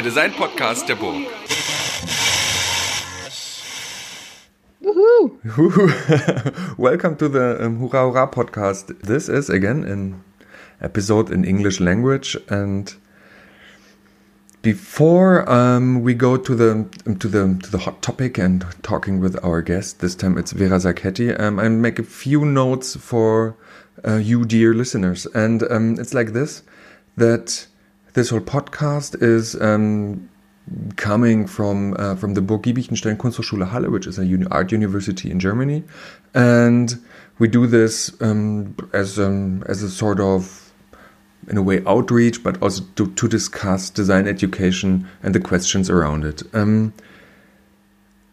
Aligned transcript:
der 0.00 0.08
Design-Podcast 0.08 0.88
der 0.88 0.94
Burg. 0.94 1.26
Welcome 6.78 7.18
to 7.18 7.28
the 7.28 7.58
um, 7.60 7.80
Hurra 7.80 8.06
Hurra 8.06 8.26
podcast. 8.26 8.94
This 9.02 9.28
is 9.28 9.50
again 9.50 9.84
an 9.84 10.24
episode 10.80 11.30
in 11.30 11.44
English 11.44 11.80
language, 11.80 12.38
and 12.48 12.94
before 14.62 15.46
um, 15.50 16.00
we 16.02 16.14
go 16.14 16.38
to 16.38 16.54
the 16.54 16.86
to 17.18 17.28
the 17.28 17.58
to 17.62 17.70
the 17.70 17.78
hot 17.78 18.00
topic 18.00 18.38
and 18.38 18.64
talking 18.82 19.20
with 19.20 19.36
our 19.44 19.60
guest, 19.60 20.00
this 20.00 20.14
time 20.14 20.38
it's 20.38 20.52
Vera 20.52 20.78
Sacchetti. 20.78 21.38
Um, 21.38 21.58
I 21.58 21.68
make 21.68 21.98
a 21.98 22.04
few 22.04 22.46
notes 22.46 22.96
for 22.96 23.54
uh, 24.06 24.16
you, 24.16 24.46
dear 24.46 24.72
listeners, 24.72 25.26
and 25.34 25.62
um, 25.70 25.98
it's 25.98 26.14
like 26.14 26.32
this: 26.32 26.62
that 27.18 27.66
this 28.14 28.30
whole 28.30 28.40
podcast 28.40 29.22
is 29.22 29.60
um, 29.60 30.28
coming 30.96 31.46
from 31.46 31.94
uh, 31.98 32.16
from 32.16 32.34
the 32.34 32.42
Burg 32.42 32.62
Giebichenstein 32.62 33.16
Kunsthochschule 33.16 33.68
Halle, 33.68 33.88
which 33.88 34.06
is 34.06 34.18
a 34.18 34.24
uni 34.26 34.46
art 34.50 34.72
university 34.72 35.30
in 35.30 35.40
Germany, 35.40 35.84
and 36.34 37.00
we 37.38 37.48
do 37.48 37.66
this 37.66 38.12
um, 38.20 38.74
as 38.92 39.18
um, 39.18 39.62
as 39.66 39.82
a 39.82 39.90
sort 39.90 40.20
of 40.20 40.70
in 41.48 41.56
a 41.56 41.62
way 41.62 41.82
outreach, 41.86 42.42
but 42.42 42.60
also 42.62 42.84
to, 42.96 43.10
to 43.12 43.26
discuss 43.28 43.90
design 43.90 44.28
education 44.28 45.08
and 45.22 45.34
the 45.34 45.40
questions 45.40 45.90
around 45.90 46.24
it. 46.24 46.42
Um, 46.54 46.92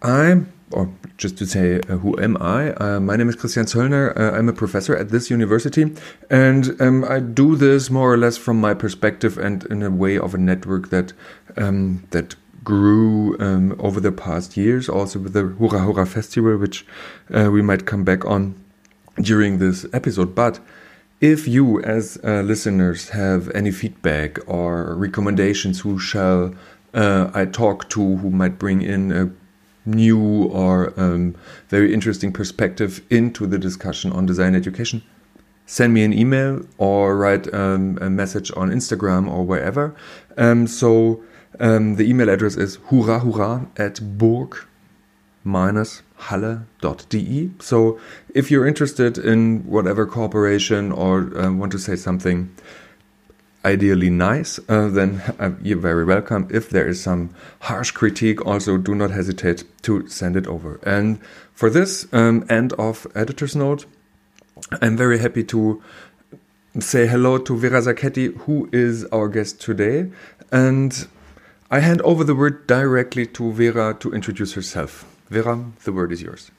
I, 0.02 0.42
or 0.72 0.90
just 1.18 1.38
to 1.38 1.46
say, 1.46 1.80
uh, 1.90 1.98
who 1.98 2.20
am 2.20 2.38
I? 2.42 2.72
Uh, 2.74 3.00
my 3.00 3.16
name 3.16 3.30
is 3.30 3.36
Christian 3.36 3.66
Zöllner. 3.66 4.18
Uh, 4.18 4.38
I'm 4.38 4.50
a 4.50 4.54
professor 4.54 4.96
at 4.96 5.10
this 5.10 5.30
university, 5.30 5.96
and 6.30 6.80
um, 6.82 7.06
I 7.06 7.20
do 7.20 7.56
this 7.56 7.90
more 7.90 8.14
or 8.14 8.18
less 8.18 8.38
from 8.38 8.60
my 8.60 8.74
perspective 8.74 9.38
and 9.38 9.64
in 9.66 9.82
a 9.82 9.90
way 9.90 10.18
of 10.18 10.34
a 10.34 10.38
network 10.38 10.90
that 10.90 11.14
um, 11.56 12.04
that 12.12 12.36
grew 12.64 13.38
um, 13.40 13.76
over 13.80 14.02
the 14.02 14.12
past 14.12 14.58
years, 14.58 14.90
also 14.90 15.20
with 15.20 15.34
the 15.34 15.44
Hurra 15.44 15.80
Hurra 15.86 16.06
Festival, 16.06 16.58
which 16.58 16.86
uh, 17.34 17.50
we 17.52 17.62
might 17.62 17.86
come 17.86 18.04
back 18.04 18.26
on 18.26 18.56
during 19.22 19.60
this 19.60 19.86
episode. 19.94 20.36
But 20.36 20.60
if 21.22 21.48
you, 21.48 21.82
as 21.82 22.20
uh, 22.24 22.42
listeners, 22.42 23.10
have 23.10 23.50
any 23.56 23.72
feedback 23.72 24.38
or 24.48 24.96
recommendations, 24.96 25.80
who 25.80 25.98
shall 25.98 26.54
uh, 26.94 27.32
I 27.34 27.46
talk 27.46 27.90
to, 27.90 28.18
who 28.18 28.30
might 28.30 28.60
bring 28.60 28.82
in 28.82 29.12
a 29.12 29.32
new 29.88 30.44
or 30.46 30.94
um, 31.00 31.36
very 31.70 31.94
interesting 31.94 32.32
perspective 32.32 33.02
into 33.10 33.48
the 33.48 33.58
discussion 33.58 34.12
on 34.12 34.26
design 34.26 34.56
education, 34.56 35.02
send 35.66 35.94
me 35.94 36.04
an 36.04 36.14
email 36.14 36.62
or 36.78 37.18
write 37.18 37.52
um, 37.54 37.98
a 38.02 38.10
message 38.10 38.52
on 38.56 38.70
Instagram 38.70 39.30
or 39.30 39.44
wherever. 39.44 39.96
Um, 40.38 40.68
so 40.68 41.24
um, 41.60 41.96
the 41.96 42.08
email 42.08 42.30
address 42.30 42.56
is 42.56 42.78
hurra 42.90 43.20
hurra 43.20 43.68
at 43.78 44.00
burg 44.18 44.58
halle.de. 46.18 47.52
So 47.60 48.00
if 48.34 48.52
you're 48.52 48.68
interested 48.68 49.18
in 49.18 49.64
whatever 49.66 50.06
cooperation 50.06 50.92
or 50.92 51.38
uh, 51.38 51.52
want 51.52 51.72
to 51.72 51.80
say 51.80 51.96
something 51.96 52.54
ideally 53.66 54.10
nice, 54.10 54.60
uh, 54.70 54.90
then 54.90 55.22
uh, 55.40 55.52
you're 55.62 55.78
very 55.78 56.06
welcome. 56.06 56.48
If 56.52 56.70
there 56.70 56.88
is 56.88 57.02
some 57.02 57.32
harsh 57.62 57.92
critique, 57.92 58.46
also 58.46 58.78
do 58.78 58.96
not 58.96 59.12
hesitate 59.12 59.64
to 59.84 60.08
send 60.08 60.36
it 60.36 60.48
over. 60.48 60.80
And 60.84 61.20
for 61.54 61.70
this 61.70 62.08
um, 62.14 62.46
end 62.50 62.74
of 62.74 63.08
editor's 63.16 63.56
note, 63.56 63.86
I'm 64.82 64.98
very 64.98 65.20
happy 65.20 65.44
to 65.46 65.82
say 66.80 67.08
hello 67.08 67.38
to 67.40 67.58
Vera 67.58 67.82
Sacchetti, 67.82 68.36
who 68.42 68.70
is 68.72 69.06
our 69.06 69.28
guest 69.28 69.62
today. 69.62 70.12
And 70.52 71.08
I 71.72 71.80
hand 71.80 72.02
over 72.04 72.24
the 72.24 72.36
word 72.36 72.68
directly 72.68 73.26
to 73.28 73.52
Vera 73.52 73.96
to 74.00 74.14
introduce 74.14 74.54
herself. 74.54 75.06
Vera, 75.30 75.66
the 75.84 75.92
word 75.92 76.12
is 76.12 76.22
yours. 76.22 76.52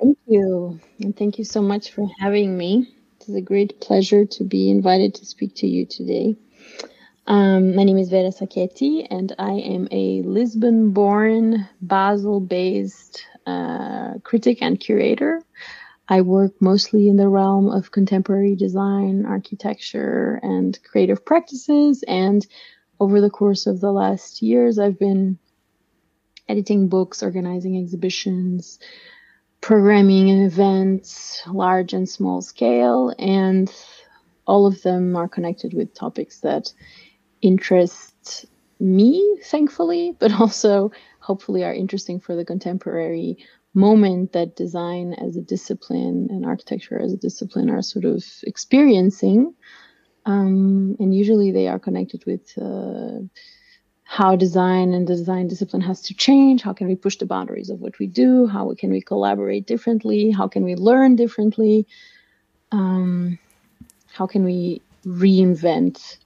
Thank 0.00 0.18
you. 0.26 0.80
And 1.00 1.16
thank 1.16 1.38
you 1.38 1.44
so 1.44 1.62
much 1.62 1.92
for 1.92 2.08
having 2.20 2.56
me. 2.56 2.94
Is 3.30 3.36
a 3.36 3.40
great 3.40 3.80
pleasure 3.80 4.26
to 4.26 4.42
be 4.42 4.70
invited 4.70 5.14
to 5.14 5.24
speak 5.24 5.54
to 5.56 5.66
you 5.68 5.86
today. 5.86 6.34
Um, 7.28 7.76
my 7.76 7.84
name 7.84 7.96
is 7.96 8.10
Vera 8.10 8.30
Sacchetti, 8.30 9.06
and 9.08 9.32
I 9.38 9.52
am 9.52 9.86
a 9.92 10.22
Lisbon 10.22 10.90
born, 10.90 11.68
Basel 11.80 12.40
based 12.40 13.24
uh, 13.46 14.14
critic 14.24 14.62
and 14.62 14.80
curator. 14.80 15.44
I 16.08 16.22
work 16.22 16.60
mostly 16.60 17.08
in 17.08 17.18
the 17.18 17.28
realm 17.28 17.70
of 17.70 17.92
contemporary 17.92 18.56
design, 18.56 19.24
architecture, 19.26 20.40
and 20.42 20.76
creative 20.82 21.24
practices. 21.24 22.02
And 22.08 22.44
over 22.98 23.20
the 23.20 23.30
course 23.30 23.68
of 23.68 23.80
the 23.80 23.92
last 23.92 24.42
years, 24.42 24.80
I've 24.80 24.98
been 24.98 25.38
editing 26.48 26.88
books, 26.88 27.22
organizing 27.22 27.78
exhibitions, 27.78 28.80
programming 29.60 30.28
events, 30.28 31.42
large 31.46 31.92
and 31.92 32.08
small 32.08 32.40
scale, 32.40 33.14
and 33.18 33.72
all 34.46 34.66
of 34.66 34.82
them 34.82 35.16
are 35.16 35.28
connected 35.28 35.74
with 35.74 35.94
topics 35.94 36.40
that 36.40 36.72
interest 37.42 38.46
me, 38.78 39.38
thankfully, 39.44 40.16
but 40.18 40.32
also 40.40 40.90
hopefully 41.20 41.64
are 41.64 41.74
interesting 41.74 42.20
for 42.20 42.34
the 42.34 42.44
contemporary 42.44 43.36
moment 43.74 44.32
that 44.32 44.56
design 44.56 45.14
as 45.14 45.36
a 45.36 45.40
discipline 45.40 46.26
and 46.30 46.44
architecture 46.44 46.98
as 46.98 47.12
a 47.12 47.16
discipline 47.16 47.70
are 47.70 47.82
sort 47.82 48.04
of 48.04 48.24
experiencing. 48.42 49.54
Um, 50.26 50.96
and 50.98 51.14
usually 51.14 51.52
they 51.52 51.68
are 51.68 51.78
connected 51.78 52.24
with 52.26 52.52
uh, 52.60 53.20
how 54.10 54.34
design 54.34 54.92
and 54.92 55.06
the 55.06 55.14
design 55.14 55.46
discipline 55.46 55.80
has 55.80 56.02
to 56.02 56.12
change. 56.14 56.62
How 56.62 56.72
can 56.72 56.88
we 56.88 56.96
push 56.96 57.16
the 57.18 57.26
boundaries 57.26 57.70
of 57.70 57.80
what 57.80 57.96
we 58.00 58.08
do? 58.08 58.48
How 58.48 58.74
can 58.74 58.90
we 58.90 59.00
collaborate 59.00 59.66
differently? 59.68 60.32
How 60.32 60.48
can 60.48 60.64
we 60.64 60.74
learn 60.74 61.14
differently? 61.14 61.86
Um, 62.72 63.38
how 64.12 64.26
can 64.26 64.42
we 64.42 64.82
reinvent 65.06 66.16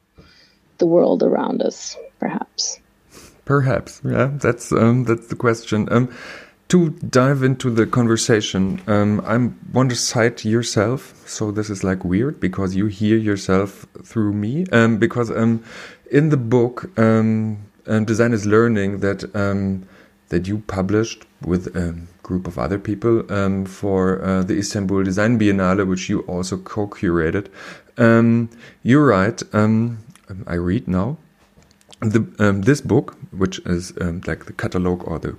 the 0.79 0.87
world 0.87 1.23
around 1.23 1.61
us, 1.61 1.95
perhaps? 2.19 2.81
Perhaps, 3.45 4.01
yeah. 4.03 4.31
That's 4.33 4.73
um, 4.73 5.05
that's 5.05 5.27
the 5.27 5.37
question. 5.37 5.87
Um, 5.93 6.09
to 6.69 6.89
dive 6.89 7.43
into 7.43 7.69
the 7.69 7.85
conversation, 7.85 8.81
um, 8.87 9.21
I 9.27 9.37
want 9.75 9.91
to 9.91 9.97
cite 9.97 10.43
yourself. 10.47 11.29
So 11.29 11.51
this 11.51 11.69
is 11.69 11.85
like 11.85 12.03
weird 12.03 12.41
because 12.41 12.75
you 12.75 12.87
hear 12.87 13.19
yourself 13.19 13.87
through 14.03 14.33
me. 14.33 14.65
Um, 14.73 14.97
because 14.97 15.31
um, 15.31 15.63
in 16.11 16.31
the 16.31 16.39
book, 16.39 16.99
um, 16.99 17.59
um, 17.87 18.05
Design 18.05 18.33
is 18.33 18.47
Learning 18.47 19.01
that 19.01 19.35
um, 19.35 19.87
that 20.29 20.49
you 20.49 20.59
published 20.67 21.25
with 21.43 21.77
a 21.77 21.95
group 22.23 22.47
of 22.47 22.59
other 22.59 22.79
people 22.79 23.31
um, 23.33 23.65
for 23.67 24.25
uh, 24.25 24.43
the 24.43 24.57
Istanbul 24.57 25.05
Design 25.05 25.39
Biennale, 25.39 25.87
which 25.87 26.09
you 26.09 26.21
also 26.21 26.57
co-curated. 26.57 27.49
Um, 27.99 28.49
you 28.83 29.01
write, 29.01 29.43
um, 29.55 29.99
I 30.47 30.55
read 30.55 30.89
now, 30.89 31.19
the, 32.01 32.27
um, 32.39 32.63
this 32.63 32.81
book, 32.81 33.17
which 33.31 33.59
is 33.61 33.97
like 34.27 34.47
the 34.47 34.53
catalog 34.53 35.07
or 35.07 35.19
the 35.19 35.37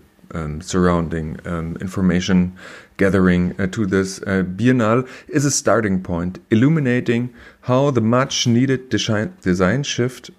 surrounding 0.62 1.39
information 1.81 2.56
gathering 2.97 3.59
uh, 3.59 3.67
to 3.67 3.85
this 3.85 4.22
uh, 4.23 4.44
Biennale, 4.44 5.07
is 5.27 5.45
a 5.45 5.51
starting 5.51 6.01
point, 6.01 6.39
illuminating 6.50 7.33
how 7.62 7.91
the 7.91 8.01
much 8.01 8.47
needed 8.47 8.89
design 8.89 9.83
shift 9.83 10.30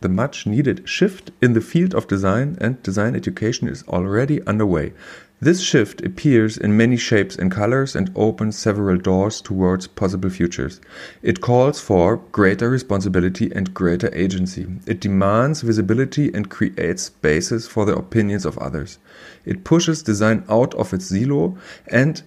the 0.00 0.08
much 0.08 0.46
needed 0.46 0.88
shift 0.88 1.30
in 1.40 1.52
the 1.52 1.60
field 1.60 1.94
of 1.94 2.08
design 2.08 2.56
and 2.60 2.82
design 2.82 3.14
education 3.14 3.68
is 3.68 3.82
already 3.88 4.44
underway. 4.46 4.92
This 5.40 5.60
shift 5.60 6.00
appears 6.02 6.56
in 6.56 6.76
many 6.76 6.96
shapes 6.96 7.36
and 7.36 7.50
colors 7.50 7.94
and 7.94 8.10
opens 8.16 8.56
several 8.56 8.96
doors 8.96 9.40
towards 9.40 9.86
possible 9.86 10.30
futures. 10.30 10.80
It 11.22 11.40
calls 11.40 11.80
for 11.80 12.16
greater 12.32 12.70
responsibility 12.70 13.52
and 13.54 13.74
greater 13.74 14.14
agency. 14.14 14.66
It 14.86 15.00
demands 15.00 15.60
visibility 15.60 16.32
and 16.32 16.48
creates 16.48 17.02
spaces 17.02 17.66
for 17.66 17.84
the 17.84 17.96
opinions 17.96 18.46
of 18.46 18.56
others. 18.58 18.98
It 19.44 19.64
pushes 19.64 20.02
design 20.02 20.44
out 20.48 20.74
of 20.76 20.94
its 20.94 21.06
silo 21.06 21.58
and 21.88 22.22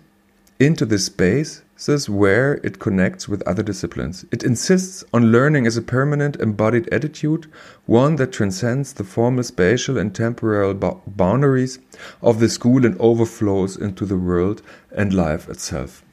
into 0.60 0.86
the 0.86 1.00
space 1.00 1.62
is 1.88 2.10
where 2.10 2.56
it 2.64 2.80
connects 2.80 3.30
with 3.30 3.48
other 3.48 3.62
disciplines. 3.62 4.26
It 4.32 4.44
insists 4.44 5.04
on 5.14 5.32
learning 5.32 5.68
as 5.68 5.78
a 5.78 5.82
permanent 5.82 6.36
embodied 6.38 6.90
attitude, 6.92 7.46
one 7.86 8.16
that 8.16 8.32
transcends 8.32 8.94
the 8.94 9.04
formal 9.04 9.44
spatial 9.44 9.98
and 9.98 10.14
temporal 10.14 10.74
boundaries 11.06 11.78
of 12.22 12.40
the 12.40 12.50
school 12.50 12.84
and 12.86 13.00
overflows 13.00 13.78
into 13.78 14.06
the 14.06 14.18
world 14.18 14.64
and 14.92 15.14
life 15.14 15.48
itself. 15.48 16.04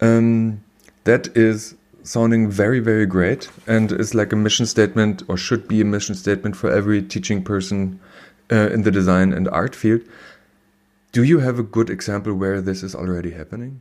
Um, 0.00 0.62
that 1.02 1.36
is 1.36 1.74
sounding 2.04 2.48
very, 2.50 2.78
very 2.78 3.06
great 3.06 3.50
and 3.66 3.90
is 3.90 4.14
like 4.14 4.32
a 4.32 4.36
mission 4.36 4.66
statement 4.66 5.22
or 5.26 5.36
should 5.36 5.66
be 5.66 5.80
a 5.80 5.84
mission 5.84 6.14
statement 6.14 6.54
for 6.54 6.70
every 6.70 7.02
teaching 7.02 7.42
person 7.42 7.98
uh, 8.52 8.68
in 8.70 8.82
the 8.82 8.90
design 8.90 9.32
and 9.32 9.48
art 9.48 9.74
field. 9.74 10.02
Do 11.12 11.24
you 11.24 11.40
have 11.40 11.58
a 11.58 11.62
good 11.62 11.90
example 11.90 12.34
where 12.34 12.60
this 12.60 12.82
is 12.82 12.94
already 12.94 13.32
happening? 13.32 13.80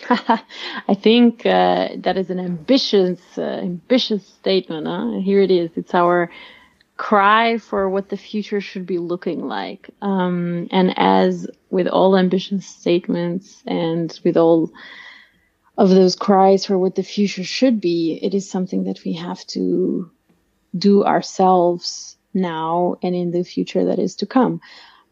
I 0.08 0.94
think 0.94 1.46
uh, 1.46 1.88
that 1.98 2.16
is 2.16 2.30
an 2.30 2.40
ambitious, 2.40 3.20
uh, 3.36 3.42
ambitious 3.42 4.26
statement. 4.26 4.86
Huh? 4.86 5.20
Here 5.20 5.40
it 5.40 5.50
is. 5.50 5.70
It's 5.76 5.94
our 5.94 6.30
cry 6.96 7.58
for 7.58 7.88
what 7.88 8.08
the 8.08 8.16
future 8.16 8.60
should 8.60 8.86
be 8.86 8.98
looking 8.98 9.46
like. 9.46 9.90
Um, 10.02 10.68
and 10.70 10.94
as 10.96 11.48
with 11.70 11.88
all 11.88 12.16
ambitious 12.16 12.66
statements 12.66 13.62
and 13.66 14.18
with 14.24 14.36
all 14.36 14.70
of 15.78 15.88
those 15.88 16.16
cries 16.16 16.66
for 16.66 16.78
what 16.78 16.94
the 16.94 17.02
future 17.02 17.44
should 17.44 17.80
be, 17.80 18.18
it 18.22 18.34
is 18.34 18.48
something 18.48 18.84
that 18.84 19.00
we 19.04 19.14
have 19.14 19.44
to 19.48 20.10
do 20.76 21.04
ourselves 21.04 22.16
now 22.34 22.96
and 23.02 23.14
in 23.14 23.30
the 23.30 23.44
future 23.44 23.84
that 23.86 23.98
is 23.98 24.16
to 24.16 24.26
come. 24.26 24.60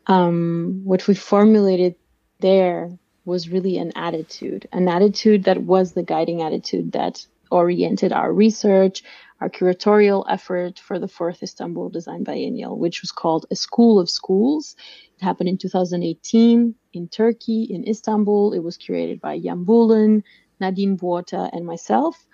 Um, 0.07 0.83
what 0.85 1.07
we 1.07 1.15
formulated 1.15 1.95
there 2.41 2.91
was 3.31 3.49
really 3.49 3.79
an 3.79 3.93
attitude, 3.95 4.69
an 4.73 4.89
attitude 4.89 5.45
that 5.45 5.63
was 5.63 5.93
the 5.93 6.03
guiding 6.03 6.43
attitude 6.43 6.93
that 6.93 7.25
oriented 7.51 8.13
our 8.13 8.33
research, 8.33 9.05
our 9.41 9.49
curatorial 9.49 10.25
effort 10.29 10.79
for 10.79 10.99
the 10.99 11.09
fourth 11.09 11.43
Istanbul 11.43 11.89
Design 11.91 12.25
Biennial, 12.25 12.77
which 12.77 13.03
was 13.03 13.13
called 13.13 13.47
A 13.51 13.57
School 13.57 14.01
of 14.01 14.11
Schools. 14.11 14.77
It 15.17 15.25
happened 15.25 15.49
in 15.49 15.59
2018 15.59 16.75
in 16.93 17.09
Turkey, 17.09 17.63
in 17.71 17.89
Istanbul. 17.89 18.53
It 18.53 18.65
was 18.65 18.77
curated 18.77 19.21
by 19.21 19.39
Jan 19.39 19.65
Boelen, 19.65 20.25
Nadine 20.61 20.97
Botha, 20.97 21.51
and 21.53 21.65
myself. 21.65 22.27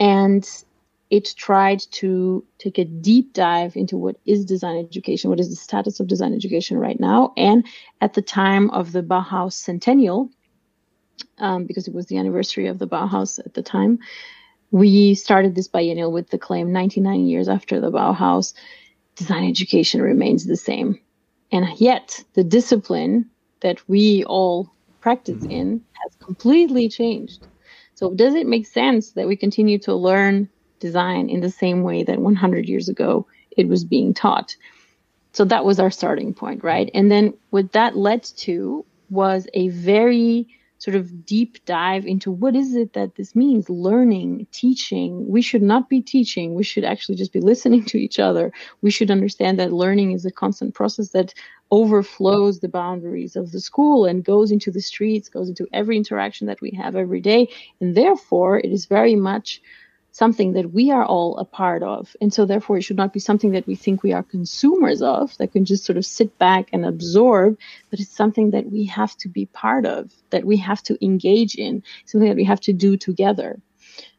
And 0.00 0.44
it 1.14 1.32
tried 1.36 1.78
to 1.92 2.44
take 2.58 2.76
a 2.76 2.84
deep 2.84 3.32
dive 3.34 3.76
into 3.76 3.96
what 3.96 4.16
is 4.26 4.44
design 4.44 4.76
education, 4.84 5.30
what 5.30 5.38
is 5.38 5.48
the 5.48 5.54
status 5.54 6.00
of 6.00 6.08
design 6.08 6.34
education 6.34 6.76
right 6.76 6.98
now. 6.98 7.32
And 7.36 7.64
at 8.00 8.14
the 8.14 8.20
time 8.20 8.68
of 8.70 8.90
the 8.90 9.00
Bauhaus 9.00 9.52
centennial, 9.52 10.28
um, 11.38 11.66
because 11.66 11.86
it 11.86 11.94
was 11.94 12.06
the 12.06 12.18
anniversary 12.18 12.66
of 12.66 12.80
the 12.80 12.88
Bauhaus 12.88 13.38
at 13.38 13.54
the 13.54 13.62
time, 13.62 14.00
we 14.72 15.14
started 15.14 15.54
this 15.54 15.68
biennial 15.68 16.10
with 16.10 16.30
the 16.30 16.38
claim 16.38 16.72
99 16.72 17.28
years 17.28 17.48
after 17.48 17.78
the 17.78 17.92
Bauhaus, 17.92 18.52
design 19.14 19.48
education 19.48 20.02
remains 20.02 20.46
the 20.46 20.56
same. 20.56 20.98
And 21.52 21.64
yet, 21.78 22.24
the 22.32 22.42
discipline 22.42 23.30
that 23.60 23.88
we 23.88 24.24
all 24.24 24.68
practice 25.00 25.44
mm-hmm. 25.44 25.50
in 25.52 25.84
has 26.02 26.16
completely 26.16 26.88
changed. 26.88 27.46
So, 27.94 28.12
does 28.12 28.34
it 28.34 28.48
make 28.48 28.66
sense 28.66 29.12
that 29.12 29.28
we 29.28 29.36
continue 29.36 29.78
to 29.78 29.94
learn 29.94 30.48
design 30.80 31.28
in 31.28 31.40
the 31.40 31.50
same 31.50 31.82
way 31.82 32.02
that 32.04 32.20
100 32.20 32.68
years 32.68 32.88
ago 32.88 33.26
it 33.56 33.68
was 33.68 33.84
being 33.84 34.14
taught? 34.14 34.56
So, 35.32 35.44
that 35.46 35.64
was 35.64 35.80
our 35.80 35.90
starting 35.90 36.32
point, 36.32 36.62
right? 36.62 36.90
And 36.94 37.10
then 37.10 37.34
what 37.50 37.72
that 37.72 37.96
led 37.96 38.22
to 38.22 38.84
was 39.10 39.48
a 39.54 39.68
very 39.68 40.46
sort 40.84 40.96
of 40.96 41.24
deep 41.24 41.64
dive 41.64 42.04
into 42.04 42.30
what 42.30 42.54
is 42.54 42.74
it 42.74 42.92
that 42.92 43.14
this 43.14 43.34
means 43.34 43.70
learning 43.70 44.46
teaching 44.52 45.26
we 45.26 45.40
should 45.40 45.62
not 45.62 45.88
be 45.88 46.02
teaching 46.02 46.54
we 46.54 46.62
should 46.62 46.84
actually 46.84 47.14
just 47.14 47.32
be 47.32 47.40
listening 47.40 47.82
to 47.82 47.96
each 47.96 48.18
other 48.18 48.52
we 48.82 48.90
should 48.90 49.10
understand 49.10 49.58
that 49.58 49.72
learning 49.72 50.12
is 50.12 50.26
a 50.26 50.30
constant 50.30 50.74
process 50.74 51.08
that 51.10 51.32
overflows 51.70 52.60
the 52.60 52.68
boundaries 52.68 53.34
of 53.34 53.50
the 53.52 53.60
school 53.60 54.04
and 54.04 54.24
goes 54.24 54.50
into 54.50 54.70
the 54.70 54.82
streets 54.82 55.30
goes 55.30 55.48
into 55.48 55.66
every 55.72 55.96
interaction 55.96 56.46
that 56.46 56.60
we 56.60 56.70
have 56.70 56.94
every 56.94 57.20
day 57.20 57.48
and 57.80 57.96
therefore 57.96 58.58
it 58.58 58.70
is 58.70 58.84
very 58.84 59.16
much 59.16 59.62
something 60.14 60.52
that 60.52 60.72
we 60.72 60.92
are 60.92 61.04
all 61.04 61.36
a 61.38 61.44
part 61.44 61.82
of. 61.82 62.14
And 62.20 62.32
so, 62.32 62.46
therefore, 62.46 62.78
it 62.78 62.82
should 62.82 62.96
not 62.96 63.12
be 63.12 63.18
something 63.18 63.50
that 63.50 63.66
we 63.66 63.74
think 63.74 64.02
we 64.04 64.12
are 64.12 64.22
consumers 64.22 65.02
of, 65.02 65.36
that 65.38 65.50
can 65.50 65.64
just 65.64 65.84
sort 65.84 65.98
of 65.98 66.06
sit 66.06 66.38
back 66.38 66.68
and 66.72 66.86
absorb, 66.86 67.58
but 67.90 67.98
it's 67.98 68.16
something 68.16 68.52
that 68.52 68.70
we 68.70 68.84
have 68.86 69.16
to 69.18 69.28
be 69.28 69.46
part 69.46 69.84
of, 69.84 70.12
that 70.30 70.44
we 70.44 70.56
have 70.56 70.84
to 70.84 71.04
engage 71.04 71.56
in, 71.56 71.82
something 72.04 72.28
that 72.28 72.36
we 72.36 72.44
have 72.44 72.60
to 72.60 72.72
do 72.72 72.96
together. 72.96 73.60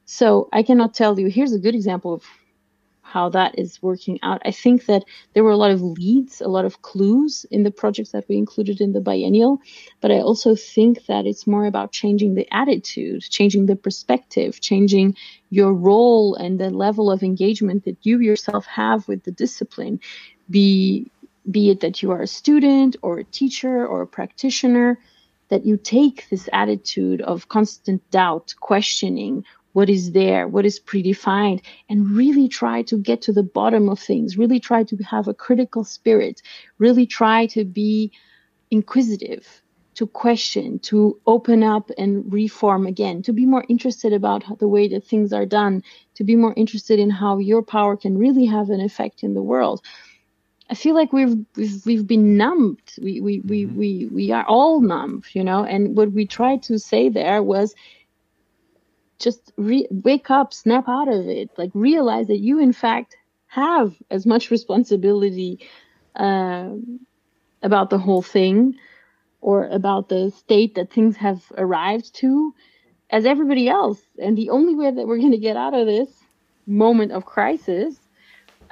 So, 0.05 0.49
I 0.51 0.63
cannot 0.63 0.93
tell 0.93 1.17
you, 1.17 1.27
here's 1.27 1.53
a 1.53 1.59
good 1.59 1.75
example 1.75 2.13
of 2.13 2.23
how 3.05 3.29
that 3.29 3.57
is 3.57 3.81
working 3.83 4.19
out. 4.23 4.41
I 4.43 4.51
think 4.51 4.87
that 4.87 5.05
there 5.33 5.43
were 5.43 5.51
a 5.51 5.57
lot 5.57 5.69
of 5.69 5.81
leads, 5.81 6.41
a 6.41 6.47
lot 6.47 6.65
of 6.65 6.81
clues 6.81 7.45
in 7.51 7.61
the 7.61 7.71
projects 7.71 8.11
that 8.11 8.25
we 8.27 8.35
included 8.35 8.81
in 8.81 8.93
the 8.93 8.99
biennial, 8.99 9.61
but 10.01 10.11
I 10.11 10.19
also 10.19 10.55
think 10.55 11.05
that 11.05 11.27
it's 11.27 11.45
more 11.45 11.67
about 11.67 11.91
changing 11.91 12.33
the 12.33 12.47
attitude, 12.51 13.21
changing 13.21 13.67
the 13.67 13.75
perspective, 13.75 14.59
changing 14.59 15.15
your 15.51 15.71
role 15.71 16.33
and 16.35 16.59
the 16.59 16.71
level 16.71 17.11
of 17.11 17.21
engagement 17.21 17.85
that 17.85 17.97
you 18.01 18.19
yourself 18.19 18.65
have 18.65 19.07
with 19.07 19.23
the 19.23 19.31
discipline. 19.31 19.99
Be 20.49 21.11
be 21.49 21.69
it 21.69 21.81
that 21.81 22.01
you 22.01 22.11
are 22.11 22.23
a 22.23 22.27
student 22.27 22.95
or 23.03 23.19
a 23.19 23.23
teacher 23.23 23.85
or 23.85 24.01
a 24.01 24.07
practitioner, 24.07 24.99
that 25.49 25.63
you 25.63 25.77
take 25.77 26.27
this 26.29 26.49
attitude 26.51 27.21
of 27.21 27.49
constant 27.49 28.01
doubt, 28.09 28.55
questioning, 28.59 29.45
what 29.75 29.89
is 29.89 30.13
there, 30.13 30.47
what 30.47 30.65
is 30.65 30.79
predefined, 30.79 31.61
and 31.89 32.11
really 32.11 32.47
try 32.47 32.81
to 32.81 32.97
get 32.97 33.21
to 33.21 33.33
the 33.33 33.43
bottom 33.43 33.89
of 33.89 33.99
things, 33.99 34.37
really 34.37 34.57
try 34.57 34.85
to 34.85 34.95
have 35.03 35.27
a 35.27 35.33
critical 35.33 35.83
spirit, 35.83 36.41
really 36.77 37.05
try 37.05 37.45
to 37.45 37.65
be 37.65 38.09
inquisitive, 38.71 39.61
to 39.95 40.07
question, 40.07 40.79
to 40.79 41.19
open 41.27 41.61
up 41.61 41.91
and 41.97 42.31
reform 42.31 42.87
again, 42.87 43.21
to 43.21 43.33
be 43.33 43.45
more 43.45 43.65
interested 43.67 44.13
about 44.13 44.43
the 44.59 44.67
way 44.67 44.87
that 44.87 45.03
things 45.03 45.33
are 45.33 45.45
done, 45.45 45.83
to 46.13 46.23
be 46.23 46.37
more 46.37 46.53
interested 46.55 46.97
in 46.97 47.09
how 47.09 47.37
your 47.37 47.61
power 47.61 47.97
can 47.97 48.17
really 48.17 48.45
have 48.45 48.69
an 48.69 48.79
effect 48.79 49.23
in 49.23 49.33
the 49.33 49.43
world. 49.43 49.81
I 50.69 50.75
feel 50.75 50.95
like 50.95 51.11
we've 51.11 51.35
we've, 51.57 51.85
we've 51.85 52.07
been 52.07 52.37
numbed. 52.37 52.93
We 53.01 53.19
we, 53.19 53.39
mm-hmm. 53.39 53.49
we 53.49 53.65
we 53.65 54.05
we 54.07 54.31
are 54.31 54.45
all 54.45 54.79
numb, 54.79 55.23
you 55.33 55.43
know. 55.43 55.65
And 55.65 55.97
what 55.97 56.13
we 56.13 56.25
tried 56.25 56.63
to 56.63 56.79
say 56.79 57.09
there 57.09 57.43
was 57.43 57.75
just 59.19 59.53
re- 59.57 59.87
wake 59.89 60.29
up, 60.29 60.53
snap 60.53 60.87
out 60.87 61.07
of 61.07 61.27
it, 61.27 61.49
like 61.57 61.71
realize 61.73 62.27
that 62.27 62.39
you, 62.39 62.59
in 62.59 62.73
fact, 62.73 63.15
have 63.47 63.95
as 64.09 64.25
much 64.25 64.51
responsibility 64.51 65.59
uh, 66.15 66.69
about 67.61 67.89
the 67.89 67.97
whole 67.97 68.21
thing 68.21 68.75
or 69.41 69.67
about 69.67 70.09
the 70.09 70.31
state 70.31 70.75
that 70.75 70.91
things 70.91 71.15
have 71.17 71.41
arrived 71.57 72.13
to 72.15 72.53
as 73.09 73.25
everybody 73.25 73.69
else. 73.69 74.01
And 74.17 74.37
the 74.37 74.49
only 74.49 74.75
way 74.75 74.91
that 74.91 75.07
we're 75.07 75.19
going 75.19 75.31
to 75.31 75.37
get 75.37 75.55
out 75.57 75.73
of 75.73 75.85
this 75.85 76.09
moment 76.67 77.11
of 77.11 77.25
crisis 77.25 77.95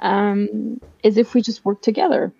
um, 0.00 0.80
is 1.02 1.16
if 1.16 1.34
we 1.34 1.42
just 1.42 1.64
work 1.64 1.80
together 1.80 2.32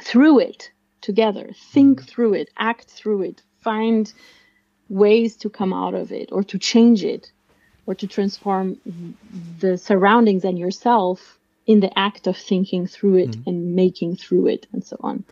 through 0.00 0.40
it 0.40 0.70
together, 1.00 1.50
think 1.72 1.98
mm-hmm. 1.98 2.06
through 2.06 2.34
it, 2.34 2.50
act 2.58 2.90
through 2.90 3.22
it, 3.22 3.42
find 3.60 4.12
ways 4.88 5.36
to 5.36 5.48
come 5.50 5.72
out 5.72 5.94
of 5.94 6.12
it 6.12 6.30
or 6.32 6.42
to 6.44 6.58
change 6.58 7.04
it 7.04 7.32
or 7.86 7.94
to 7.94 8.06
transform 8.06 8.78
the 9.60 9.76
surroundings 9.76 10.44
and 10.44 10.58
yourself 10.58 11.38
in 11.66 11.80
the 11.80 11.98
act 11.98 12.26
of 12.26 12.36
thinking 12.36 12.86
through 12.86 13.16
it 13.16 13.30
mm. 13.30 13.46
and 13.46 13.74
making 13.74 14.16
through 14.16 14.46
it 14.46 14.66
and 14.72 14.84
so 14.84 14.96
on. 15.00 15.24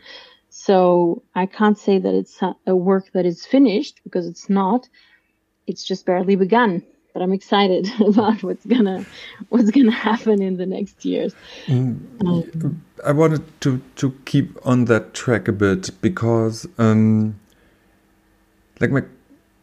So 0.48 1.22
I 1.34 1.46
can't 1.46 1.78
say 1.78 1.98
that 1.98 2.14
it's 2.14 2.40
a 2.66 2.76
work 2.76 3.10
that 3.12 3.26
is 3.26 3.46
finished 3.46 4.00
because 4.04 4.26
it's 4.26 4.50
not. 4.50 4.88
It's 5.66 5.84
just 5.84 6.04
barely 6.04 6.36
begun. 6.36 6.82
But 7.12 7.22
I'm 7.22 7.32
excited 7.32 7.90
about 8.00 8.42
what's 8.42 8.64
gonna 8.64 9.04
what's 9.48 9.70
gonna 9.70 9.90
happen 9.90 10.40
in 10.42 10.56
the 10.56 10.66
next 10.66 11.04
years. 11.04 11.34
Mm. 11.66 11.98
Um, 12.26 12.82
I 13.04 13.12
wanted 13.12 13.42
to 13.62 13.80
to 13.96 14.12
keep 14.24 14.58
on 14.66 14.86
that 14.86 15.14
track 15.14 15.48
a 15.48 15.52
bit 15.52 15.90
because, 16.00 16.66
um, 16.78 17.38
like 18.80 18.90
my 18.90 19.02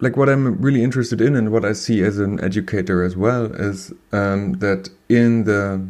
like 0.01 0.15
what 0.15 0.29
I'm 0.29 0.59
really 0.61 0.83
interested 0.83 1.19
in 1.19 1.35
and 1.35 1.51
what 1.51 1.65
I 1.65 1.73
see 1.73 2.03
as 2.03 2.19
an 2.19 2.41
educator 2.41 3.03
as 3.03 3.17
well 3.17 3.45
is 3.53 3.93
um, 4.11 4.53
that 4.53 4.89
in 5.09 5.43
the 5.43 5.85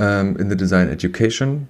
um, 0.00 0.36
in 0.36 0.48
the 0.48 0.56
design 0.56 0.88
education, 0.88 1.68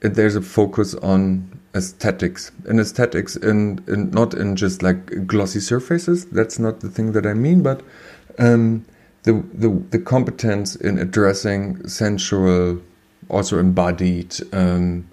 there's 0.00 0.36
a 0.36 0.42
focus 0.42 0.94
on 0.96 1.60
aesthetics 1.74 2.50
and 2.66 2.80
aesthetics 2.80 3.36
in 3.36 3.80
not 3.86 4.34
in 4.34 4.56
just 4.56 4.82
like 4.82 5.26
glossy 5.26 5.60
surfaces. 5.60 6.26
That's 6.26 6.58
not 6.58 6.80
the 6.80 6.88
thing 6.88 7.12
that 7.12 7.26
I 7.26 7.34
mean, 7.34 7.62
but 7.62 7.82
um, 8.38 8.84
the, 9.24 9.44
the 9.52 9.68
the 9.90 9.98
competence 9.98 10.76
in 10.76 10.98
addressing 10.98 11.86
sensual, 11.88 12.80
also 13.28 13.58
embodied. 13.58 14.34
Um, 14.52 15.08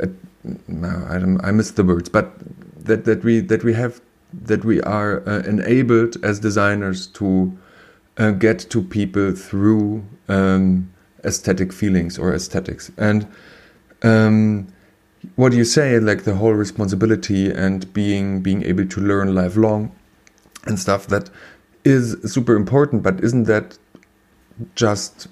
I, 0.00 1.16
I 1.42 1.50
miss 1.50 1.72
the 1.72 1.82
words, 1.82 2.08
but 2.08 2.32
that 2.84 3.04
that 3.04 3.24
we 3.24 3.40
that 3.40 3.64
we 3.64 3.74
have 3.74 4.00
that 4.32 4.64
we 4.64 4.80
are 4.82 5.26
uh, 5.28 5.40
enabled 5.40 6.16
as 6.22 6.40
designers 6.40 7.06
to 7.06 7.56
uh, 8.18 8.30
get 8.32 8.58
to 8.70 8.82
people 8.82 9.32
through 9.32 10.04
um, 10.28 10.92
aesthetic 11.24 11.72
feelings 11.72 12.18
or 12.18 12.34
aesthetics. 12.34 12.90
And 12.98 13.26
um, 14.02 14.68
what 15.36 15.52
you 15.52 15.64
say, 15.64 15.98
like 15.98 16.24
the 16.24 16.34
whole 16.34 16.52
responsibility 16.52 17.50
and 17.50 17.92
being 17.92 18.40
being 18.42 18.62
able 18.64 18.86
to 18.86 19.00
learn 19.00 19.34
lifelong 19.34 19.92
and 20.66 20.78
stuff, 20.78 21.06
that 21.08 21.30
is 21.84 22.16
super 22.24 22.54
important. 22.54 23.02
But 23.02 23.22
isn't 23.22 23.44
that 23.44 23.78
just 24.74 25.28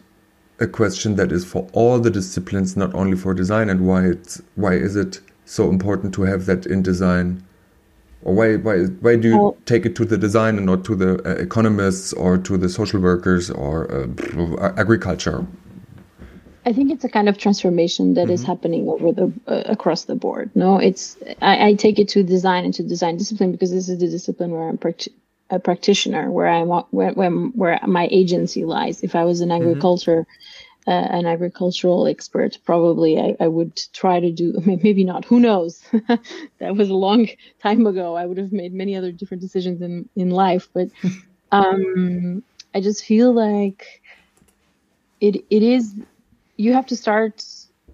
a 0.58 0.66
question 0.66 1.16
that 1.16 1.30
is 1.30 1.44
for 1.44 1.68
all 1.72 1.98
the 1.98 2.10
disciplines, 2.10 2.76
not 2.76 2.94
only 2.94 3.16
for 3.16 3.34
design? 3.34 3.68
And 3.68 3.86
why 3.86 4.06
it's 4.06 4.40
why 4.54 4.74
is 4.74 4.96
it 4.96 5.20
so 5.44 5.68
important 5.68 6.14
to 6.14 6.22
have 6.22 6.46
that 6.46 6.66
in 6.66 6.82
design? 6.82 7.45
Or 8.26 8.34
why 8.34 8.56
why 8.56 8.78
why 9.04 9.14
do 9.16 9.28
you 9.28 9.38
well, 9.38 9.56
take 9.66 9.86
it 9.86 9.94
to 9.96 10.04
the 10.04 10.18
design 10.18 10.56
and 10.56 10.66
not 10.66 10.84
to 10.84 10.96
the 10.96 11.10
uh, 11.24 11.34
economists 11.48 12.12
or 12.12 12.36
to 12.36 12.58
the 12.58 12.68
social 12.68 13.00
workers 13.00 13.50
or 13.50 13.90
uh, 13.90 14.72
agriculture 14.76 15.46
I 16.66 16.72
think 16.72 16.90
it's 16.90 17.04
a 17.04 17.08
kind 17.08 17.28
of 17.28 17.38
transformation 17.38 18.14
that 18.14 18.24
mm-hmm. 18.24 18.32
is 18.32 18.42
happening 18.42 18.88
over 18.88 19.12
the 19.12 19.32
uh, 19.46 19.62
across 19.66 20.06
the 20.06 20.16
board. 20.16 20.50
No, 20.56 20.78
it's 20.78 21.16
I, 21.40 21.68
I, 21.68 21.74
take 21.74 22.00
it 22.00 22.08
to 22.08 22.24
design 22.24 22.64
and 22.64 22.74
to 22.74 22.82
design 22.82 23.16
discipline 23.18 23.52
because 23.52 23.70
this 23.70 23.88
is 23.88 24.00
the 24.00 24.08
discipline 24.08 24.50
where 24.50 24.68
I'm 24.68 24.80
a 25.50 25.60
practitioner, 25.60 26.28
where 26.28 26.48
I'm 26.48 26.66
where, 26.66 27.12
where, 27.12 27.30
where 27.30 27.78
my 27.86 28.08
agency 28.10 28.64
lies. 28.64 29.04
If 29.04 29.14
I 29.14 29.22
was 29.22 29.40
an 29.40 29.50
mm-hmm. 29.50 29.62
agriculture 29.62 30.22
mm-hmm. 30.22 30.55
Uh, 30.86 30.90
an 30.90 31.26
agricultural 31.26 32.06
expert, 32.06 32.58
probably 32.64 33.18
I, 33.18 33.36
I 33.40 33.48
would 33.48 33.80
try 33.92 34.20
to 34.20 34.30
do 34.30 34.54
maybe 34.82 35.04
not. 35.04 35.24
Who 35.24 35.40
knows? 35.40 35.82
that 36.58 36.76
was 36.76 36.88
a 36.88 36.94
long 36.94 37.28
time 37.62 37.86
ago. 37.86 38.14
I 38.14 38.26
would 38.26 38.38
have 38.38 38.52
made 38.52 38.72
many 38.72 38.96
other 38.96 39.12
different 39.12 39.40
decisions 39.40 39.82
in 39.82 40.08
in 40.14 40.30
life, 40.30 40.68
but 40.72 40.88
um, 41.52 42.42
I 42.74 42.80
just 42.80 43.04
feel 43.04 43.32
like 43.32 44.02
it 45.20 45.44
it 45.50 45.62
is 45.62 45.94
you 46.56 46.72
have 46.72 46.86
to 46.86 46.96
start 46.96 47.44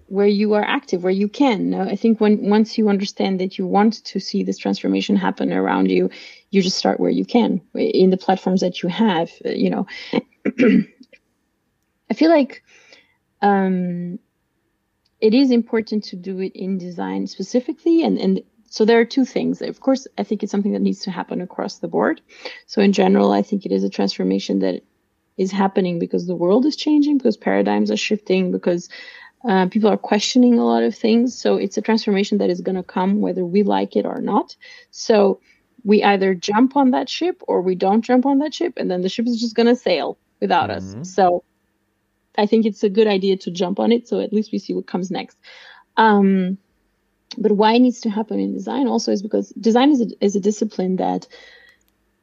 where 0.07 0.27
you 0.27 0.53
are 0.53 0.63
active, 0.63 1.03
where 1.03 1.11
you 1.11 1.27
can. 1.27 1.73
I 1.73 1.95
think 1.95 2.21
when 2.21 2.47
once 2.47 2.77
you 2.77 2.89
understand 2.89 3.39
that 3.39 3.57
you 3.57 3.65
want 3.65 4.03
to 4.05 4.19
see 4.19 4.43
this 4.43 4.59
transformation 4.59 5.15
happen 5.15 5.51
around 5.51 5.89
you, 5.89 6.09
you 6.51 6.61
just 6.61 6.77
start 6.77 6.99
where 6.99 7.09
you 7.09 7.25
can 7.25 7.61
in 7.73 8.11
the 8.11 8.17
platforms 8.17 8.61
that 8.61 8.83
you 8.83 8.89
have. 8.89 9.31
You 9.43 9.71
know, 9.71 9.87
I 12.11 12.13
feel 12.13 12.29
like 12.29 12.61
um, 13.43 14.17
it 15.19 15.33
is 15.33 15.51
important 15.51 16.03
to 16.05 16.15
do 16.15 16.39
it 16.39 16.53
in 16.55 16.77
design 16.77 17.27
specifically, 17.27 18.03
and 18.03 18.17
and 18.17 18.41
so 18.65 18.85
there 18.85 18.99
are 18.99 19.05
two 19.05 19.25
things. 19.25 19.61
Of 19.61 19.81
course, 19.81 20.07
I 20.17 20.23
think 20.23 20.41
it's 20.41 20.51
something 20.51 20.73
that 20.73 20.81
needs 20.81 21.01
to 21.01 21.11
happen 21.11 21.41
across 21.41 21.77
the 21.77 21.87
board. 21.87 22.21
So 22.65 22.81
in 22.81 22.91
general, 22.91 23.31
I 23.31 23.43
think 23.43 23.65
it 23.65 23.71
is 23.71 23.83
a 23.83 23.89
transformation 23.89 24.59
that 24.59 24.81
is 25.37 25.51
happening 25.51 25.99
because 25.99 26.25
the 26.25 26.35
world 26.35 26.65
is 26.65 26.75
changing, 26.75 27.17
because 27.17 27.37
paradigms 27.37 27.91
are 27.91 27.97
shifting, 27.97 28.51
because 28.51 28.89
uh, 29.47 29.67
people 29.67 29.89
are 29.89 29.97
questioning 29.97 30.57
a 30.57 30.65
lot 30.65 30.83
of 30.83 30.95
things. 30.95 31.39
So 31.39 31.57
it's 31.57 31.77
a 31.77 31.81
transformation 31.81 32.37
that 32.37 32.49
is 32.49 32.61
going 32.61 32.75
to 32.75 32.83
come 32.83 33.21
whether 33.21 33.45
we 33.45 33.61
like 33.63 33.95
it 33.95 34.05
or 34.05 34.21
not. 34.21 34.55
So 34.91 35.39
we 35.83 36.03
either 36.03 36.33
jump 36.33 36.75
on 36.75 36.91
that 36.91 37.09
ship 37.09 37.43
or 37.47 37.61
we 37.61 37.75
don't 37.75 38.01
jump 38.01 38.25
on 38.25 38.39
that 38.39 38.53
ship, 38.53 38.73
and 38.77 38.89
then 38.89 39.01
the 39.01 39.09
ship 39.09 39.27
is 39.27 39.39
just 39.39 39.55
going 39.55 39.67
to 39.67 39.75
sail 39.75 40.17
without 40.39 40.69
mm-hmm. 40.69 41.01
us. 41.01 41.13
So 41.13 41.43
I 42.37 42.45
think 42.45 42.65
it's 42.65 42.83
a 42.83 42.89
good 42.89 43.07
idea 43.07 43.37
to 43.37 43.51
jump 43.51 43.79
on 43.79 43.91
it. 43.91 44.07
So 44.07 44.19
at 44.19 44.33
least 44.33 44.51
we 44.51 44.59
see 44.59 44.73
what 44.73 44.87
comes 44.87 45.11
next. 45.11 45.37
Um, 45.97 46.57
but 47.37 47.51
why 47.51 47.73
it 47.73 47.79
needs 47.79 48.01
to 48.01 48.09
happen 48.09 48.39
in 48.39 48.53
design 48.53 48.87
also 48.87 49.11
is 49.11 49.21
because 49.21 49.49
design 49.49 49.91
is 49.91 50.01
a, 50.01 50.07
is 50.21 50.35
a 50.35 50.39
discipline 50.39 50.97
that 50.97 51.27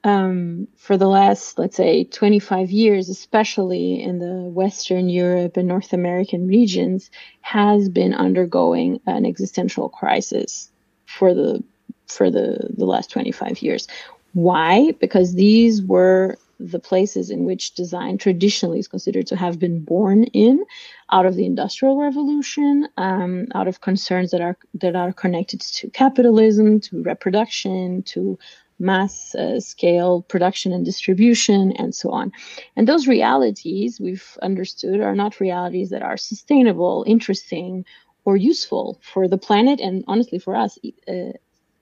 um, 0.03 0.67
for 0.77 0.97
the 0.97 1.09
last, 1.09 1.59
let's 1.59 1.77
say, 1.77 2.05
25 2.05 2.71
years, 2.71 3.09
especially 3.09 4.03
in 4.03 4.19
the 4.19 4.49
Western 4.51 5.09
Europe 5.09 5.57
and 5.57 5.69
North 5.69 5.93
American 5.93 6.47
regions, 6.47 7.11
has 7.43 7.89
been 7.89 8.15
undergoing 8.15 9.01
an 9.07 9.27
existential 9.27 9.89
crisis 9.89 10.71
for 11.05 11.35
the 11.35 11.63
for 12.07 12.31
the, 12.31 12.71
the 12.77 12.87
last 12.87 13.11
25 13.11 13.63
years. 13.63 13.87
Why? 14.33 14.93
Because 14.93 15.35
these 15.35 15.81
were 15.83 16.39
the 16.61 16.79
places 16.79 17.31
in 17.31 17.45
which 17.45 17.75
design 17.75 18.19
traditionally 18.19 18.79
is 18.79 18.89
considered 18.89 19.27
to 19.27 19.37
have 19.37 19.59
been 19.59 19.83
born 19.83 20.25
in 20.25 20.65
out 21.11 21.27
of 21.27 21.35
the 21.35 21.47
industrial 21.47 21.99
revolution 21.99 22.87
um, 22.99 23.47
out 23.55 23.67
of 23.67 23.81
concerns 23.81 24.31
that 24.31 24.41
are 24.41 24.57
that 24.75 24.95
are 24.95 25.13
connected 25.13 25.61
to 25.61 25.89
capitalism 25.91 26.79
to 26.81 27.03
reproduction 27.03 28.03
to 28.03 28.39
mass 28.81 29.35
uh, 29.35 29.61
scale 29.61 30.23
production 30.23 30.73
and 30.73 30.85
distribution, 30.85 31.73
and 31.73 31.95
so 31.95 32.11
on. 32.11 32.33
And 32.77 32.89
those 32.89 33.07
realities 33.07 34.01
we've 34.01 34.39
understood 34.43 35.01
are 35.01 35.15
not 35.15 35.39
realities 35.39 35.91
that 35.91 36.03
are 36.03 36.17
sustainable, 36.17 37.05
interesting, 37.07 37.85
or 38.25 38.37
useful 38.37 38.99
for 39.03 39.29
the 39.29 39.39
planet 39.39 39.81
and 39.81 40.05
honestly 40.09 40.39
for 40.39 40.57
us 40.57 40.79
uh, 41.09 41.33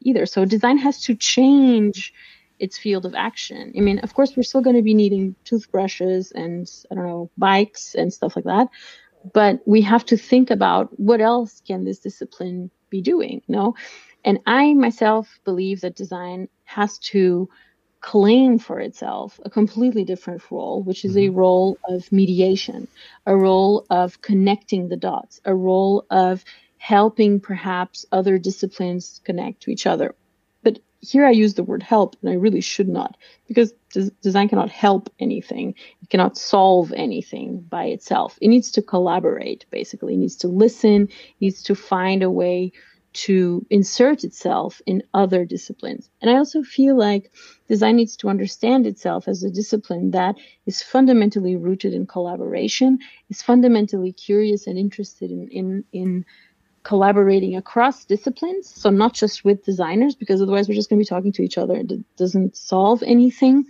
either. 0.00 0.26
So 0.26 0.44
design 0.44 0.78
has 0.78 1.00
to 1.02 1.14
change 1.14 2.12
its 2.58 2.78
field 2.78 3.06
of 3.06 3.14
action. 3.14 3.72
I 3.76 3.80
mean, 3.80 3.98
of 4.00 4.14
course, 4.14 4.36
we're 4.36 4.42
still 4.42 4.60
going 4.60 4.76
to 4.76 4.82
be 4.82 4.94
needing 4.94 5.34
toothbrushes 5.44 6.32
and 6.32 6.70
I 6.90 6.94
don't 6.94 7.06
know 7.06 7.30
bikes 7.36 7.94
and 7.94 8.12
stuff 8.12 8.36
like 8.36 8.44
that, 8.46 8.68
but 9.32 9.60
we 9.66 9.82
have 9.82 10.04
to 10.06 10.16
think 10.16 10.50
about 10.50 10.98
what 10.98 11.20
else 11.20 11.62
can 11.66 11.84
this 11.84 11.98
discipline 12.00 12.70
be 12.90 13.00
doing. 13.00 13.42
You 13.46 13.56
know, 13.56 13.74
and 14.24 14.40
I 14.46 14.74
myself 14.74 15.40
believe 15.44 15.80
that 15.82 15.96
design 15.96 16.48
has 16.64 16.98
to 16.98 17.48
claim 18.00 18.58
for 18.58 18.78
itself 18.80 19.40
a 19.44 19.50
completely 19.50 20.04
different 20.04 20.42
role, 20.50 20.82
which 20.82 21.04
is 21.04 21.16
mm-hmm. 21.16 21.34
a 21.34 21.36
role 21.36 21.78
of 21.88 22.10
mediation, 22.12 22.86
a 23.26 23.36
role 23.36 23.86
of 23.90 24.20
connecting 24.22 24.88
the 24.88 24.96
dots, 24.96 25.40
a 25.44 25.54
role 25.54 26.06
of 26.10 26.44
helping 26.78 27.40
perhaps 27.40 28.06
other 28.12 28.38
disciplines 28.38 29.20
connect 29.24 29.62
to 29.62 29.70
each 29.70 29.86
other. 29.86 30.14
Here 31.00 31.24
I 31.24 31.30
use 31.30 31.54
the 31.54 31.62
word 31.62 31.82
help, 31.82 32.16
and 32.20 32.30
I 32.30 32.34
really 32.34 32.60
should 32.60 32.88
not, 32.88 33.16
because 33.46 33.72
des- 33.92 34.10
design 34.20 34.48
cannot 34.48 34.70
help 34.70 35.10
anything. 35.20 35.74
It 36.02 36.10
cannot 36.10 36.36
solve 36.36 36.92
anything 36.96 37.60
by 37.60 37.84
itself. 37.84 38.38
It 38.40 38.48
needs 38.48 38.72
to 38.72 38.82
collaborate, 38.82 39.64
basically. 39.70 40.14
It 40.14 40.18
needs 40.18 40.36
to 40.36 40.48
listen, 40.48 41.02
it 41.02 41.40
needs 41.40 41.62
to 41.64 41.74
find 41.74 42.22
a 42.22 42.30
way 42.30 42.72
to 43.14 43.66
insert 43.70 44.22
itself 44.22 44.82
in 44.86 45.02
other 45.14 45.44
disciplines. 45.44 46.10
And 46.20 46.30
I 46.30 46.36
also 46.36 46.62
feel 46.62 46.96
like 46.96 47.32
design 47.66 47.96
needs 47.96 48.16
to 48.18 48.28
understand 48.28 48.86
itself 48.86 49.28
as 49.28 49.42
a 49.42 49.50
discipline 49.50 50.10
that 50.12 50.36
is 50.66 50.82
fundamentally 50.82 51.56
rooted 51.56 51.94
in 51.94 52.06
collaboration, 52.06 52.98
is 53.30 53.42
fundamentally 53.42 54.12
curious 54.12 54.66
and 54.66 54.78
interested 54.78 55.30
in, 55.30 55.48
in, 55.48 55.84
in 55.92 56.24
collaborating 56.88 57.54
across 57.54 58.06
disciplines. 58.06 58.66
So 58.66 58.88
not 58.88 59.12
just 59.12 59.44
with 59.44 59.62
designers, 59.62 60.14
because 60.14 60.40
otherwise 60.40 60.68
we're 60.68 60.74
just 60.74 60.88
going 60.88 60.98
to 60.98 61.04
be 61.04 61.14
talking 61.14 61.32
to 61.32 61.42
each 61.42 61.58
other 61.58 61.74
and 61.74 61.92
it 61.92 62.16
doesn't 62.16 62.56
solve 62.56 63.02
anything, 63.02 63.66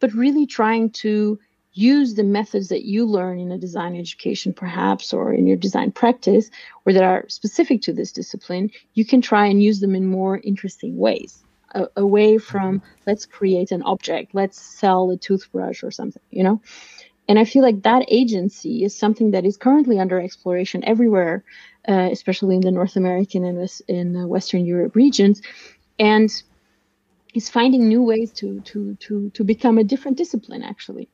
but 0.00 0.12
really 0.12 0.46
trying 0.46 0.90
to 1.04 1.38
use 1.74 2.14
the 2.14 2.24
methods 2.24 2.68
that 2.70 2.84
you 2.84 3.06
learn 3.06 3.38
in 3.38 3.52
a 3.52 3.58
design 3.58 3.94
education, 3.94 4.52
perhaps, 4.52 5.12
or 5.12 5.32
in 5.32 5.46
your 5.46 5.56
design 5.56 5.92
practice, 5.92 6.50
or 6.84 6.92
that 6.92 7.04
are 7.04 7.24
specific 7.28 7.82
to 7.82 7.92
this 7.92 8.10
discipline, 8.10 8.68
you 8.94 9.04
can 9.04 9.20
try 9.20 9.46
and 9.46 9.62
use 9.62 9.78
them 9.78 9.94
in 9.94 10.04
more 10.04 10.38
interesting 10.38 10.96
ways. 10.96 11.44
away 11.96 12.38
from 12.38 12.82
let's 13.06 13.26
create 13.26 13.70
an 13.70 13.82
object, 13.82 14.34
let's 14.34 14.60
sell 14.60 15.10
a 15.10 15.16
toothbrush 15.16 15.82
or 15.82 15.90
something, 15.90 16.22
you 16.30 16.42
know? 16.42 16.60
And 17.28 17.38
I 17.38 17.44
feel 17.44 17.62
like 17.62 17.82
that 17.82 18.04
agency 18.08 18.84
is 18.84 18.96
something 18.96 19.32
that 19.32 19.44
is 19.44 19.56
currently 19.56 19.98
under 19.98 20.20
exploration 20.20 20.84
everywhere, 20.84 21.44
uh, 21.88 22.08
especially 22.12 22.54
in 22.54 22.62
the 22.62 22.70
North 22.70 22.96
American 22.96 23.44
and 23.44 23.68
in 23.88 24.28
Western 24.28 24.64
Europe 24.64 24.94
regions. 24.94 25.42
And 25.98 26.30
is 27.34 27.50
finding 27.50 27.86
new 27.86 28.02
ways 28.02 28.32
to 28.32 28.60
to 28.60 28.94
to 28.94 29.30
to 29.30 29.44
become 29.44 29.76
a 29.76 29.84
different 29.84 30.16
discipline 30.16 30.62
actually 30.62 31.10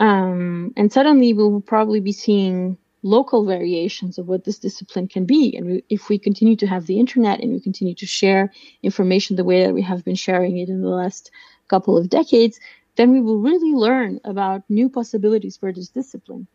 um, 0.00 0.72
and 0.76 0.92
suddenly 0.92 1.32
we'll 1.32 1.60
probably 1.60 2.00
be 2.00 2.12
seeing 2.12 2.78
local 3.02 3.44
variations 3.44 4.18
of 4.18 4.28
what 4.28 4.44
this 4.44 4.58
discipline 4.58 5.08
can 5.08 5.24
be. 5.24 5.56
And 5.56 5.66
we, 5.66 5.84
if 5.88 6.08
we 6.08 6.18
continue 6.18 6.56
to 6.56 6.66
have 6.66 6.86
the 6.86 6.98
internet 6.98 7.40
and 7.40 7.52
we 7.52 7.60
continue 7.60 7.94
to 7.94 8.06
share 8.06 8.52
information 8.82 9.36
the 9.36 9.44
way 9.44 9.64
that 9.64 9.74
we 9.74 9.82
have 9.82 10.04
been 10.04 10.16
sharing 10.16 10.58
it 10.58 10.68
in 10.68 10.82
the 10.82 10.88
last 10.88 11.30
couple 11.68 11.96
of 11.96 12.08
decades, 12.08 12.58
then 12.98 13.12
we 13.12 13.20
will 13.20 13.38
really 13.38 13.72
learn 13.72 14.20
about 14.24 14.62
new 14.68 14.88
possibilities 14.90 15.56
for 15.56 15.72
this 15.72 15.88
discipline. 15.88 16.48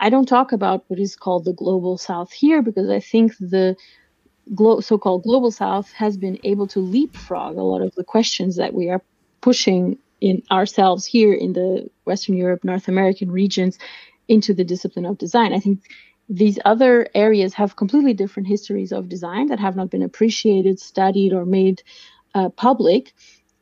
I 0.00 0.08
don't 0.08 0.26
talk 0.26 0.52
about 0.52 0.84
what 0.88 0.98
is 0.98 1.14
called 1.14 1.44
the 1.44 1.52
global 1.52 1.98
south 1.98 2.32
here 2.32 2.62
because 2.62 2.88
I 2.88 3.00
think 3.00 3.36
the 3.38 3.76
glo- 4.54 4.80
so-called 4.80 5.24
global 5.24 5.50
south 5.50 5.92
has 5.92 6.16
been 6.16 6.38
able 6.42 6.66
to 6.68 6.80
leapfrog 6.80 7.58
a 7.58 7.62
lot 7.62 7.82
of 7.82 7.94
the 7.96 8.04
questions 8.04 8.56
that 8.56 8.72
we 8.72 8.88
are 8.88 9.02
pushing 9.42 9.98
in 10.22 10.42
ourselves 10.50 11.04
here 11.04 11.34
in 11.34 11.52
the 11.52 11.90
Western 12.06 12.36
Europe, 12.36 12.64
North 12.64 12.88
American 12.88 13.30
regions 13.30 13.78
into 14.26 14.54
the 14.54 14.64
discipline 14.64 15.04
of 15.04 15.18
design. 15.18 15.52
I 15.52 15.60
think 15.60 15.80
these 16.30 16.58
other 16.64 17.08
areas 17.14 17.54
have 17.54 17.76
completely 17.76 18.14
different 18.14 18.48
histories 18.48 18.92
of 18.92 19.08
design 19.08 19.48
that 19.48 19.60
have 19.60 19.76
not 19.76 19.90
been 19.90 20.02
appreciated, 20.02 20.80
studied, 20.80 21.34
or 21.34 21.44
made 21.44 21.82
uh, 22.34 22.48
public. 22.48 23.12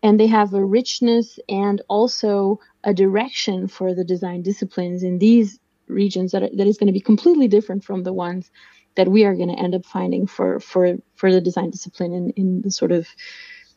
And 0.02 0.19
they 0.19 0.26
have 0.28 0.55
a 0.55 0.64
richness 0.64 1.38
and 1.49 1.83
also 1.88 2.61
a 2.85 2.95
direction 2.95 3.69
for 3.69 3.95
the 3.95 4.05
design 4.05 4.43
disciplines 4.43 5.02
in 5.02 5.19
these 5.19 5.59
regions 5.88 6.33
that, 6.33 6.43
are, 6.43 6.50
that 6.55 6.67
is 6.67 6.78
going 6.78 6.87
to 6.87 6.93
be 6.93 7.00
completely 7.00 7.49
different 7.49 7.85
from 7.85 8.05
the 8.05 8.12
ones 8.12 8.50
that 8.95 9.09
we 9.09 9.25
are 9.25 9.35
going 9.35 9.49
to 9.49 9.59
end 9.59 9.75
up 9.75 9.87
finding 9.87 10.26
for, 10.26 10.61
for, 10.61 10.97
for 11.14 11.33
the 11.33 11.40
design 11.40 11.71
discipline 11.71 12.12
in, 12.12 12.31
in 12.31 12.62
the 12.62 12.71
sort 12.71 12.93
of 12.93 13.09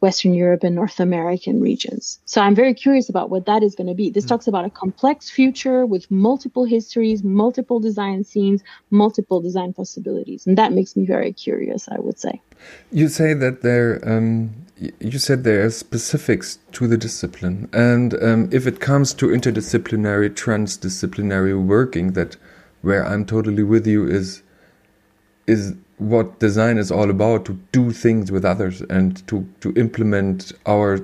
Western 0.02 0.34
Europe 0.34 0.64
and 0.64 0.76
North 0.76 1.00
American 1.00 1.62
regions. 1.62 2.20
So 2.26 2.42
I'm 2.42 2.56
very 2.56 2.74
curious 2.74 3.08
about 3.08 3.30
what 3.30 3.46
that 3.46 3.64
is 3.64 3.76
going 3.76 3.88
to 3.88 3.94
be. 3.94 4.10
This 4.10 4.26
mm. 4.26 4.30
talks 4.30 4.48
about 4.48 4.66
a 4.66 4.70
complex 4.70 5.30
future 5.30 5.86
with 5.86 6.10
multiple 6.10 6.66
histories, 6.66 7.24
multiple 7.24 7.80
design 7.80 8.24
scenes, 8.24 8.64
multiple 8.90 9.40
design 9.42 9.74
possibilities. 9.74 10.46
And 10.48 10.58
that 10.58 10.74
makes 10.74 10.96
me 10.96 11.06
very 11.06 11.32
curious, 11.32 11.88
I 11.90 12.00
would 12.00 12.20
say. 12.20 12.42
You 12.92 13.08
say 13.08 13.34
that 13.36 13.62
there, 13.62 14.02
um, 14.04 14.54
you 15.00 15.20
said 15.20 15.44
there 15.44 15.64
are 15.66 15.70
specifics 15.70 16.58
to 16.74 16.88
the 16.88 16.98
discipline. 16.98 17.70
And 17.72 18.16
um, 18.24 18.50
if 18.52 18.66
it 18.66 18.80
comes 18.80 19.14
to 19.16 19.28
interdisciplinary, 19.28 20.32
transdisciplinary 20.32 21.64
working, 21.64 22.14
that 22.14 22.38
where 22.82 23.06
I'm 23.06 23.26
totally 23.26 23.64
with 23.64 23.86
you 23.86 24.08
is 24.08 24.42
is 25.48 25.76
what 25.98 26.40
design 26.40 26.78
is 26.78 26.92
all 26.92 27.10
about 27.10 27.46
to 27.46 27.60
do 27.72 27.92
things 27.92 28.32
with 28.32 28.44
others 28.44 28.82
and 28.82 29.26
to 29.28 29.48
to 29.60 29.72
implement 29.76 30.52
our 30.66 31.00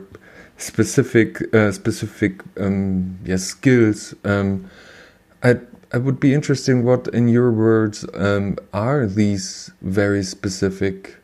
specific 0.58 1.54
uh, 1.54 1.72
specific 1.72 2.42
um, 2.60 3.18
yes 3.24 3.44
skills. 3.44 4.16
Um, 4.24 4.70
I 5.44 5.58
I 5.94 5.98
would 5.98 6.20
be 6.20 6.34
interesting 6.34 6.84
what 6.84 7.08
in 7.10 7.28
your 7.30 7.52
words 7.52 8.06
um, 8.14 8.58
are 8.74 9.06
these 9.06 9.72
very 9.82 10.24
specific 10.24 11.18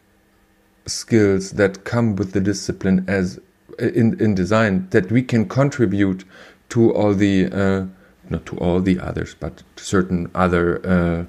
skills 0.85 1.51
that 1.51 1.83
come 1.83 2.15
with 2.15 2.33
the 2.33 2.41
discipline 2.41 3.05
as 3.07 3.39
in 3.79 4.19
in 4.21 4.35
design 4.35 4.87
that 4.91 5.11
we 5.11 5.21
can 5.23 5.47
contribute 5.47 6.25
to 6.69 6.93
all 6.93 7.13
the 7.13 7.47
uh, 7.47 7.85
not 8.29 8.45
to 8.45 8.57
all 8.57 8.79
the 8.79 8.99
others 8.99 9.35
but 9.39 9.63
certain 9.75 10.29
other 10.35 10.85
uh, 10.85 11.25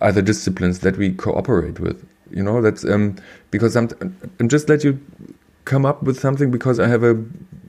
other 0.00 0.22
disciplines 0.22 0.80
that 0.80 0.96
we 0.96 1.12
cooperate 1.12 1.80
with. 1.80 2.06
You 2.30 2.42
know 2.42 2.60
that's 2.60 2.84
um 2.84 3.16
because 3.50 3.76
i'm 3.76 3.88
i'm 4.40 4.48
just 4.48 4.68
let 4.68 4.82
you 4.82 5.00
come 5.64 5.86
up 5.86 6.02
with 6.02 6.18
something 6.18 6.50
because 6.50 6.80
i 6.80 6.88
have 6.88 7.04
a 7.04 7.12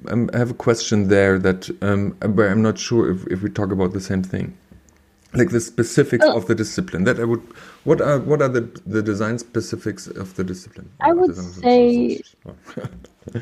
um, 0.10 0.30
i 0.34 0.38
have 0.38 0.52
a 0.52 0.56
question 0.56 1.10
there 1.10 1.38
that 1.38 1.70
um 1.82 2.12
where 2.34 2.50
i'm 2.50 2.62
not 2.62 2.78
sure 2.80 3.12
if, 3.12 3.28
if 3.28 3.44
we 3.44 3.50
talk 3.50 3.72
about 3.72 3.94
the 3.94 4.02
same 4.02 4.24
thing. 4.24 4.58
Like 5.34 5.50
the 5.50 5.60
specifics 5.60 6.26
oh. 6.26 6.38
of 6.38 6.48
the 6.48 6.56
discipline 6.56 7.04
that 7.04 7.20
i 7.20 7.24
would 7.24 7.42
what 7.84 8.02
are 8.02 8.18
what 8.20 8.42
are 8.42 8.48
the 8.48 8.62
the 8.86 9.04
design 9.04 9.38
specifics 9.38 10.08
of 10.08 10.36
the 10.36 10.44
discipline? 10.44 10.90
I 11.02 11.14
would 11.14 11.36
say 11.36 12.22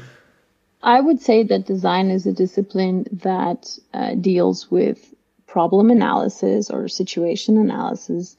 i 0.83 0.99
would 0.99 1.21
say 1.21 1.43
that 1.43 1.65
design 1.65 2.09
is 2.09 2.25
a 2.25 2.33
discipline 2.33 3.05
that 3.11 3.77
uh, 3.93 4.15
deals 4.15 4.69
with 4.69 5.13
problem 5.47 5.89
analysis 5.89 6.69
or 6.69 6.87
situation 6.87 7.57
analysis 7.57 8.35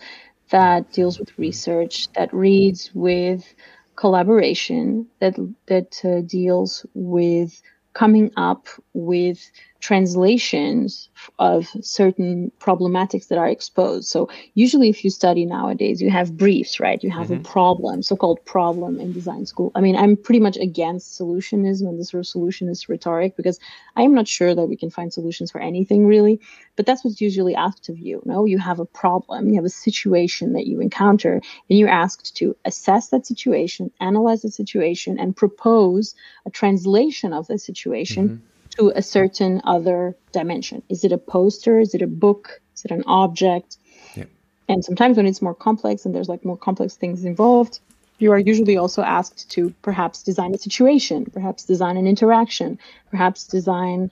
that 0.50 0.92
deals 0.92 1.18
with 1.18 1.38
research, 1.38 2.08
that 2.14 2.32
reads 2.32 2.90
with 2.94 3.54
collaboration, 3.96 5.06
that 5.20 5.36
that 5.66 6.00
uh, 6.04 6.20
deals 6.22 6.86
with 6.94 7.60
coming 7.94 8.30
up 8.36 8.66
with 8.92 9.50
translations 9.80 11.09
of 11.38 11.66
certain 11.80 12.50
problematics 12.61 13.28
that 13.28 13.38
are 13.38 13.49
exposed. 13.49 14.09
So 14.09 14.28
usually 14.54 14.88
if 14.88 15.04
you 15.04 15.11
study 15.11 15.45
nowadays, 15.45 16.00
you 16.00 16.11
have 16.11 16.37
briefs, 16.37 16.80
right? 16.80 17.02
You 17.02 17.11
have 17.11 17.28
mm-hmm. 17.28 17.40
a 17.40 17.45
problem, 17.45 18.02
so-called 18.02 18.45
problem 18.45 19.00
in 19.00 19.12
design 19.12 19.47
school. 19.47 19.73
I 19.75 19.80
mean, 19.80 19.97
I'm 19.97 20.16
pretty 20.16 20.40
much 20.40 20.56
against 20.56 21.18
solutionism 21.21 21.88
and 21.88 21.99
this 21.99 22.11
sort 22.11 22.26
of 22.26 22.33
solutionist 22.33 22.88
rhetoric 22.88 23.37
because 23.37 23.59
I 23.97 24.02
am 24.02 24.14
not 24.14 24.28
sure 24.28 24.54
that 24.54 24.66
we 24.66 24.76
can 24.76 24.90
find 24.90 25.12
solutions 25.12 25.50
for 25.50 25.61
anything 25.61 26.06
really, 26.06 26.40
but 26.76 26.87
that's 26.87 27.04
what's 27.04 27.21
usually 27.21 27.54
asked 27.54 27.88
of 27.88 27.99
you. 27.99 28.23
No, 28.25 28.45
you 28.45 28.59
have 28.59 28.80
a 28.80 28.87
problem, 28.87 29.49
you 29.49 29.56
have 29.56 29.64
a 29.64 29.71
situation 29.71 30.54
that 30.54 30.66
you 30.66 30.80
encounter, 30.80 31.35
and 31.68 31.78
you're 31.78 31.88
asked 31.88 32.37
to 32.37 32.56
assess 32.64 33.09
that 33.09 33.26
situation, 33.26 33.90
analyze 34.00 34.42
the 34.42 34.50
situation, 34.50 35.18
and 35.18 35.37
propose 35.37 36.14
a 36.47 36.50
translation 36.50 37.33
of 37.33 37.47
the 37.47 37.59
situation. 37.59 38.28
Mm-hmm 38.28 38.47
to 38.70 38.92
a 38.94 39.02
certain 39.02 39.61
other 39.64 40.16
dimension. 40.32 40.82
Is 40.88 41.04
it 41.04 41.12
a 41.12 41.18
poster? 41.18 41.78
Is 41.78 41.94
it 41.94 42.02
a 42.02 42.06
book? 42.06 42.61
Is 42.75 42.85
it 42.85 42.90
an 42.90 43.04
object? 43.06 43.76
Yeah. 44.14 44.25
And 44.68 44.85
sometimes 44.85 45.16
when 45.16 45.26
it's 45.26 45.42
more 45.42 45.54
complex 45.54 46.04
and 46.04 46.14
there's 46.14 46.28
like 46.28 46.45
more 46.45 46.56
complex 46.56 46.95
things 46.95 47.25
involved, 47.25 47.80
you 48.19 48.32
are 48.32 48.38
usually 48.38 48.76
also 48.76 49.02
asked 49.02 49.50
to 49.50 49.71
perhaps 49.82 50.23
design 50.23 50.54
a 50.54 50.58
situation, 50.58 51.26
perhaps 51.26 51.64
design 51.64 51.97
an 51.97 52.06
interaction, 52.06 52.78
perhaps 53.10 53.45
design 53.45 54.10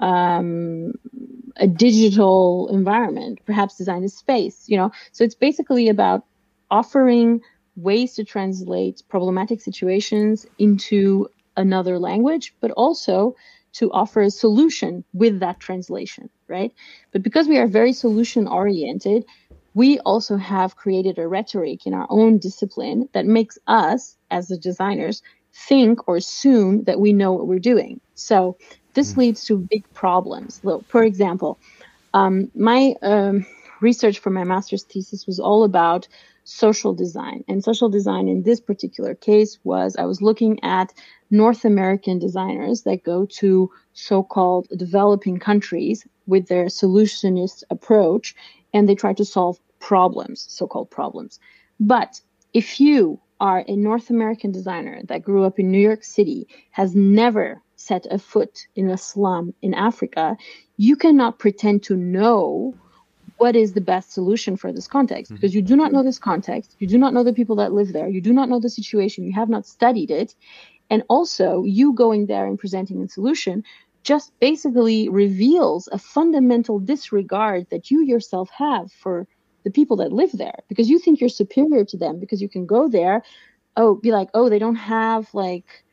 um, 0.00 0.94
a 1.56 1.66
digital 1.66 2.68
environment, 2.68 3.38
perhaps 3.46 3.76
design 3.76 4.02
a 4.02 4.08
space, 4.08 4.68
you 4.68 4.76
know. 4.76 4.90
So 5.12 5.24
it's 5.24 5.36
basically 5.36 5.88
about 5.88 6.24
offering 6.70 7.40
ways 7.76 8.14
to 8.14 8.24
translate 8.24 9.02
problematic 9.08 9.60
situations 9.60 10.46
into 10.58 11.28
another 11.56 11.98
language, 11.98 12.54
but 12.60 12.70
also 12.72 13.36
to 13.74 13.90
offer 13.92 14.22
a 14.22 14.30
solution 14.30 15.04
with 15.12 15.40
that 15.40 15.60
translation, 15.60 16.30
right? 16.48 16.72
But 17.12 17.22
because 17.22 17.48
we 17.48 17.58
are 17.58 17.66
very 17.66 17.92
solution 17.92 18.46
oriented, 18.46 19.24
we 19.74 19.98
also 20.00 20.36
have 20.36 20.76
created 20.76 21.18
a 21.18 21.26
rhetoric 21.26 21.86
in 21.86 21.94
our 21.94 22.06
own 22.08 22.38
discipline 22.38 23.08
that 23.12 23.26
makes 23.26 23.58
us, 23.66 24.16
as 24.30 24.48
the 24.48 24.56
designers, 24.56 25.22
think 25.52 26.08
or 26.08 26.16
assume 26.16 26.84
that 26.84 27.00
we 27.00 27.12
know 27.12 27.32
what 27.32 27.46
we're 27.46 27.58
doing. 27.58 28.00
So 28.14 28.56
this 28.94 29.12
mm. 29.12 29.18
leads 29.18 29.44
to 29.46 29.58
big 29.58 29.84
problems. 29.92 30.60
So, 30.62 30.84
For 30.88 31.02
example, 31.04 31.58
um, 32.12 32.50
my 32.54 32.94
um, 33.02 33.46
research 33.80 34.20
for 34.20 34.30
my 34.30 34.44
master's 34.44 34.84
thesis 34.84 35.26
was 35.26 35.40
all 35.40 35.64
about 35.64 36.08
social 36.44 36.94
design. 36.94 37.42
And 37.48 37.64
social 37.64 37.88
design 37.88 38.28
in 38.28 38.42
this 38.42 38.60
particular 38.60 39.14
case 39.14 39.58
was 39.64 39.96
I 39.96 40.04
was 40.04 40.22
looking 40.22 40.62
at 40.62 40.92
North 41.30 41.64
American 41.64 42.18
designers 42.18 42.82
that 42.82 43.02
go 43.02 43.26
to 43.40 43.70
so 43.92 44.22
called 44.22 44.68
developing 44.76 45.38
countries 45.38 46.06
with 46.26 46.46
their 46.48 46.66
solutionist 46.66 47.64
approach 47.70 48.34
and 48.72 48.88
they 48.88 48.94
try 48.94 49.12
to 49.14 49.24
solve 49.24 49.58
problems, 49.78 50.46
so 50.48 50.66
called 50.66 50.90
problems. 50.90 51.40
But 51.80 52.20
if 52.52 52.80
you 52.80 53.20
are 53.40 53.64
a 53.66 53.76
North 53.76 54.10
American 54.10 54.52
designer 54.52 55.00
that 55.04 55.22
grew 55.22 55.44
up 55.44 55.58
in 55.58 55.70
New 55.70 55.80
York 55.80 56.04
City, 56.04 56.46
has 56.70 56.94
never 56.94 57.60
set 57.76 58.06
a 58.10 58.18
foot 58.18 58.66
in 58.76 58.88
a 58.88 58.96
slum 58.96 59.52
in 59.60 59.74
Africa, 59.74 60.36
you 60.76 60.96
cannot 60.96 61.38
pretend 61.38 61.82
to 61.84 61.96
know 61.96 62.74
what 63.36 63.56
is 63.56 63.72
the 63.72 63.80
best 63.80 64.12
solution 64.12 64.56
for 64.56 64.72
this 64.72 64.86
context? 64.86 65.30
Mm-hmm. 65.30 65.36
because 65.36 65.54
you 65.54 65.62
do 65.62 65.76
not 65.76 65.92
know 65.92 66.02
this 66.02 66.18
context. 66.18 66.76
You 66.78 66.86
do 66.86 66.98
not 66.98 67.14
know 67.14 67.24
the 67.24 67.32
people 67.32 67.56
that 67.56 67.72
live 67.72 67.92
there. 67.92 68.08
You 68.08 68.20
do 68.20 68.32
not 68.32 68.48
know 68.48 68.60
the 68.60 68.70
situation. 68.70 69.24
You 69.24 69.32
have 69.32 69.48
not 69.48 69.66
studied 69.66 70.10
it. 70.10 70.34
And 70.90 71.02
also, 71.08 71.64
you 71.64 71.94
going 71.94 72.26
there 72.26 72.46
and 72.46 72.58
presenting 72.58 73.02
a 73.02 73.08
solution 73.08 73.64
just 74.02 74.38
basically 74.38 75.08
reveals 75.08 75.88
a 75.90 75.98
fundamental 75.98 76.78
disregard 76.78 77.66
that 77.70 77.90
you 77.90 78.02
yourself 78.02 78.50
have 78.50 78.92
for 78.92 79.26
the 79.64 79.70
people 79.70 79.96
that 79.96 80.12
live 80.12 80.32
there. 80.32 80.58
Because 80.68 80.90
you 80.90 80.98
think 80.98 81.20
you're 81.20 81.30
superior 81.30 81.84
to 81.86 81.96
them 81.96 82.20
because 82.20 82.42
you 82.42 82.48
can 82.48 82.66
go 82.66 82.88
there 82.88 83.22
oh 83.76 83.94
be 83.94 84.12
like 84.12 84.28
oh 84.34 84.48
they 84.48 84.58
don't 84.58 84.76
have 84.76 85.32
like 85.34 85.84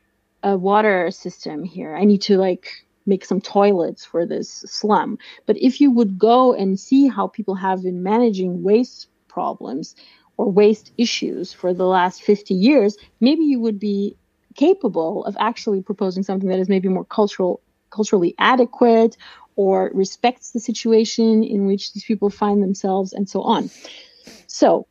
a 0.42 0.56
water 0.56 1.10
system 1.10 1.62
here. 1.62 1.94
I 1.94 2.04
need 2.04 2.22
to 2.22 2.36
like 2.36 2.84
make 3.06 3.24
some 3.24 3.40
toilets 3.40 4.04
for 4.04 4.26
this 4.26 4.50
slum. 4.66 5.18
But 5.46 5.56
if 5.58 5.80
you 5.80 5.90
would 5.90 6.18
go 6.18 6.52
and 6.52 6.78
see 6.78 7.08
how 7.08 7.26
people 7.26 7.54
have 7.54 7.82
been 7.82 8.02
managing 8.02 8.62
waste 8.62 9.08
problems 9.28 9.94
or 10.36 10.50
waste 10.50 10.92
issues 10.96 11.52
for 11.52 11.74
the 11.74 11.86
last 11.86 12.22
50 12.22 12.54
years 12.54 12.96
maybe 13.20 13.44
you 13.44 13.60
would 13.60 13.78
be 13.78 14.16
capable 14.54 15.24
of 15.24 15.36
actually 15.38 15.82
proposing 15.82 16.22
something 16.22 16.48
that 16.48 16.58
is 16.58 16.68
maybe 16.68 16.88
more 16.88 17.04
cultural 17.04 17.60
culturally 17.90 18.34
adequate 18.38 19.16
or 19.56 19.90
respects 19.94 20.52
the 20.52 20.60
situation 20.60 21.44
in 21.44 21.66
which 21.66 21.92
these 21.92 22.04
people 22.04 22.30
find 22.30 22.62
themselves 22.62 23.12
and 23.12 23.28
so 23.28 23.42
on. 23.42 23.70
So 24.46 24.86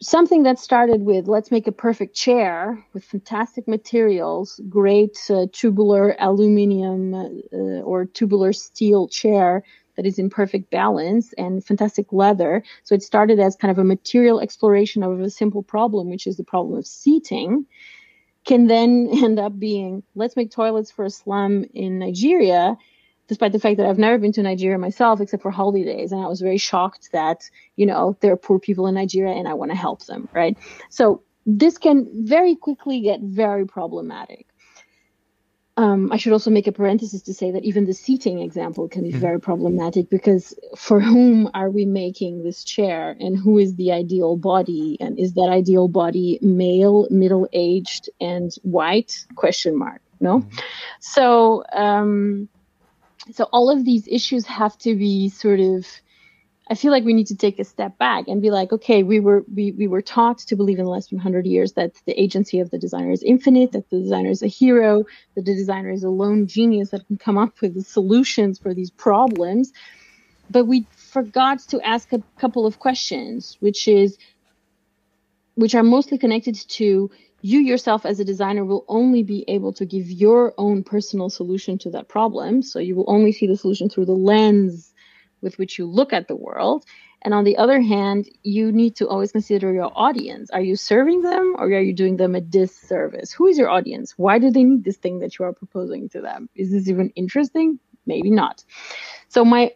something 0.00 0.42
that 0.42 0.58
started 0.58 1.02
with 1.02 1.26
let's 1.26 1.50
make 1.50 1.66
a 1.66 1.72
perfect 1.72 2.14
chair 2.14 2.84
with 2.92 3.04
fantastic 3.04 3.66
materials 3.66 4.60
great 4.68 5.18
uh, 5.30 5.46
tubular 5.52 6.14
aluminum 6.18 7.14
uh, 7.14 7.56
or 7.82 8.04
tubular 8.04 8.52
steel 8.52 9.08
chair 9.08 9.62
that 9.96 10.06
is 10.06 10.18
in 10.18 10.28
perfect 10.28 10.70
balance 10.70 11.32
and 11.38 11.64
fantastic 11.64 12.12
leather. 12.12 12.62
So 12.84 12.94
it 12.94 13.02
started 13.02 13.40
as 13.40 13.56
kind 13.56 13.70
of 13.70 13.78
a 13.78 13.84
material 13.84 14.40
exploration 14.40 15.02
of 15.02 15.18
a 15.20 15.30
simple 15.30 15.62
problem 15.62 16.10
which 16.10 16.26
is 16.26 16.36
the 16.36 16.44
problem 16.44 16.78
of 16.78 16.86
seating 16.86 17.66
can 18.44 18.66
then 18.68 19.08
end 19.12 19.38
up 19.38 19.58
being 19.58 20.02
let's 20.14 20.36
make 20.36 20.50
toilets 20.50 20.90
for 20.90 21.04
a 21.04 21.10
slum 21.10 21.64
in 21.74 21.98
Nigeria, 21.98 22.76
despite 23.28 23.52
the 23.52 23.58
fact 23.58 23.78
that 23.78 23.86
I've 23.86 23.98
never 23.98 24.18
been 24.18 24.32
to 24.32 24.42
Nigeria 24.42 24.78
myself 24.78 25.20
except 25.20 25.42
for 25.42 25.50
holidays. 25.50 26.12
And 26.12 26.22
I 26.22 26.28
was 26.28 26.40
very 26.40 26.58
shocked 26.58 27.10
that, 27.12 27.48
you 27.76 27.86
know, 27.86 28.16
there 28.20 28.32
are 28.32 28.36
poor 28.36 28.58
people 28.58 28.86
in 28.86 28.94
Nigeria 28.94 29.34
and 29.34 29.48
I 29.48 29.54
want 29.54 29.70
to 29.70 29.76
help 29.76 30.04
them, 30.06 30.28
right? 30.32 30.56
So 30.90 31.22
this 31.44 31.78
can 31.78 32.26
very 32.26 32.56
quickly 32.56 33.00
get 33.00 33.20
very 33.20 33.66
problematic. 33.66 34.46
Um, 35.78 36.10
I 36.10 36.16
should 36.16 36.32
also 36.32 36.50
make 36.50 36.66
a 36.66 36.72
parenthesis 36.72 37.20
to 37.22 37.34
say 37.34 37.50
that 37.50 37.64
even 37.64 37.84
the 37.84 37.92
seating 37.92 38.40
example 38.40 38.88
can 38.88 39.02
be 39.02 39.10
mm-hmm. 39.10 39.18
very 39.18 39.38
problematic 39.38 40.08
because 40.08 40.58
for 40.74 41.00
whom 41.00 41.50
are 41.52 41.68
we 41.68 41.84
making 41.84 42.44
this 42.44 42.64
chair 42.64 43.14
and 43.20 43.36
who 43.36 43.58
is 43.58 43.74
the 43.76 43.92
ideal 43.92 44.36
body 44.36 44.96
and 45.00 45.18
is 45.18 45.34
that 45.34 45.50
ideal 45.50 45.86
body 45.86 46.38
male, 46.40 47.06
middle 47.10 47.46
aged, 47.52 48.08
and 48.22 48.54
white? 48.62 49.26
Question 49.34 49.76
mark. 49.76 50.00
No. 50.18 50.38
Mm-hmm. 50.38 50.56
So 51.00 51.62
um, 51.74 52.48
so 53.32 53.44
all 53.52 53.70
of 53.70 53.84
these 53.84 54.06
issues 54.08 54.46
have 54.46 54.76
to 54.78 54.94
be 54.94 55.28
sort 55.28 55.60
of 55.60 55.86
I 56.68 56.74
feel 56.74 56.90
like 56.90 57.04
we 57.04 57.14
need 57.14 57.28
to 57.28 57.36
take 57.36 57.60
a 57.60 57.64
step 57.64 57.96
back 57.96 58.26
and 58.26 58.42
be 58.42 58.50
like, 58.50 58.72
okay, 58.72 59.04
we 59.04 59.20
were 59.20 59.44
we, 59.54 59.70
we 59.72 59.86
were 59.86 60.02
taught 60.02 60.38
to 60.38 60.56
believe 60.56 60.78
in 60.78 60.84
the 60.84 60.90
last 60.90 61.12
100 61.12 61.46
years 61.46 61.74
that 61.74 61.92
the 62.06 62.20
agency 62.20 62.58
of 62.58 62.70
the 62.70 62.78
designer 62.78 63.12
is 63.12 63.22
infinite, 63.22 63.70
that 63.72 63.88
the 63.90 64.00
designer 64.00 64.30
is 64.30 64.42
a 64.42 64.48
hero, 64.48 65.04
that 65.36 65.44
the 65.44 65.54
designer 65.54 65.90
is 65.90 66.02
a 66.02 66.10
lone 66.10 66.48
genius 66.48 66.90
that 66.90 67.06
can 67.06 67.18
come 67.18 67.38
up 67.38 67.60
with 67.60 67.74
the 67.74 67.82
solutions 67.82 68.58
for 68.58 68.74
these 68.74 68.90
problems. 68.90 69.72
but 70.50 70.66
we 70.66 70.86
forgot 70.90 71.60
to 71.60 71.80
ask 71.82 72.12
a 72.12 72.22
couple 72.38 72.66
of 72.66 72.78
questions, 72.78 73.56
which 73.60 73.86
is 73.86 74.18
which 75.54 75.74
are 75.74 75.82
mostly 75.82 76.18
connected 76.18 76.54
to 76.54 77.10
you 77.46 77.60
yourself 77.60 78.04
as 78.04 78.18
a 78.18 78.24
designer 78.24 78.64
will 78.64 78.84
only 78.88 79.22
be 79.22 79.44
able 79.46 79.72
to 79.74 79.86
give 79.86 80.10
your 80.10 80.52
own 80.58 80.82
personal 80.82 81.30
solution 81.30 81.78
to 81.78 81.90
that 81.90 82.08
problem. 82.08 82.60
So 82.60 82.80
you 82.80 82.96
will 82.96 83.08
only 83.08 83.30
see 83.30 83.46
the 83.46 83.56
solution 83.56 83.88
through 83.88 84.06
the 84.06 84.20
lens 84.32 84.92
with 85.42 85.56
which 85.56 85.78
you 85.78 85.86
look 85.86 86.12
at 86.12 86.26
the 86.26 86.34
world. 86.34 86.84
And 87.22 87.32
on 87.32 87.44
the 87.44 87.56
other 87.56 87.80
hand, 87.80 88.28
you 88.42 88.72
need 88.72 88.96
to 88.96 89.06
always 89.06 89.30
consider 89.30 89.72
your 89.72 89.92
audience. 89.94 90.50
Are 90.50 90.60
you 90.60 90.74
serving 90.74 91.22
them 91.22 91.54
or 91.56 91.66
are 91.66 91.80
you 91.80 91.92
doing 91.92 92.16
them 92.16 92.34
a 92.34 92.40
disservice? 92.40 93.30
Who 93.32 93.46
is 93.46 93.58
your 93.58 93.70
audience? 93.70 94.14
Why 94.16 94.40
do 94.40 94.50
they 94.50 94.64
need 94.64 94.82
this 94.82 94.96
thing 94.96 95.20
that 95.20 95.38
you 95.38 95.44
are 95.44 95.52
proposing 95.52 96.08
to 96.10 96.20
them? 96.20 96.48
Is 96.56 96.72
this 96.72 96.88
even 96.88 97.10
interesting? 97.14 97.78
Maybe 98.06 98.30
not. 98.30 98.64
So 99.28 99.44
my 99.44 99.72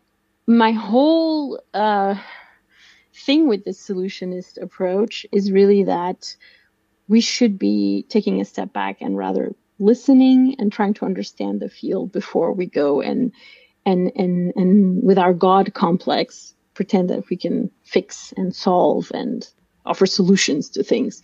my 0.46 0.72
whole 0.72 1.60
uh, 1.72 2.16
thing 3.14 3.48
with 3.48 3.64
this 3.64 3.78
solutionist 3.88 4.60
approach 4.60 5.24
is 5.30 5.52
really 5.52 5.84
that 5.84 6.34
we 7.10 7.20
should 7.20 7.58
be 7.58 8.06
taking 8.08 8.40
a 8.40 8.44
step 8.44 8.72
back 8.72 8.98
and 9.00 9.18
rather 9.18 9.52
listening 9.80 10.54
and 10.60 10.72
trying 10.72 10.94
to 10.94 11.04
understand 11.04 11.58
the 11.58 11.68
field 11.68 12.12
before 12.12 12.52
we 12.52 12.66
go 12.66 13.00
and 13.00 13.32
and 13.84 14.12
and 14.14 14.52
and 14.54 15.02
with 15.02 15.18
our 15.18 15.34
god 15.34 15.74
complex 15.74 16.54
pretend 16.74 17.10
that 17.10 17.28
we 17.28 17.36
can 17.36 17.68
fix 17.82 18.32
and 18.36 18.54
solve 18.54 19.10
and 19.12 19.48
offer 19.84 20.06
solutions 20.06 20.70
to 20.70 20.82
things. 20.82 21.22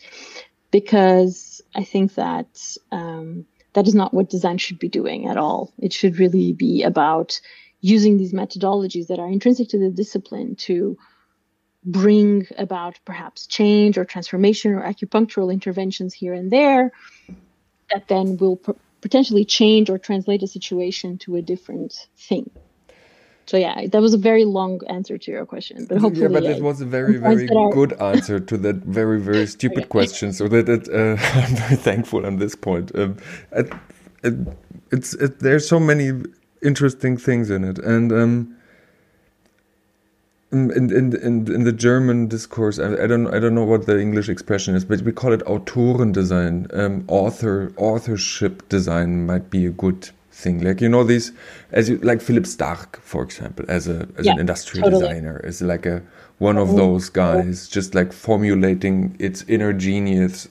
Because 0.73 1.63
i 1.77 1.85
think 1.85 2.15
that 2.17 2.77
um, 2.91 3.47
that 3.75 3.87
is 3.87 3.95
not 3.95 4.13
what 4.13 4.29
design 4.29 4.59
should 4.59 4.81
be 4.81 4.89
doing 4.89 5.29
at 5.29 5.37
all. 5.37 5.73
It 5.79 5.93
should 5.93 6.19
really 6.19 6.53
be 6.53 6.83
about 6.83 7.41
using 7.81 8.17
these 8.17 8.33
methodologies 8.33 9.07
that 9.07 9.21
are 9.21 9.29
intrinsic 9.29 9.69
to 9.69 9.79
the 9.79 9.91
discipline 9.91 10.57
to 10.57 10.99
bring 11.87 12.47
about 12.59 12.99
perhaps 13.05 13.47
change 13.47 13.97
or 13.97 14.05
transformation 14.05 14.73
or 14.73 14.83
acupunctural 14.83 15.53
interventions 15.53 16.13
here 16.13 16.35
and 16.35 16.51
there 16.51 16.93
that 17.91 18.09
then 18.09 18.37
will 18.39 18.61
potentially 19.01 19.45
change 19.45 19.89
or 19.89 19.99
translate 19.99 20.43
a 20.43 20.49
situation 20.49 21.17
to 21.19 21.37
a 21.37 21.43
different 21.43 22.09
thing. 22.17 22.51
So 23.47 23.57
yeah, 23.57 23.87
that 23.87 24.03
was 24.03 24.13
a 24.13 24.19
very 24.19 24.45
long 24.45 24.81
answer 24.89 25.17
to 25.17 25.31
your 25.31 25.47
question, 25.47 25.87
but 25.87 25.99
hopefully, 25.99 26.23
yeah, 26.23 26.41
but 26.41 26.45
it 26.45 26.63
was 26.63 26.81
a 26.81 26.85
very, 26.85 27.17
very 27.17 27.47
good 27.47 27.93
answer 28.01 28.41
to 28.41 28.57
that 28.59 28.77
very, 28.77 29.21
very 29.21 29.47
stupid 29.57 29.79
okay. 29.79 29.89
question. 29.89 30.33
So 30.33 30.49
that 30.49 30.69
it, 30.69 30.89
uh, 30.89 31.17
I'm 31.41 31.55
very 31.55 31.77
thankful 31.77 32.27
on 32.27 32.39
this 32.39 32.57
point. 32.57 32.91
Um, 32.97 33.19
it, 33.53 33.73
it, 34.25 34.35
it's 34.91 35.15
it, 35.15 35.39
there's 35.39 35.69
so 35.69 35.79
many 35.79 36.11
interesting 36.61 37.17
things 37.17 37.49
in 37.49 37.63
it, 37.63 37.79
and 37.79 38.11
um, 38.11 38.57
in, 40.53 40.71
in, 40.71 41.17
in, 41.17 41.53
in 41.53 41.65
the 41.65 41.73
German 41.73 42.29
discourse, 42.29 42.79
I, 42.79 43.05
I, 43.05 43.07
don't 43.07 43.27
I 43.35 43.39
don't 43.39 43.55
know 43.55 43.65
what 43.65 43.87
the 43.87 44.01
English 44.01 44.29
expression 44.29 44.75
is, 44.75 44.85
but 44.85 45.01
we 45.03 45.13
call 45.13 45.33
it 45.33 45.41
Autorendesign. 45.41 46.77
Um, 46.77 47.05
author 47.09 47.73
authorship 47.77 48.69
design 48.69 49.27
might 49.27 49.51
be 49.51 49.67
a 49.67 49.71
good 49.71 50.11
thing. 50.31 50.63
Like 50.63 50.81
you 50.81 50.89
know 50.89 51.03
these, 51.03 51.33
as 51.73 51.89
you 51.89 51.99
like 51.99 52.21
Philippe 52.21 52.47
Starck, 52.47 53.01
for 53.01 53.23
example, 53.23 53.65
as 53.69 53.89
a 53.89 54.09
as 54.17 54.27
yeah, 54.27 54.33
an 54.33 54.39
industrial 54.39 54.85
totally. 54.85 55.09
designer, 55.09 55.41
is 55.41 55.63
like 55.63 55.85
a 55.85 56.03
one 56.39 56.59
of 56.59 56.77
those 56.77 57.09
guys, 57.09 57.67
just 57.69 57.95
like 57.95 58.13
formulating 58.13 59.17
its 59.19 59.43
inner 59.49 59.73
genius 59.73 60.49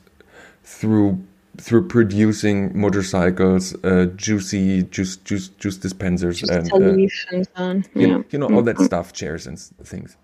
through 0.63 1.23
through 1.57 1.87
producing 1.87 2.77
motorcycles, 2.77 3.75
uh, 3.83 4.07
juicy 4.15 4.83
juice 4.83 5.17
juice 5.17 5.49
juice 5.49 5.77
dispensers, 5.77 6.39
Just 6.39 6.51
and 6.51 6.71
uh, 6.73 6.93
you, 6.95 7.09
yeah. 7.95 8.07
know, 8.07 8.23
you 8.29 8.39
know 8.39 8.47
all 8.47 8.61
that 8.63 8.75
mm-hmm. 8.75 8.85
stuff, 8.85 9.13
chairs 9.13 9.47
and 9.47 9.59
things. 9.59 10.17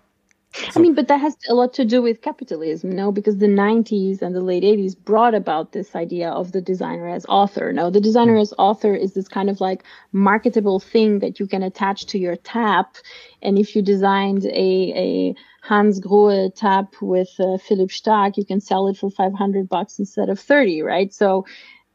So, 0.54 0.72
I 0.76 0.80
mean, 0.80 0.94
but 0.94 1.08
that 1.08 1.18
has 1.18 1.34
a 1.48 1.54
lot 1.54 1.72
to 1.74 1.84
do 1.84 2.02
with 2.02 2.20
capitalism, 2.20 2.90
no? 2.90 3.10
Because 3.10 3.38
the 3.38 3.46
90s 3.46 4.20
and 4.20 4.34
the 4.34 4.42
late 4.42 4.62
80s 4.62 4.94
brought 4.96 5.34
about 5.34 5.72
this 5.72 5.96
idea 5.96 6.28
of 6.28 6.52
the 6.52 6.60
designer 6.60 7.08
as 7.08 7.24
author. 7.26 7.72
No, 7.72 7.88
the 7.88 8.02
designer 8.02 8.36
as 8.36 8.52
author 8.58 8.94
is 8.94 9.14
this 9.14 9.28
kind 9.28 9.48
of 9.48 9.62
like 9.62 9.82
marketable 10.12 10.78
thing 10.78 11.20
that 11.20 11.40
you 11.40 11.46
can 11.46 11.62
attach 11.62 12.04
to 12.06 12.18
your 12.18 12.36
tap. 12.36 12.96
And 13.40 13.58
if 13.58 13.74
you 13.74 13.80
designed 13.80 14.44
a, 14.44 14.92
a 14.94 15.34
Hansgrohe 15.68 16.54
tap 16.54 16.94
with 17.00 17.30
uh, 17.38 17.56
Philippe 17.58 17.92
Starck, 17.92 18.36
you 18.36 18.44
can 18.44 18.60
sell 18.60 18.88
it 18.88 18.96
for 18.96 19.10
500 19.10 19.68
bucks 19.68 19.98
instead 19.98 20.28
of 20.28 20.40
30, 20.40 20.82
right? 20.82 21.12
So 21.14 21.46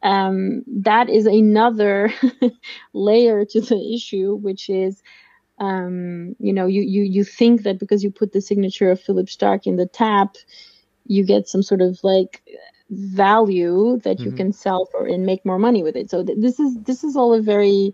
um, 0.03 0.63
that 0.67 1.09
is 1.09 1.25
another 1.25 2.13
layer 2.93 3.43
to 3.45 3.61
the 3.61 3.93
issue, 3.93 4.35
which 4.35 4.69
is, 4.69 5.01
um, 5.59 6.35
you 6.39 6.53
know, 6.53 6.65
you, 6.65 6.81
you, 6.81 7.03
you 7.03 7.23
think 7.23 7.63
that 7.63 7.79
because 7.79 8.03
you 8.03 8.11
put 8.11 8.31
the 8.31 8.41
signature 8.41 8.89
of 8.89 9.01
Philippe 9.01 9.31
Starck 9.31 9.67
in 9.67 9.75
the 9.75 9.87
tap, 9.87 10.35
you 11.05 11.25
get 11.25 11.47
some 11.47 11.63
sort 11.63 11.81
of 11.81 11.99
like 12.03 12.43
value 12.89 13.99
that 14.03 14.19
you 14.19 14.27
mm-hmm. 14.27 14.37
can 14.37 14.53
sell 14.53 14.85
for 14.91 15.05
and 15.05 15.25
make 15.25 15.45
more 15.45 15.59
money 15.59 15.83
with 15.83 15.95
it. 15.95 16.09
So 16.09 16.23
th- 16.23 16.37
this 16.39 16.59
is 16.59 16.77
this 16.83 17.03
is 17.03 17.17
all 17.17 17.33
a 17.33 17.41
very 17.41 17.93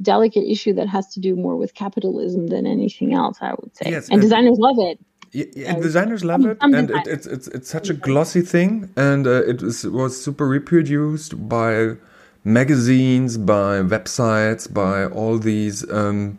delicate 0.00 0.44
issue 0.50 0.72
that 0.74 0.88
has 0.88 1.06
to 1.14 1.20
do 1.20 1.36
more 1.36 1.56
with 1.56 1.74
capitalism 1.74 2.48
than 2.48 2.66
anything 2.66 3.14
else, 3.14 3.38
I 3.40 3.54
would 3.58 3.76
say. 3.76 3.90
Yes, 3.90 4.06
and, 4.06 4.14
and 4.14 4.22
designers 4.22 4.58
love 4.58 4.76
it. 4.78 4.98
Yeah, 5.32 5.76
designers 5.80 6.24
love 6.24 6.44
it, 6.44 6.58
and 6.60 6.90
it, 6.90 7.06
it's 7.06 7.26
it's 7.26 7.48
it's 7.48 7.70
such 7.70 7.88
a 7.88 7.94
glossy 7.94 8.42
thing, 8.42 8.90
and 8.96 9.26
uh, 9.26 9.42
it 9.44 9.62
was, 9.62 9.86
was 9.86 10.22
super 10.22 10.46
reproduced 10.46 11.48
by 11.48 11.96
magazines, 12.44 13.38
by 13.38 13.80
websites, 13.80 14.70
by 14.72 15.06
all 15.06 15.38
these 15.38 15.90
um, 15.90 16.38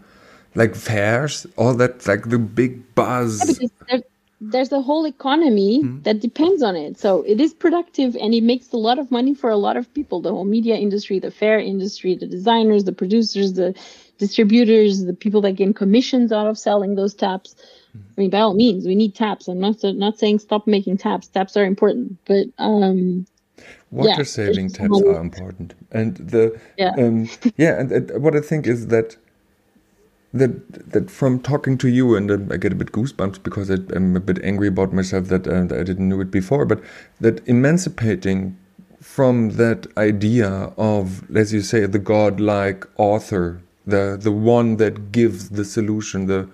like 0.53 0.75
fairs, 0.75 1.47
all 1.57 1.73
that 1.73 2.05
like 2.05 2.29
the 2.29 2.37
big 2.37 2.93
buzz. 2.93 3.59
Yeah, 3.89 3.99
there's 4.51 4.71
a 4.71 4.81
whole 4.81 5.05
economy 5.05 5.81
mm-hmm. 5.83 6.01
that 6.01 6.19
depends 6.19 6.61
on 6.61 6.75
it. 6.75 6.99
So 6.99 7.23
it 7.23 7.39
is 7.39 7.53
productive 7.53 8.15
and 8.15 8.33
it 8.33 8.43
makes 8.43 8.71
a 8.73 8.77
lot 8.77 8.99
of 8.99 9.09
money 9.09 9.33
for 9.33 9.49
a 9.49 9.55
lot 9.55 9.77
of 9.77 9.91
people. 9.93 10.21
The 10.21 10.31
whole 10.31 10.45
media 10.45 10.75
industry, 10.75 11.19
the 11.19 11.31
fair 11.31 11.59
industry, 11.59 12.15
the 12.15 12.27
designers, 12.27 12.83
the 12.83 12.91
producers, 12.91 13.53
the 13.53 13.73
distributors, 14.17 15.05
the 15.05 15.13
people 15.13 15.41
that 15.41 15.53
gain 15.53 15.73
commissions 15.73 16.31
out 16.31 16.47
of 16.47 16.57
selling 16.57 16.95
those 16.95 17.13
taps. 17.13 17.55
I 17.95 18.21
mean, 18.21 18.29
by 18.29 18.39
all 18.39 18.53
means, 18.55 18.85
we 18.85 18.95
need 18.95 19.13
taps. 19.13 19.47
I'm 19.47 19.59
not 19.59 19.83
not 19.83 20.17
saying 20.17 20.39
stop 20.39 20.65
making 20.65 20.97
taps. 20.97 21.27
Taps 21.27 21.55
are 21.55 21.65
important, 21.65 22.17
but 22.25 22.47
um, 22.57 23.25
water 23.91 24.09
yeah, 24.17 24.23
saving 24.23 24.69
taps 24.69 25.01
are 25.01 25.19
important. 25.19 25.75
And 25.91 26.17
the 26.17 26.59
yeah, 26.77 26.91
um, 26.97 27.29
yeah, 27.57 27.79
and, 27.79 27.91
and, 27.91 28.23
what 28.23 28.35
I 28.35 28.41
think 28.41 28.65
is 28.65 28.87
that 28.87 29.17
that 30.33 30.91
that 30.91 31.11
from 31.11 31.39
talking 31.39 31.77
to 31.79 31.87
you, 31.87 32.15
and 32.15 32.31
uh, 32.31 32.53
I 32.53 32.57
get 32.57 32.71
a 32.71 32.75
bit 32.75 32.91
goosebumps 32.91 33.43
because 33.43 33.69
I, 33.69 33.77
am 33.95 34.15
a 34.15 34.19
bit 34.19 34.39
angry 34.43 34.67
about 34.67 34.91
myself 34.91 35.27
that, 35.27 35.47
uh, 35.47 35.65
that 35.65 35.79
I 35.79 35.83
didn't 35.83 36.09
know 36.09 36.19
it 36.19 36.31
before. 36.31 36.65
But 36.65 36.81
that 37.21 37.47
emancipating 37.47 38.57
from 39.01 39.51
that 39.51 39.85
idea 39.97 40.73
of, 40.77 41.29
as 41.35 41.53
you 41.53 41.61
say, 41.61 41.85
the 41.85 41.99
godlike 41.99 42.87
author, 42.97 43.61
the 43.85 44.17
the 44.19 44.31
one 44.31 44.77
that 44.77 45.11
gives 45.11 45.49
the 45.49 45.65
solution, 45.65 46.25
the 46.25 46.49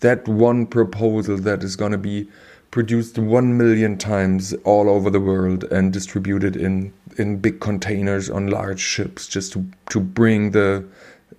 that 0.00 0.26
one 0.28 0.66
proposal 0.66 1.36
that 1.38 1.62
is 1.62 1.76
going 1.76 1.92
to 1.92 1.98
be 1.98 2.28
produced 2.70 3.18
one 3.18 3.56
million 3.56 3.96
times 3.96 4.52
all 4.64 4.90
over 4.90 5.08
the 5.08 5.20
world 5.20 5.62
and 5.64 5.92
distributed 5.92 6.56
in 6.56 6.92
in 7.18 7.38
big 7.38 7.60
containers 7.60 8.28
on 8.28 8.48
large 8.48 8.80
ships 8.80 9.28
just 9.28 9.52
to 9.52 9.64
to 9.90 10.00
bring 10.00 10.50
the 10.50 10.84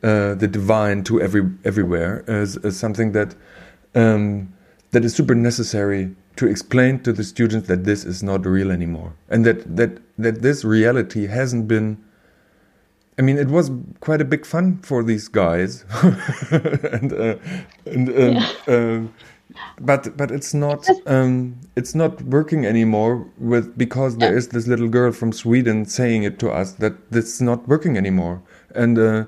uh, 0.04 0.34
the 0.36 0.48
divine 0.48 1.04
to 1.04 1.22
every 1.22 1.44
everywhere 1.66 2.24
is, 2.28 2.58
is 2.58 2.78
something 2.80 3.12
that 3.12 3.36
um, 3.96 4.54
that 4.92 5.04
is 5.04 5.14
super 5.14 5.36
necessary 5.36 6.16
to 6.38 6.48
explain 6.48 7.00
to 7.00 7.12
the 7.12 7.24
students 7.24 7.68
that 7.68 7.84
this 7.84 8.06
is 8.06 8.24
not 8.24 8.46
real 8.46 8.72
anymore 8.72 9.14
and 9.30 9.46
that 9.46 9.76
that 9.76 10.00
that 10.18 10.42
this 10.42 10.64
reality 10.64 11.28
hasn't 11.28 11.68
been 11.68 11.98
I 13.18 13.22
mean, 13.22 13.38
it 13.38 13.48
was 13.48 13.72
quite 14.02 14.22
a 14.22 14.26
big 14.26 14.46
fun 14.46 14.80
for 14.80 15.02
these 15.02 15.30
guys, 15.30 15.86
and, 16.52 17.14
uh, 17.14 17.38
and 17.86 18.10
um, 18.10 18.16
yeah. 18.16 18.52
uh, 18.68 19.02
but 19.80 20.18
but 20.18 20.32
it's 20.32 20.54
not 20.54 20.86
um, 21.06 21.56
it's 21.78 21.96
not 21.96 22.22
working 22.24 22.66
anymore 22.66 23.26
with 23.38 23.78
because 23.78 24.18
there 24.18 24.36
is 24.36 24.50
this 24.50 24.68
little 24.68 24.90
girl 24.90 25.14
from 25.14 25.32
Sweden 25.32 25.86
saying 25.86 26.24
it 26.24 26.40
to 26.40 26.50
us 26.50 26.74
that 26.74 27.12
this 27.12 27.36
is 27.36 27.42
not 27.42 27.66
working 27.70 27.98
anymore, 27.98 28.42
and 28.74 29.00
uh, 29.00 29.26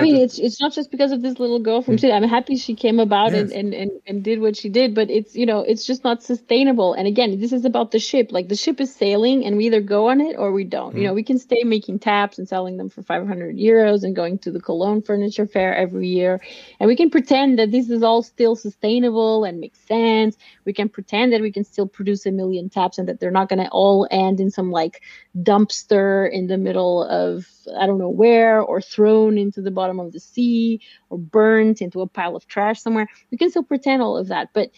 I 0.00 0.02
mean, 0.04 0.16
it's 0.16 0.38
it's 0.38 0.60
not 0.60 0.72
just 0.72 0.90
because 0.90 1.12
of 1.12 1.22
this 1.22 1.38
little 1.38 1.58
girl 1.58 1.82
from 1.82 1.96
Chile. 1.96 2.12
I'm 2.12 2.22
happy 2.22 2.56
she 2.56 2.74
came 2.74 2.98
about 2.98 3.32
yes. 3.32 3.50
and, 3.50 3.52
and, 3.52 3.74
and, 3.74 3.90
and 4.06 4.24
did 4.24 4.40
what 4.40 4.56
she 4.56 4.68
did, 4.68 4.94
but 4.94 5.10
it's 5.10 5.34
you 5.34 5.46
know 5.46 5.60
it's 5.60 5.84
just 5.84 6.04
not 6.04 6.22
sustainable. 6.22 6.94
And 6.94 7.06
again, 7.06 7.38
this 7.40 7.52
is 7.52 7.64
about 7.64 7.90
the 7.90 7.98
ship. 7.98 8.32
Like 8.32 8.48
the 8.48 8.56
ship 8.56 8.80
is 8.80 8.94
sailing, 8.94 9.44
and 9.44 9.56
we 9.56 9.66
either 9.66 9.80
go 9.80 10.08
on 10.08 10.20
it 10.20 10.36
or 10.38 10.52
we 10.52 10.64
don't. 10.64 10.94
Mm. 10.94 10.98
You 10.98 11.04
know, 11.04 11.14
we 11.14 11.22
can 11.22 11.38
stay 11.38 11.62
making 11.64 11.98
taps 11.98 12.38
and 12.38 12.48
selling 12.48 12.76
them 12.76 12.88
for 12.88 13.02
500 13.02 13.56
euros 13.56 14.02
and 14.02 14.16
going 14.16 14.38
to 14.38 14.50
the 14.50 14.60
Cologne 14.60 15.02
Furniture 15.02 15.46
Fair 15.46 15.74
every 15.76 16.08
year, 16.08 16.40
and 16.78 16.88
we 16.88 16.96
can 16.96 17.10
pretend 17.10 17.58
that 17.58 17.70
this 17.70 17.90
is 17.90 18.02
all 18.02 18.22
still 18.22 18.56
sustainable 18.56 19.44
and 19.44 19.60
makes 19.60 19.78
sense. 19.80 20.36
We 20.64 20.72
can 20.72 20.88
pretend 20.88 21.32
that 21.32 21.40
we 21.40 21.52
can 21.52 21.64
still 21.64 21.86
produce 21.86 22.26
a 22.26 22.30
million 22.30 22.70
taps 22.70 22.98
and 22.98 23.08
that 23.08 23.20
they're 23.20 23.30
not 23.30 23.48
going 23.48 23.62
to 23.62 23.70
all 23.70 24.08
end 24.10 24.40
in 24.40 24.50
some 24.50 24.70
like 24.70 25.02
dumpster 25.36 26.30
in 26.30 26.46
the 26.48 26.58
middle 26.58 27.04
of 27.04 27.46
I 27.78 27.86
don't 27.86 27.98
know 27.98 28.08
where, 28.08 28.60
or 28.60 28.80
thrown 28.80 29.38
into 29.38 29.60
the 29.60 29.70
bottom 29.70 30.00
of 30.00 30.12
the 30.12 30.20
sea, 30.20 30.80
or 31.08 31.18
burnt 31.18 31.80
into 31.80 32.00
a 32.00 32.06
pile 32.06 32.36
of 32.36 32.46
trash 32.46 32.80
somewhere. 32.80 33.08
We 33.30 33.38
can 33.38 33.50
still 33.50 33.62
pretend 33.62 34.02
all 34.02 34.16
of 34.16 34.28
that, 34.28 34.50
but 34.52 34.70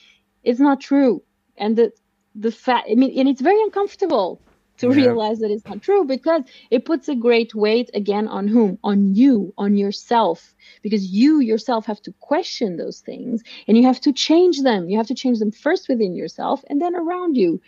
it's 0.44 0.60
not 0.60 0.80
true. 0.80 1.22
And 1.56 1.76
the 1.76 1.92
the 2.34 2.52
fact, 2.52 2.88
I 2.90 2.94
mean, 2.94 3.18
and 3.18 3.28
it's 3.28 3.40
very 3.40 3.60
uncomfortable 3.62 4.40
to 4.78 4.88
yeah. 4.88 5.06
realize 5.06 5.38
that 5.40 5.50
it's 5.50 5.66
not 5.66 5.82
true 5.82 6.04
because 6.04 6.42
it 6.70 6.84
puts 6.84 7.08
a 7.08 7.14
great 7.14 7.54
weight 7.54 7.90
again 7.94 8.26
on 8.26 8.48
whom? 8.48 8.78
On 8.82 9.14
you, 9.14 9.52
on 9.58 9.76
yourself, 9.76 10.54
because 10.82 11.06
you 11.06 11.40
yourself 11.40 11.86
have 11.86 12.00
to 12.02 12.12
question 12.20 12.76
those 12.76 13.00
things 13.00 13.42
and 13.68 13.76
you 13.76 13.84
have 13.84 14.00
to 14.00 14.12
change 14.12 14.62
them. 14.62 14.88
You 14.88 14.96
have 14.96 15.06
to 15.08 15.14
change 15.14 15.38
them 15.38 15.52
first 15.52 15.88
within 15.88 16.14
yourself 16.14 16.64
and 16.68 16.80
then 16.80 16.96
around 16.96 17.36
you. 17.36 17.60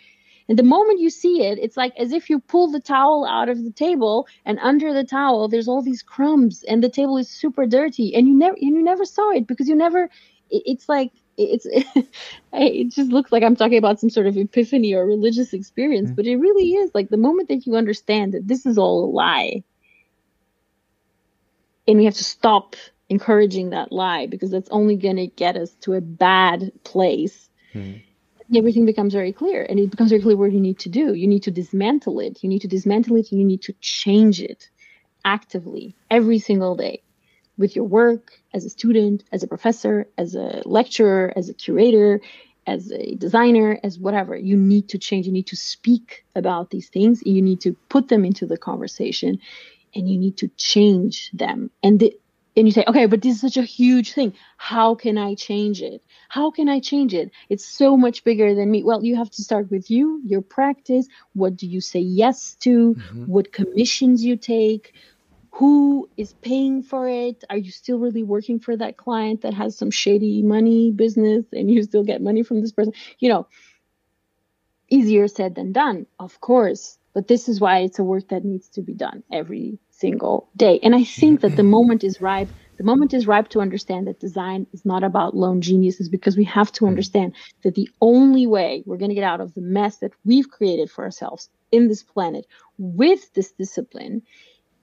And 0.47 0.59
the 0.59 0.63
moment 0.63 0.99
you 0.99 1.09
see 1.09 1.43
it, 1.43 1.57
it's 1.59 1.75
like 1.75 1.93
as 1.97 2.11
if 2.11 2.29
you 2.29 2.39
pull 2.39 2.69
the 2.71 2.79
towel 2.79 3.25
out 3.25 3.49
of 3.49 3.63
the 3.63 3.71
table 3.71 4.27
and 4.45 4.59
under 4.59 4.93
the 4.93 5.03
towel 5.03 5.47
there's 5.47 5.67
all 5.67 5.81
these 5.81 6.03
crumbs 6.03 6.63
and 6.67 6.83
the 6.83 6.89
table 6.89 7.17
is 7.17 7.29
super 7.29 7.65
dirty 7.65 8.13
and 8.13 8.27
you 8.27 8.35
never 8.35 8.55
and 8.55 8.75
you 8.75 8.83
never 8.83 9.05
saw 9.05 9.31
it 9.31 9.47
because 9.47 9.67
you 9.67 9.75
never 9.75 10.09
it's 10.51 10.87
like 10.87 11.11
it's 11.37 11.65
it 12.53 12.91
just 12.91 13.11
looks 13.11 13.31
like 13.31 13.43
I'm 13.43 13.55
talking 13.55 13.77
about 13.77 13.99
some 13.99 14.09
sort 14.09 14.27
of 14.27 14.37
epiphany 14.37 14.93
or 14.93 15.05
religious 15.05 15.53
experience, 15.53 16.07
mm-hmm. 16.07 16.15
but 16.15 16.25
it 16.25 16.37
really 16.37 16.73
is 16.73 16.91
like 16.93 17.09
the 17.09 17.17
moment 17.17 17.49
that 17.49 17.65
you 17.65 17.75
understand 17.75 18.33
that 18.33 18.47
this 18.47 18.65
is 18.65 18.77
all 18.77 19.05
a 19.05 19.11
lie, 19.11 19.63
and 21.87 21.97
we 21.97 22.05
have 22.05 22.15
to 22.15 22.23
stop 22.23 22.75
encouraging 23.09 23.71
that 23.71 23.91
lie 23.91 24.27
because 24.27 24.49
that's 24.49 24.69
only 24.69 24.95
going 24.95 25.17
to 25.17 25.27
get 25.27 25.55
us 25.55 25.71
to 25.81 25.93
a 25.93 26.01
bad 26.01 26.71
place. 26.83 27.49
Mm-hmm. 27.73 27.99
Everything 28.53 28.85
becomes 28.85 29.13
very 29.13 29.31
clear, 29.31 29.65
and 29.67 29.79
it 29.79 29.89
becomes 29.89 30.11
very 30.11 30.21
clear 30.21 30.37
what 30.37 30.51
you 30.51 30.59
need 30.59 30.79
to 30.79 30.89
do. 30.89 31.13
You 31.13 31.27
need 31.27 31.43
to 31.43 31.51
dismantle 31.51 32.19
it. 32.19 32.43
You 32.43 32.49
need 32.49 32.61
to 32.61 32.67
dismantle 32.67 33.15
it. 33.15 33.31
You 33.31 33.43
need 33.43 33.63
to 33.63 33.73
change 33.81 34.41
it 34.41 34.69
actively 35.23 35.95
every 36.11 36.37
single 36.37 36.75
day 36.75 37.01
with 37.57 37.75
your 37.75 37.85
work 37.85 38.39
as 38.53 38.65
a 38.65 38.69
student, 38.69 39.23
as 39.31 39.43
a 39.43 39.47
professor, 39.47 40.07
as 40.17 40.35
a 40.35 40.61
lecturer, 40.65 41.33
as 41.35 41.49
a 41.49 41.53
curator, 41.53 42.21
as 42.67 42.91
a 42.91 43.15
designer, 43.15 43.79
as 43.83 43.97
whatever. 43.99 44.35
You 44.35 44.57
need 44.57 44.89
to 44.89 44.97
change. 44.97 45.25
You 45.25 45.31
need 45.31 45.47
to 45.47 45.55
speak 45.55 46.25
about 46.35 46.69
these 46.69 46.89
things. 46.89 47.21
You 47.25 47.41
need 47.41 47.61
to 47.61 47.73
put 47.89 48.07
them 48.09 48.25
into 48.25 48.45
the 48.45 48.57
conversation 48.57 49.39
and 49.93 50.09
you 50.09 50.17
need 50.17 50.37
to 50.37 50.49
change 50.57 51.31
them. 51.31 51.71
And 51.81 51.99
the, 51.99 52.13
and 52.55 52.67
you 52.67 52.71
say, 52.71 52.85
okay, 52.87 53.05
but 53.05 53.21
this 53.21 53.35
is 53.35 53.41
such 53.41 53.57
a 53.57 53.63
huge 53.63 54.13
thing. 54.13 54.33
How 54.57 54.95
can 54.95 55.17
I 55.17 55.35
change 55.35 55.81
it? 55.81 56.01
How 56.29 56.51
can 56.51 56.69
I 56.69 56.79
change 56.79 57.13
it? 57.13 57.31
It's 57.49 57.65
so 57.65 57.97
much 57.97 58.23
bigger 58.23 58.55
than 58.55 58.71
me. 58.71 58.83
Well, 58.83 59.03
you 59.03 59.15
have 59.17 59.29
to 59.31 59.43
start 59.43 59.69
with 59.69 59.91
you, 59.91 60.21
your 60.25 60.41
practice. 60.41 61.07
What 61.33 61.57
do 61.57 61.67
you 61.67 61.81
say 61.81 61.99
yes 61.99 62.55
to? 62.61 62.95
Mm-hmm. 62.95 63.25
What 63.25 63.51
commissions 63.51 64.23
you 64.23 64.37
take? 64.37 64.93
who 65.51 66.09
is 66.17 66.33
paying 66.41 66.83
for 66.83 67.07
it 67.07 67.45
are 67.49 67.55
you 67.55 67.71
still 67.71 67.97
really 67.97 68.23
working 68.23 68.59
for 68.59 68.75
that 68.75 68.97
client 68.97 69.41
that 69.41 69.53
has 69.53 69.77
some 69.77 69.89
shady 69.89 70.43
money 70.43 70.91
business 70.91 71.45
and 71.53 71.71
you 71.71 71.81
still 71.81 72.03
get 72.03 72.21
money 72.21 72.43
from 72.43 72.59
this 72.59 72.73
person 72.73 72.91
you 73.19 73.29
know 73.29 73.47
easier 74.89 75.29
said 75.29 75.55
than 75.55 75.71
done 75.71 76.05
of 76.19 76.41
course 76.41 76.99
but 77.13 77.29
this 77.29 77.47
is 77.47 77.61
why 77.61 77.79
it's 77.79 77.99
a 77.99 78.03
work 78.03 78.27
that 78.27 78.43
needs 78.43 78.67
to 78.67 78.81
be 78.81 78.93
done 78.93 79.23
every 79.31 79.79
single 79.97 80.49
day 80.55 80.79
and 80.83 80.95
i 80.95 81.03
think 81.03 81.41
that 81.41 81.55
the 81.55 81.61
mm-hmm. 81.61 81.71
moment 81.71 82.03
is 82.03 82.21
ripe 82.21 82.49
the 82.77 82.83
moment 82.83 83.13
is 83.13 83.25
ripe 83.25 83.47
to 83.49 83.61
understand 83.61 84.05
that 84.05 84.19
design 84.19 84.67
is 84.73 84.85
not 84.85 85.03
about 85.03 85.35
lone 85.35 85.61
geniuses 85.61 86.09
because 86.09 86.35
we 86.35 86.43
have 86.43 86.71
to 86.73 86.79
mm-hmm. 86.79 86.89
understand 86.89 87.33
that 87.63 87.75
the 87.75 87.89
only 88.01 88.45
way 88.45 88.83
we're 88.85 88.97
going 88.97 89.09
to 89.09 89.15
get 89.15 89.23
out 89.23 89.41
of 89.41 89.53
the 89.53 89.61
mess 89.61 89.97
that 89.97 90.11
we've 90.25 90.49
created 90.49 90.91
for 90.91 91.05
ourselves 91.05 91.49
in 91.71 91.87
this 91.87 92.03
planet 92.03 92.45
with 92.77 93.33
this 93.33 93.51
discipline 93.51 94.21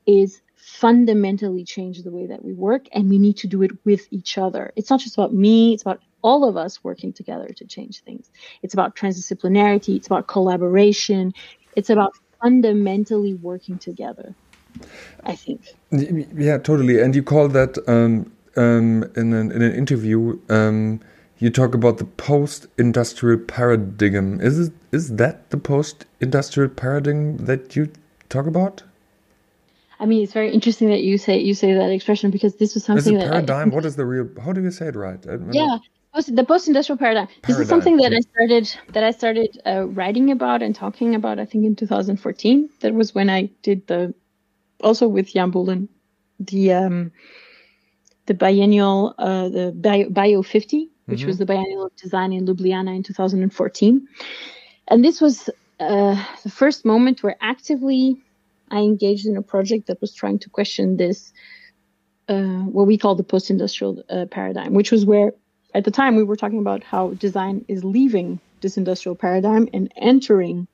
is 0.06 0.40
fundamentally 0.56 1.64
change 1.64 2.02
the 2.02 2.10
way 2.10 2.26
that 2.26 2.44
we 2.44 2.52
work 2.52 2.86
and 2.92 3.10
we 3.10 3.18
need 3.18 3.36
to 3.36 3.46
do 3.46 3.62
it 3.62 3.72
with 3.84 4.06
each 4.10 4.38
other. 4.38 4.72
It's 4.76 4.90
not 4.90 5.00
just 5.00 5.16
about 5.16 5.34
me, 5.34 5.74
it's 5.74 5.82
about 5.82 6.00
all 6.22 6.48
of 6.48 6.56
us 6.56 6.84
working 6.84 7.12
together 7.12 7.48
to 7.48 7.64
change 7.64 8.02
things. 8.02 8.30
It's 8.62 8.74
about 8.74 8.94
transdisciplinarity, 8.94 9.96
it's 9.96 10.06
about 10.06 10.28
collaboration, 10.28 11.34
it's 11.74 11.90
about 11.90 12.12
fundamentally 12.40 13.34
working 13.34 13.78
together. 13.78 14.34
I 15.24 15.36
think. 15.36 15.60
Yeah, 15.90 16.58
totally. 16.58 17.00
And 17.00 17.14
you 17.14 17.22
call 17.22 17.48
that 17.48 17.78
um, 17.88 18.32
um, 18.56 19.04
in, 19.16 19.32
an, 19.32 19.52
in 19.52 19.62
an 19.62 19.74
interview. 19.74 20.38
Um, 20.48 21.00
you 21.38 21.50
talk 21.50 21.74
about 21.74 21.98
the 21.98 22.04
post-industrial 22.04 23.40
paradigm. 23.40 24.40
Is 24.40 24.68
it, 24.68 24.72
is 24.92 25.16
that 25.16 25.50
the 25.50 25.56
post-industrial 25.56 26.70
paradigm 26.70 27.36
that 27.38 27.74
you 27.74 27.90
talk 28.28 28.46
about? 28.46 28.84
I 29.98 30.06
mean, 30.06 30.22
it's 30.22 30.32
very 30.32 30.52
interesting 30.52 30.88
that 30.90 31.02
you 31.02 31.18
say 31.18 31.38
you 31.38 31.54
say 31.54 31.72
that 31.72 31.90
expression 31.90 32.30
because 32.30 32.56
this 32.56 32.74
was 32.74 32.84
something 32.84 33.16
is 33.16 33.22
it 33.22 33.28
paradigm. 33.28 33.70
That 33.70 33.74
I, 33.74 33.74
what 33.76 33.84
is 33.84 33.96
the 33.96 34.04
real? 34.04 34.28
How 34.44 34.52
do 34.52 34.62
you 34.62 34.70
say 34.70 34.86
it 34.88 34.96
right? 34.96 35.18
Yeah, 35.50 35.78
the 36.28 36.44
post-industrial 36.44 36.98
paradigm. 36.98 37.26
paradigm. 37.26 37.42
This 37.46 37.58
is 37.58 37.68
something 37.68 37.96
that 37.98 38.12
I 38.12 38.20
started 38.20 38.76
that 38.92 39.04
I 39.04 39.10
started 39.10 39.60
uh, 39.66 39.86
writing 39.86 40.30
about 40.30 40.62
and 40.62 40.74
talking 40.74 41.14
about. 41.14 41.38
I 41.38 41.44
think 41.44 41.64
in 41.64 41.74
2014. 41.76 42.68
That 42.80 42.94
was 42.94 43.14
when 43.14 43.30
I 43.30 43.50
did 43.62 43.86
the 43.86 44.14
also 44.82 45.08
with 45.08 45.32
Jan 45.32 45.50
Boelen 45.50 45.88
the 46.46 46.72
um, 46.72 47.12
the 48.26 48.34
biennial 48.34 49.14
uh, 49.18 49.48
the 49.48 49.72
bio, 49.74 50.08
bio 50.10 50.42
50, 50.42 50.88
which 51.06 51.20
mm-hmm. 51.20 51.28
was 51.28 51.38
the 51.38 51.46
biennial 51.46 51.86
of 51.86 51.96
design 51.96 52.32
in 52.32 52.46
Ljubljana 52.46 52.94
in 52.94 53.02
2014, 53.02 54.08
and 54.88 55.04
this 55.04 55.20
was 55.20 55.48
uh, 55.80 56.24
the 56.42 56.50
first 56.50 56.84
moment 56.84 57.22
where 57.22 57.36
actively 57.40 58.16
I 58.70 58.78
engaged 58.78 59.26
in 59.26 59.36
a 59.36 59.42
project 59.42 59.86
that 59.86 60.00
was 60.00 60.14
trying 60.14 60.38
to 60.40 60.50
question 60.50 60.96
this, 60.96 61.32
uh, 62.28 62.62
what 62.76 62.86
we 62.86 62.96
call 62.96 63.14
the 63.14 63.24
post 63.24 63.50
industrial 63.50 64.02
uh, 64.08 64.26
paradigm, 64.30 64.74
which 64.74 64.90
was 64.90 65.04
where 65.04 65.32
at 65.74 65.84
the 65.84 65.90
time 65.90 66.16
we 66.16 66.24
were 66.24 66.36
talking 66.36 66.58
about 66.58 66.82
how 66.82 67.10
design 67.14 67.64
is 67.68 67.84
leaving 67.84 68.40
this 68.60 68.76
industrial 68.76 69.16
paradigm 69.16 69.68
and 69.72 69.92
entering. 69.96 70.66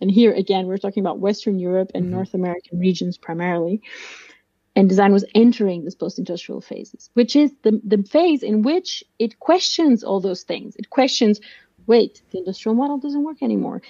And 0.00 0.10
here 0.10 0.32
again, 0.32 0.66
we're 0.66 0.78
talking 0.78 1.02
about 1.02 1.18
Western 1.18 1.58
Europe 1.58 1.90
and 1.94 2.04
mm-hmm. 2.04 2.14
North 2.14 2.34
American 2.34 2.78
regions 2.78 3.18
primarily. 3.18 3.82
And 4.76 4.88
design 4.88 5.12
was 5.12 5.24
entering 5.34 5.84
this 5.84 5.96
post 5.96 6.18
industrial 6.18 6.60
phases, 6.60 7.10
which 7.14 7.34
is 7.34 7.50
the, 7.62 7.80
the 7.82 8.02
phase 8.04 8.44
in 8.44 8.62
which 8.62 9.02
it 9.18 9.40
questions 9.40 10.04
all 10.04 10.20
those 10.20 10.44
things. 10.44 10.76
It 10.76 10.90
questions 10.90 11.40
wait, 11.88 12.22
the 12.30 12.38
industrial 12.38 12.76
model 12.76 12.98
doesn't 12.98 13.24
work 13.24 13.42
anymore. 13.42 13.82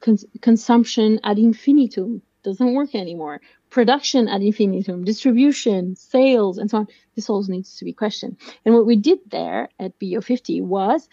Cons- 0.00 0.24
consumption 0.40 1.20
ad 1.22 1.38
infinitum 1.38 2.22
doesn't 2.42 2.74
work 2.74 2.94
anymore. 2.94 3.40
Production 3.70 4.26
ad 4.26 4.42
infinitum, 4.42 5.04
distribution, 5.04 5.94
sales, 5.94 6.58
and 6.58 6.68
so 6.68 6.78
on. 6.78 6.88
This 7.14 7.30
all 7.30 7.44
needs 7.44 7.76
to 7.76 7.84
be 7.84 7.92
questioned. 7.92 8.36
And 8.64 8.74
what 8.74 8.86
we 8.86 8.96
did 8.96 9.20
there 9.30 9.68
at 9.78 9.98
BO50 10.00 10.62
was 10.62 11.08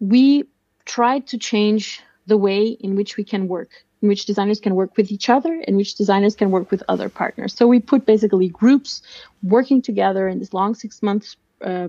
we 0.00 0.44
tried 0.84 1.26
to 1.28 1.38
change 1.38 2.02
the 2.26 2.36
way 2.36 2.66
in 2.66 2.96
which 2.96 3.16
we 3.16 3.24
can 3.24 3.48
work, 3.48 3.70
in 4.04 4.08
which 4.08 4.26
designers 4.26 4.60
can 4.60 4.74
work 4.74 4.98
with 4.98 5.10
each 5.10 5.30
other, 5.30 5.54
in 5.66 5.76
which 5.76 5.94
designers 5.94 6.36
can 6.36 6.50
work 6.50 6.70
with 6.70 6.82
other 6.88 7.08
partners. 7.08 7.54
So 7.56 7.66
we 7.66 7.80
put 7.80 8.04
basically 8.04 8.50
groups 8.50 9.00
working 9.42 9.80
together 9.80 10.28
in 10.28 10.40
this 10.40 10.52
long 10.52 10.74
six 10.74 11.02
months 11.02 11.38
uh, 11.62 11.88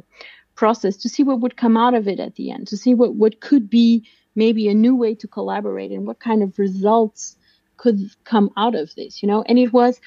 process 0.55 0.95
to 0.95 1.09
see 1.09 1.23
what 1.23 1.41
would 1.41 1.57
come 1.57 1.75
out 1.75 1.93
of 1.93 2.07
it 2.07 2.21
at 2.21 2.35
the 2.35 2.51
end, 2.51 2.69
to 2.69 2.77
see 2.77 2.93
what, 2.93 3.15
what 3.15 3.41
could 3.41 3.69
be 3.69 4.07
maybe 4.33 4.69
a 4.69 4.73
new 4.73 4.95
way 4.95 5.13
to 5.13 5.27
collaborate 5.27 5.91
and 5.91 6.07
what 6.07 6.19
kind 6.19 6.41
of 6.41 6.57
results 6.57 7.35
could 7.75 7.99
come 8.23 8.49
out 8.55 8.75
of 8.75 8.95
this, 8.95 9.21
you 9.21 9.27
know? 9.27 9.43
And 9.49 9.59
it 9.59 9.73
was 9.73 9.99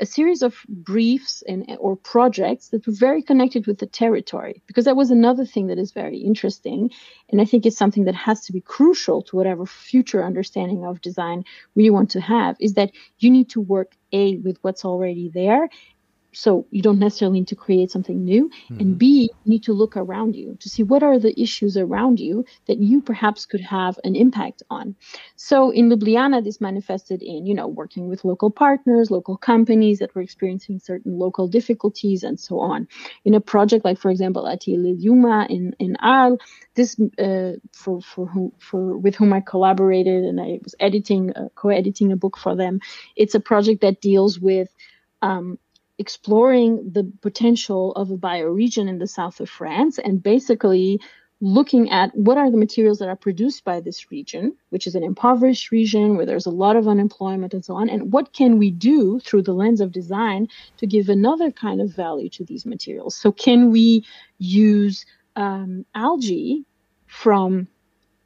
a 0.00 0.06
series 0.06 0.42
of 0.42 0.56
briefs 0.68 1.42
and 1.46 1.76
or 1.78 1.94
projects 1.94 2.68
that 2.68 2.86
were 2.86 2.92
very 2.92 3.22
connected 3.22 3.66
with 3.66 3.78
the 3.78 3.86
territory 3.86 4.62
because 4.66 4.86
that 4.86 4.96
was 4.96 5.10
another 5.10 5.44
thing 5.44 5.66
that 5.66 5.78
is 5.78 5.92
very 5.92 6.18
interesting. 6.18 6.90
And 7.30 7.40
i 7.40 7.44
think 7.44 7.66
it's 7.66 7.76
something 7.76 8.04
that 8.04 8.14
has 8.14 8.40
to 8.46 8.52
be 8.52 8.60
crucial 8.60 9.22
to 9.22 9.36
whatever 9.36 9.66
future 9.66 10.24
understanding 10.24 10.84
of 10.84 11.00
design 11.00 11.44
we 11.74 11.90
want 11.90 12.10
to 12.10 12.20
have 12.20 12.56
is 12.60 12.74
that 12.74 12.90
you 13.18 13.30
need 13.30 13.50
to 13.50 13.60
work 13.60 13.96
a 14.12 14.38
with 14.38 14.58
what's 14.62 14.84
already 14.84 15.28
there 15.28 15.68
so 16.32 16.66
you 16.70 16.82
don't 16.82 16.98
necessarily 16.98 17.40
need 17.40 17.48
to 17.48 17.56
create 17.56 17.90
something 17.90 18.24
new. 18.24 18.48
Mm-hmm. 18.48 18.80
and 18.80 18.98
b 18.98 19.30
you 19.44 19.50
need 19.50 19.62
to 19.64 19.72
look 19.72 19.96
around 19.96 20.36
you 20.36 20.56
to 20.60 20.68
see 20.68 20.82
what 20.82 21.02
are 21.02 21.18
the 21.18 21.38
issues 21.40 21.76
around 21.76 22.20
you 22.20 22.44
that 22.66 22.78
you 22.78 23.00
perhaps 23.00 23.46
could 23.46 23.60
have 23.60 23.98
an 24.04 24.14
impact 24.16 24.62
on. 24.70 24.94
So 25.36 25.70
in 25.70 25.88
ljubljana 25.90 26.42
this 26.44 26.60
manifested 26.60 27.22
in 27.22 27.46
you 27.46 27.54
know 27.54 27.66
working 27.66 28.08
with 28.08 28.24
local 28.24 28.50
partners 28.50 29.10
local 29.10 29.36
companies 29.36 29.98
that 29.98 30.14
were 30.14 30.22
experiencing 30.22 30.78
certain 30.78 31.18
local 31.18 31.48
difficulties 31.48 32.22
and 32.22 32.38
so 32.38 32.60
on. 32.60 32.88
In 33.24 33.34
a 33.34 33.40
project 33.40 33.84
like 33.84 33.98
for 33.98 34.10
example 34.10 34.46
Atelier 34.46 34.94
Luma 34.94 35.46
in 35.48 35.74
in 35.78 35.96
Arles 35.96 36.38
this 36.74 36.98
uh, 37.18 37.52
for 37.72 38.00
for 38.00 38.26
whom 38.26 38.52
for 38.58 38.96
with 38.96 39.16
whom 39.16 39.32
I 39.32 39.40
collaborated 39.40 40.24
and 40.24 40.40
I 40.40 40.60
was 40.62 40.74
editing 40.80 41.32
uh, 41.34 41.48
co-editing 41.54 42.12
a 42.12 42.16
book 42.16 42.36
for 42.38 42.54
them 42.56 42.80
it's 43.16 43.34
a 43.34 43.40
project 43.40 43.80
that 43.80 44.00
deals 44.00 44.38
with 44.38 44.68
um, 45.22 45.58
exploring 46.00 46.90
the 46.92 47.04
potential 47.20 47.92
of 47.92 48.10
a 48.10 48.16
bioregion 48.16 48.88
in 48.88 48.98
the 48.98 49.06
south 49.06 49.38
of 49.38 49.50
France 49.50 49.98
and 49.98 50.22
basically 50.22 50.98
looking 51.42 51.90
at 51.90 52.14
what 52.16 52.36
are 52.36 52.50
the 52.50 52.56
materials 52.56 52.98
that 52.98 53.08
are 53.08 53.16
produced 53.16 53.64
by 53.64 53.80
this 53.80 54.10
region, 54.10 54.54
which 54.70 54.86
is 54.86 54.94
an 54.94 55.02
impoverished 55.02 55.70
region 55.70 56.16
where 56.16 56.26
there's 56.26 56.46
a 56.46 56.50
lot 56.64 56.76
of 56.76 56.88
unemployment 56.88 57.54
and 57.54 57.64
so 57.64 57.74
on, 57.74 57.88
and 57.88 58.12
what 58.12 58.32
can 58.32 58.58
we 58.58 58.70
do 58.70 59.20
through 59.20 59.42
the 59.42 59.52
lens 59.52 59.80
of 59.80 59.92
design 59.92 60.48
to 60.78 60.86
give 60.86 61.08
another 61.08 61.50
kind 61.50 61.80
of 61.80 61.94
value 61.94 62.28
to 62.30 62.44
these 62.44 62.66
materials? 62.66 63.14
So, 63.14 63.30
can 63.30 63.70
we 63.70 64.04
use 64.38 65.06
um, 65.36 65.86
algae 65.94 66.64
from 67.06 67.68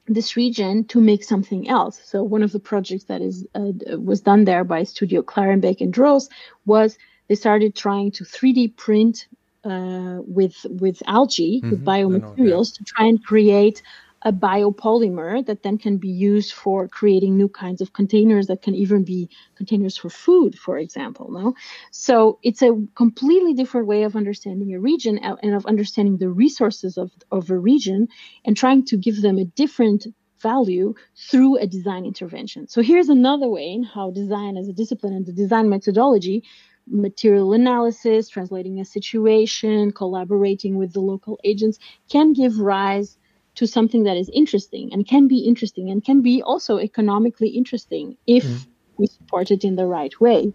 this 0.07 0.37
region 0.37 0.85
to 0.85 1.01
make 1.01 1.25
something 1.25 1.69
else. 1.69 2.01
So 2.05 2.23
one 2.23 2.43
of 2.43 2.53
the 2.53 2.61
projects 2.61 3.05
that 3.05 3.23
is 3.23 3.47
uh, 3.55 3.99
was 3.99 4.21
done 4.21 4.45
there 4.45 4.65
by 4.65 4.83
Studio 4.83 5.23
Klarenbeek 5.23 5.81
and 5.81 5.93
Dros 5.93 6.29
was 6.67 6.99
they 7.29 7.35
started 7.35 7.75
trying 7.75 8.11
to 8.13 8.25
3D 8.25 8.77
print 8.77 9.27
uh, 9.65 10.19
with 10.27 10.67
with 10.69 11.03
algae 11.07 11.61
mm-hmm. 11.61 11.71
with 11.71 11.85
biomaterials 11.85 12.77
to 12.77 12.85
try 12.85 13.07
and 13.07 13.25
create 13.25 13.83
a 14.25 14.33
biopolymer 14.33 15.45
that 15.45 15.63
then 15.63 15.77
can 15.77 15.99
be 15.99 16.09
used 16.09 16.53
for 16.53 16.89
creating 16.89 17.37
new 17.37 17.49
kinds 17.49 17.83
of 17.83 17.93
containers 17.93 18.47
that 18.47 18.63
can 18.63 18.75
even 18.75 19.05
be 19.05 19.29
containers 19.55 19.99
for 19.99 20.09
food, 20.09 20.59
for 20.59 20.79
example. 20.79 21.31
No, 21.31 21.55
so 21.91 22.39
it's 22.43 22.63
a 22.63 22.73
completely 22.95 23.53
different 23.53 23.87
way 23.87 24.03
of 24.05 24.17
understanding 24.17 24.75
a 24.75 24.81
region 24.81 25.19
and 25.19 25.55
of 25.55 25.67
understanding 25.67 26.17
the 26.19 26.31
resources 26.31 26.97
of 26.97 27.11
of 27.31 27.51
a 27.51 27.59
region 27.59 28.09
and 28.45 28.57
trying 28.57 28.85
to 28.87 28.97
give 28.97 29.21
them 29.21 29.39
a 29.39 29.45
different 29.45 30.07
value 30.41 30.95
through 31.17 31.57
a 31.57 31.67
design 31.67 32.05
intervention. 32.05 32.69
So 32.69 32.83
here's 32.83 33.09
another 33.09 33.49
way 33.49 33.73
in 33.73 33.83
how 33.83 34.11
design 34.11 34.57
as 34.57 34.69
a 34.69 34.73
discipline 34.73 35.15
and 35.15 35.27
the 35.27 35.33
design 35.33 35.69
methodology 35.69 36.45
material 36.87 37.53
analysis, 37.53 38.29
translating 38.29 38.81
a 38.81 38.85
situation, 38.85 39.93
collaborating 39.93 40.77
with 40.77 40.93
the 40.93 41.01
local 41.01 41.39
agents 41.45 41.79
can 42.11 42.33
give 42.33 42.59
rise 42.59 43.17
to 43.55 43.67
something 43.67 44.05
that 44.05 44.17
is 44.17 44.29
interesting 44.31 44.93
and 44.93 45.07
can 45.07 45.29
be 45.29 45.39
interesting 45.39 45.91
and 45.91 46.05
can 46.05 46.23
be 46.23 46.43
also 46.43 46.79
economically 46.79 47.49
interesting 47.49 48.17
if 48.27 48.45
mm. 48.45 48.67
we 48.97 49.07
support 49.07 49.51
it 49.51 49.65
in 49.65 49.77
the 49.77 49.87
right 49.87 50.21
way, 50.21 50.53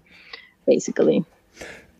basically. 0.65 1.23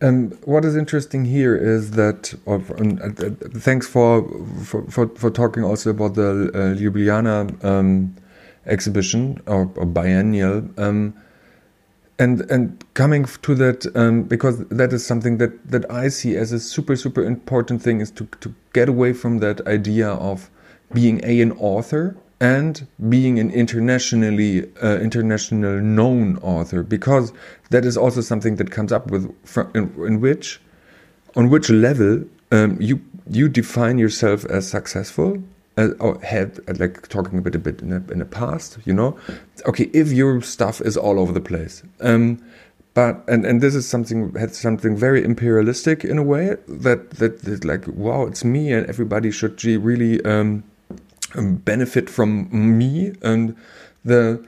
And 0.02 0.38
what 0.44 0.64
is 0.64 0.76
interesting 0.76 1.26
here 1.26 1.54
is 1.54 1.90
that, 1.92 2.34
or, 2.46 2.56
uh, 2.56 3.06
uh, 3.06 3.30
thanks 3.58 3.86
for, 3.86 4.26
for, 4.64 4.82
for, 4.90 5.08
for, 5.08 5.30
talking 5.30 5.62
also 5.62 5.90
about 5.90 6.14
the 6.14 6.50
uh, 6.54 6.74
Ljubljana 6.74 7.62
um, 7.62 8.16
exhibition 8.64 9.42
or, 9.46 9.70
or 9.76 9.84
biennial. 9.84 10.68
Um, 10.78 11.14
and 12.20 12.42
and 12.50 12.84
coming 12.94 13.24
to 13.24 13.54
that 13.54 13.86
um, 13.96 14.22
because 14.24 14.58
that 14.66 14.92
is 14.92 15.04
something 15.04 15.38
that 15.38 15.52
that 15.68 15.90
I 15.90 16.08
see 16.08 16.36
as 16.36 16.52
a 16.52 16.60
super 16.60 16.94
super 16.94 17.24
important 17.24 17.82
thing 17.82 18.00
is 18.00 18.10
to 18.12 18.26
to 18.40 18.54
get 18.74 18.88
away 18.88 19.12
from 19.14 19.38
that 19.38 19.66
idea 19.66 20.10
of 20.10 20.50
being 20.92 21.20
a 21.24 21.40
an 21.40 21.52
author 21.52 22.16
and 22.40 22.86
being 23.08 23.38
an 23.38 23.50
internationally 23.50 24.70
uh, 24.82 24.98
international 24.98 25.80
known 25.80 26.36
author 26.38 26.82
because 26.82 27.32
that 27.70 27.84
is 27.84 27.96
also 27.96 28.20
something 28.20 28.56
that 28.56 28.70
comes 28.70 28.92
up 28.92 29.10
with 29.10 29.24
in, 29.74 29.92
in 30.06 30.20
which 30.20 30.60
on 31.36 31.48
which 31.48 31.70
level 31.70 32.24
um, 32.52 32.76
you 32.80 33.00
you 33.30 33.48
define 33.48 33.98
yourself 33.98 34.44
as 34.46 34.68
successful 34.68 35.42
uh, 35.80 35.88
or 35.98 36.20
had 36.20 36.60
uh, 36.68 36.74
like 36.78 37.08
talking 37.08 37.38
a 37.38 37.42
bit 37.42 37.54
a 37.54 37.58
bit 37.58 37.80
in 37.80 37.90
the, 37.90 38.12
in 38.12 38.18
the 38.18 38.24
past 38.24 38.78
you 38.84 38.92
know? 38.92 39.18
Okay 39.66 39.90
if 39.92 40.12
your 40.12 40.40
stuff 40.42 40.80
is 40.80 40.96
all 40.96 41.18
over 41.18 41.32
the 41.32 41.40
place 41.40 41.82
um, 42.00 42.42
but 42.94 43.24
and 43.28 43.46
and 43.46 43.60
this 43.60 43.74
is 43.74 43.88
something 43.88 44.32
had 44.34 44.54
something 44.54 44.96
very 44.96 45.24
imperialistic 45.24 46.04
in 46.04 46.18
a 46.18 46.22
way 46.22 46.56
that 46.68 47.10
that, 47.10 47.42
that 47.42 47.64
like 47.64 47.86
wow 47.88 48.26
it's 48.26 48.44
me 48.44 48.72
and 48.72 48.86
everybody 48.86 49.30
should 49.30 49.62
really 49.64 50.22
um, 50.24 50.62
um, 51.34 51.56
benefit 51.56 52.10
from 52.10 52.48
me 52.78 53.12
and 53.22 53.56
the 54.04 54.44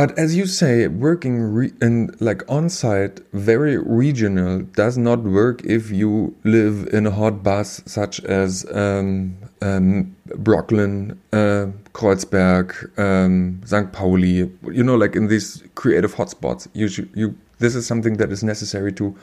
but 0.00 0.18
as 0.18 0.34
you 0.34 0.46
say 0.46 0.88
working 0.88 1.34
in 1.82 1.94
like 2.20 2.42
on 2.48 2.70
site 2.70 3.20
very 3.34 3.76
regional 3.76 4.60
does 4.82 4.96
not 4.96 5.20
work 5.22 5.62
if 5.64 5.90
you 5.90 6.34
live 6.42 6.88
in 6.90 7.06
a 7.06 7.10
hot 7.10 7.42
bus 7.42 7.82
such 7.84 8.18
as 8.24 8.64
um, 8.72 9.36
um, 9.60 10.16
Brooklyn, 10.36 11.20
uh, 11.34 11.66
Kreuzberg, 11.92 12.98
um, 12.98 13.60
St. 13.66 13.92
Pauli, 13.92 14.50
you 14.78 14.82
know, 14.82 14.96
like 14.96 15.14
in 15.16 15.26
these 15.26 15.62
creative 15.74 16.14
hotspots. 16.14 16.66
You, 16.72 16.88
you, 17.14 17.36
this 17.58 17.74
is 17.74 17.86
something 17.86 18.16
that 18.16 18.32
is 18.32 18.42
necessary 18.42 18.94
to 18.94 19.14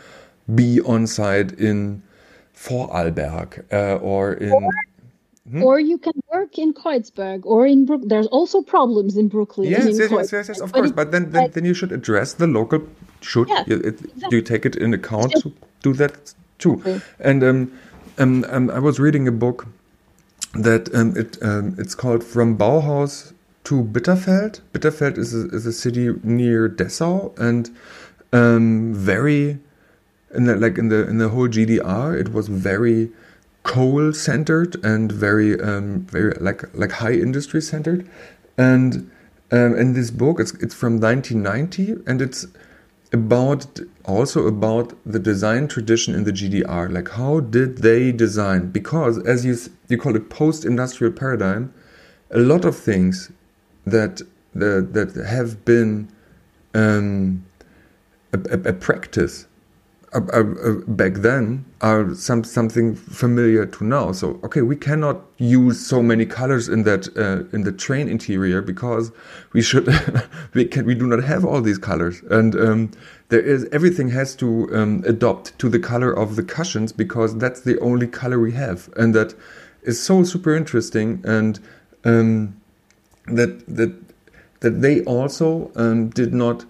be 0.53 0.79
on 0.81 1.07
site 1.07 1.53
in 1.53 2.03
Vorarlberg 2.55 3.65
uh, 3.73 3.95
or 3.95 4.33
in 4.33 4.69
Hmm? 5.49 5.63
Or 5.63 5.79
you 5.79 5.97
can 5.97 6.13
work 6.31 6.57
in 6.57 6.73
Kreuzberg 6.73 7.45
or 7.45 7.65
in 7.65 7.86
Brooklyn. 7.86 8.10
There's 8.10 8.27
also 8.27 8.62
problems 8.62 9.15
in 9.15 9.29
Brooklyn. 9.29 9.69
Yes, 9.69 9.86
yes, 9.86 10.12
yes, 10.12 10.31
yes, 10.31 10.47
yes, 10.49 10.60
of 10.60 10.73
but 10.73 10.79
course. 10.79 10.91
But 10.91 11.12
then, 11.12 11.31
then, 11.31 11.51
then 11.51 11.63
you 11.63 11.73
should 11.73 11.93
address 11.93 12.33
the 12.33 12.47
local. 12.47 12.86
Should 13.21 13.47
yeah, 13.47 13.63
it, 13.65 13.86
exactly. 13.86 14.27
you 14.31 14.41
take 14.41 14.65
it 14.65 14.75
in 14.75 14.93
account 14.93 15.31
to 15.41 15.53
do 15.81 15.93
that 15.93 16.33
too? 16.60 16.73
Okay. 16.81 17.01
And 17.19 17.43
um, 17.43 17.79
um, 18.17 18.45
um, 18.49 18.69
I 18.69 18.79
was 18.79 18.99
reading 18.99 19.27
a 19.27 19.31
book 19.31 19.67
that 20.53 20.93
um, 20.93 21.15
it 21.15 21.38
um, 21.41 21.75
it's 21.77 21.95
called 21.95 22.23
From 22.23 22.57
Bauhaus 22.57 23.33
to 23.65 23.83
Bitterfeld. 23.83 24.62
Bitterfeld 24.73 25.17
is 25.17 25.33
a, 25.33 25.47
is 25.49 25.65
a 25.65 25.73
city 25.73 26.13
near 26.23 26.67
Dessau 26.67 27.38
and 27.39 27.69
um, 28.33 28.93
very 28.93 29.60
in 30.36 30.45
the, 30.45 30.55
like 30.55 30.77
in 30.77 30.89
the 30.89 31.07
in 31.07 31.19
the 31.19 31.29
whole 31.29 31.47
GDR. 31.47 32.19
It 32.19 32.33
was 32.33 32.47
very 32.49 33.10
coal 33.67 34.13
centered 34.13 34.84
and 34.84 35.12
very 35.12 35.60
um, 35.60 36.08
very 36.10 36.34
like 36.39 36.63
like 36.73 36.91
high 37.03 37.13
industry 37.13 37.62
centered 37.62 38.10
and 38.58 39.12
um, 39.51 39.75
in 39.75 39.93
this 39.93 40.10
book 40.10 40.39
it's 40.39 40.53
it's 40.56 40.73
from 40.73 40.99
1990 40.99 42.03
and 42.08 42.21
it's 42.21 42.47
about 43.12 43.80
also 44.06 44.47
about 44.47 44.93
the 45.06 45.19
design 45.19 45.67
tradition 45.67 46.15
in 46.15 46.23
the 46.23 46.32
GDR 46.32 46.91
like 46.91 47.10
how 47.10 47.41
did 47.41 47.80
they 47.80 48.12
design? 48.12 48.71
Because 48.71 49.19
as 49.25 49.45
you 49.45 49.56
you 49.89 49.97
call 49.97 50.15
it 50.15 50.30
post 50.30 50.65
industrial 50.65 51.13
paradigm 51.13 51.73
a 52.32 52.39
lot 52.39 52.63
of 52.65 52.75
things 52.77 53.32
that 53.86 54.21
that, 54.53 54.93
that 54.93 55.25
have 55.25 55.65
been 55.65 56.10
um, 56.73 57.45
a, 58.34 58.39
a, 58.49 58.60
a 58.69 58.73
practice 58.73 59.46
back 60.19 61.13
then 61.15 61.65
are 61.82 62.13
some 62.15 62.43
something 62.43 62.95
familiar 62.95 63.65
to 63.65 63.84
now. 63.84 64.12
So 64.12 64.39
okay, 64.43 64.62
we 64.62 64.75
cannot 64.75 65.21
use 65.38 65.86
so 65.86 66.01
many 66.01 66.25
colors 66.25 66.69
in 66.69 66.84
that 66.84 67.08
uh, 67.17 67.56
in 67.56 67.63
the 67.63 67.71
train 67.71 68.08
interior 68.08 68.62
because 68.62 69.12
we 69.53 69.62
should 69.62 69.88
we 70.53 70.65
can 70.65 70.86
we 70.86 70.95
do 70.95 71.08
not 71.08 71.23
have 71.23 71.45
all 71.45 71.62
these 71.62 71.77
colors 71.77 72.21
and 72.30 72.56
um, 72.56 72.91
there 73.30 73.41
is 73.41 73.67
everything 73.71 74.10
has 74.10 74.36
to 74.38 74.69
um, 74.75 75.03
adopt 75.06 75.58
to 75.60 75.69
the 75.69 75.80
color 75.80 76.12
of 76.12 76.36
the 76.36 76.43
cushions 76.43 76.91
because 76.91 77.38
that's 77.38 77.62
the 77.62 77.80
only 77.80 78.08
color 78.08 78.39
we 78.39 78.53
have 78.53 78.89
and 78.97 79.13
that 79.13 79.34
is 79.84 80.01
so 80.01 80.23
super 80.23 80.56
interesting 80.56 81.21
and 81.25 81.60
um, 82.06 82.60
that 83.27 83.65
that 83.67 83.93
that 84.62 84.82
they 84.82 85.01
also 85.03 85.71
um, 85.75 86.10
did 86.10 86.34
not 86.34 86.65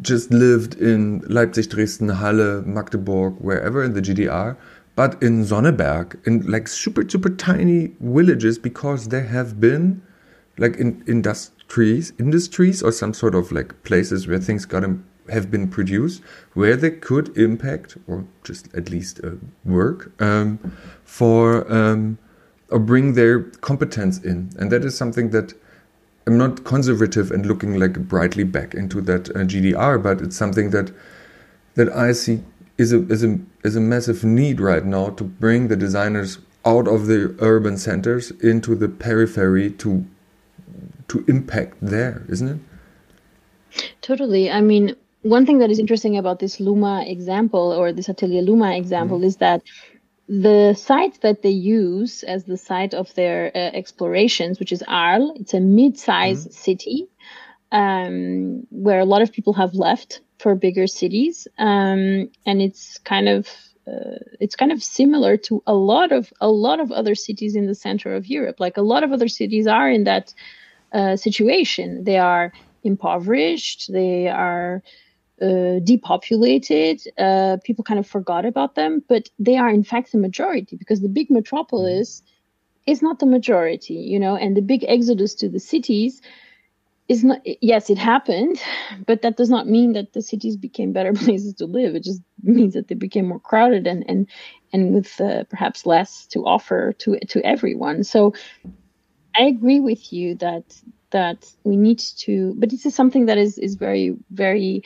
just 0.00 0.30
lived 0.30 0.74
in 0.76 1.20
Leipzig, 1.28 1.68
Dresden, 1.70 2.08
Halle, 2.08 2.62
Magdeburg, 2.62 3.34
wherever 3.38 3.82
in 3.82 3.92
the 3.92 4.00
GDR, 4.00 4.56
but 4.96 5.22
in 5.22 5.44
Sonneberg, 5.44 6.16
in 6.26 6.50
like 6.50 6.68
super, 6.68 7.08
super 7.08 7.30
tiny 7.30 7.92
villages 8.00 8.58
because 8.58 9.08
there 9.08 9.24
have 9.24 9.60
been 9.60 10.02
like 10.58 10.76
in 10.76 11.02
industries, 11.06 12.12
industries 12.18 12.82
or 12.82 12.92
some 12.92 13.14
sort 13.14 13.34
of 13.34 13.52
like 13.52 13.82
places 13.84 14.26
where 14.26 14.38
things 14.38 14.64
got 14.64 14.84
have 15.30 15.50
been 15.50 15.68
produced 15.68 16.22
where 16.54 16.76
they 16.76 16.90
could 16.90 17.36
impact 17.38 17.96
or 18.06 18.24
just 18.42 18.74
at 18.74 18.90
least 18.90 19.20
uh, 19.22 19.30
work 19.64 20.12
um, 20.20 20.58
for 21.04 21.70
um, 21.72 22.18
or 22.70 22.78
bring 22.78 23.12
their 23.14 23.42
competence 23.42 24.18
in, 24.18 24.50
and 24.58 24.72
that 24.72 24.84
is 24.84 24.96
something 24.96 25.30
that 25.30 25.52
I'm 26.26 26.38
not 26.38 26.64
conservative 26.64 27.30
and 27.30 27.46
looking 27.46 27.78
like 27.78 27.94
brightly 28.08 28.44
back 28.44 28.74
into 28.74 29.00
that 29.02 29.30
uh, 29.30 29.40
GDR, 29.40 30.02
but 30.02 30.20
it's 30.20 30.36
something 30.36 30.70
that 30.70 30.92
that 31.74 31.88
I 31.92 32.12
see 32.12 32.42
is 32.78 32.92
a 32.92 33.02
is 33.08 33.24
a 33.24 33.38
is 33.64 33.76
a 33.76 33.80
massive 33.80 34.24
need 34.24 34.60
right 34.60 34.84
now 34.84 35.10
to 35.10 35.24
bring 35.24 35.68
the 35.68 35.76
designers 35.76 36.38
out 36.64 36.86
of 36.86 37.06
the 37.06 37.34
urban 37.40 37.76
centers 37.76 38.30
into 38.30 38.74
the 38.74 38.88
periphery 38.88 39.70
to 39.70 40.04
to 41.08 41.24
impact 41.28 41.76
there, 41.82 42.22
isn't 42.28 42.48
it? 42.48 43.84
Totally. 44.00 44.50
I 44.50 44.60
mean, 44.60 44.94
one 45.22 45.44
thing 45.46 45.58
that 45.58 45.70
is 45.70 45.78
interesting 45.78 46.16
about 46.16 46.38
this 46.38 46.60
Luma 46.60 47.04
example 47.06 47.72
or 47.72 47.92
this 47.92 48.08
Atelier 48.08 48.42
Luma 48.42 48.76
example 48.76 49.18
mm 49.18 49.22
-hmm. 49.22 49.26
is 49.26 49.36
that 49.36 49.62
the 50.40 50.72
site 50.72 51.20
that 51.20 51.42
they 51.42 51.50
use 51.50 52.22
as 52.22 52.44
the 52.44 52.56
site 52.56 52.94
of 52.94 53.14
their 53.14 53.52
uh, 53.54 53.58
explorations, 53.58 54.58
which 54.58 54.72
is 54.72 54.82
Arles, 54.88 55.38
it's 55.38 55.52
a 55.52 55.60
mid-sized 55.60 56.48
mm-hmm. 56.48 56.54
city 56.54 57.08
um, 57.70 58.66
where 58.70 59.00
a 59.00 59.04
lot 59.04 59.20
of 59.20 59.30
people 59.30 59.52
have 59.52 59.74
left 59.74 60.20
for 60.38 60.54
bigger 60.54 60.86
cities, 60.86 61.46
um, 61.58 62.30
and 62.46 62.62
it's 62.62 62.98
kind 62.98 63.28
of 63.28 63.46
uh, 63.86 64.16
it's 64.40 64.56
kind 64.56 64.72
of 64.72 64.82
similar 64.82 65.36
to 65.36 65.62
a 65.66 65.74
lot 65.74 66.12
of 66.12 66.32
a 66.40 66.48
lot 66.48 66.80
of 66.80 66.90
other 66.90 67.14
cities 67.14 67.54
in 67.54 67.66
the 67.66 67.74
center 67.74 68.14
of 68.14 68.26
Europe. 68.26 68.58
Like 68.58 68.78
a 68.78 68.82
lot 68.82 69.04
of 69.04 69.12
other 69.12 69.28
cities 69.28 69.66
are 69.66 69.90
in 69.90 70.04
that 70.04 70.32
uh, 70.94 71.16
situation. 71.16 72.04
They 72.04 72.18
are 72.18 72.52
impoverished. 72.84 73.92
They 73.92 74.28
are 74.28 74.82
uh, 75.40 75.78
depopulated. 75.84 77.00
Uh, 77.18 77.56
people 77.64 77.84
kind 77.84 78.00
of 78.00 78.06
forgot 78.06 78.44
about 78.44 78.74
them, 78.74 79.02
but 79.08 79.28
they 79.38 79.56
are 79.56 79.70
in 79.70 79.84
fact 79.84 80.12
the 80.12 80.18
majority 80.18 80.76
because 80.76 81.00
the 81.00 81.08
big 81.08 81.30
metropolis 81.30 82.22
is 82.86 83.00
not 83.00 83.18
the 83.20 83.26
majority, 83.26 83.94
you 83.94 84.18
know, 84.18 84.36
and 84.36 84.56
the 84.56 84.62
big 84.62 84.84
exodus 84.88 85.34
to 85.34 85.48
the 85.48 85.60
cities 85.60 86.20
is 87.08 87.24
not 87.24 87.40
yes 87.60 87.90
it 87.90 87.98
happened 87.98 88.60
but 89.06 89.22
that 89.22 89.36
does 89.36 89.50
not 89.50 89.68
mean 89.68 89.92
that 89.92 90.12
the 90.12 90.22
cities 90.22 90.56
became 90.56 90.92
better 90.92 91.12
places 91.24 91.54
to 91.54 91.66
live 91.66 91.94
it 91.94 92.04
just 92.04 92.22
means 92.42 92.74
that 92.74 92.88
they 92.88 92.94
became 92.94 93.26
more 93.26 93.40
crowded 93.40 93.86
and 93.86 94.04
and 94.08 94.28
and 94.72 94.94
with 94.94 95.20
uh, 95.20 95.44
perhaps 95.50 95.84
less 95.84 96.26
to 96.26 96.46
offer 96.46 96.92
to 96.94 97.18
to 97.28 97.44
everyone 97.44 98.04
so 98.04 98.32
i 99.36 99.42
agree 99.42 99.80
with 99.80 100.12
you 100.12 100.34
that 100.36 100.64
that 101.10 101.52
we 101.64 101.76
need 101.76 101.98
to 101.98 102.54
but 102.56 102.70
this 102.70 102.86
is 102.86 102.94
something 102.94 103.26
that 103.26 103.38
is 103.38 103.58
is 103.58 103.74
very 103.74 104.16
very 104.30 104.82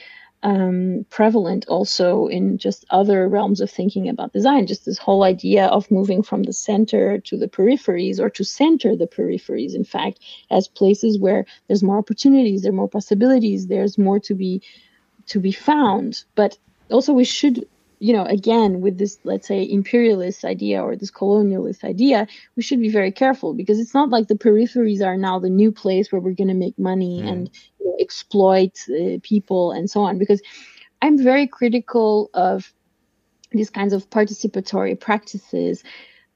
um, 0.46 1.04
prevalent 1.10 1.66
also 1.66 2.28
in 2.28 2.56
just 2.56 2.86
other 2.90 3.28
realms 3.28 3.60
of 3.60 3.68
thinking 3.68 4.08
about 4.08 4.32
design. 4.32 4.68
Just 4.68 4.84
this 4.84 4.96
whole 4.96 5.24
idea 5.24 5.66
of 5.66 5.90
moving 5.90 6.22
from 6.22 6.44
the 6.44 6.52
center 6.52 7.18
to 7.18 7.36
the 7.36 7.48
peripheries, 7.48 8.20
or 8.20 8.30
to 8.30 8.44
center 8.44 8.94
the 8.94 9.08
peripheries, 9.08 9.74
in 9.74 9.82
fact, 9.82 10.20
as 10.48 10.68
places 10.68 11.18
where 11.18 11.46
there's 11.66 11.82
more 11.82 11.98
opportunities, 11.98 12.62
there 12.62 12.70
are 12.70 12.82
more 12.82 12.88
possibilities, 12.88 13.66
there's 13.66 13.98
more 13.98 14.20
to 14.20 14.34
be 14.34 14.62
to 15.26 15.40
be 15.40 15.50
found. 15.50 16.22
But 16.36 16.56
also, 16.92 17.12
we 17.12 17.24
should 17.24 17.66
you 17.98 18.12
know, 18.12 18.24
again, 18.24 18.80
with 18.80 18.98
this, 18.98 19.18
let's 19.24 19.48
say, 19.48 19.62
imperialist 19.68 20.44
idea 20.44 20.82
or 20.82 20.96
this 20.96 21.10
colonialist 21.10 21.84
idea, 21.84 22.26
we 22.54 22.62
should 22.62 22.80
be 22.80 22.90
very 22.90 23.10
careful 23.10 23.54
because 23.54 23.78
it's 23.78 23.94
not 23.94 24.10
like 24.10 24.28
the 24.28 24.34
peripheries 24.34 25.04
are 25.04 25.16
now 25.16 25.38
the 25.38 25.50
new 25.50 25.72
place 25.72 26.12
where 26.12 26.20
we're 26.20 26.32
going 26.32 26.48
to 26.48 26.54
make 26.54 26.78
money 26.78 27.22
mm. 27.22 27.28
and 27.28 27.50
you 27.80 27.86
know, 27.86 27.96
exploit 28.00 28.78
uh, 28.90 29.18
people 29.22 29.72
and 29.72 29.90
so 29.90 30.00
on. 30.00 30.18
Because 30.18 30.42
I'm 31.00 31.22
very 31.22 31.46
critical 31.46 32.30
of 32.34 32.72
these 33.52 33.70
kinds 33.70 33.92
of 33.92 34.10
participatory 34.10 34.98
practices 34.98 35.82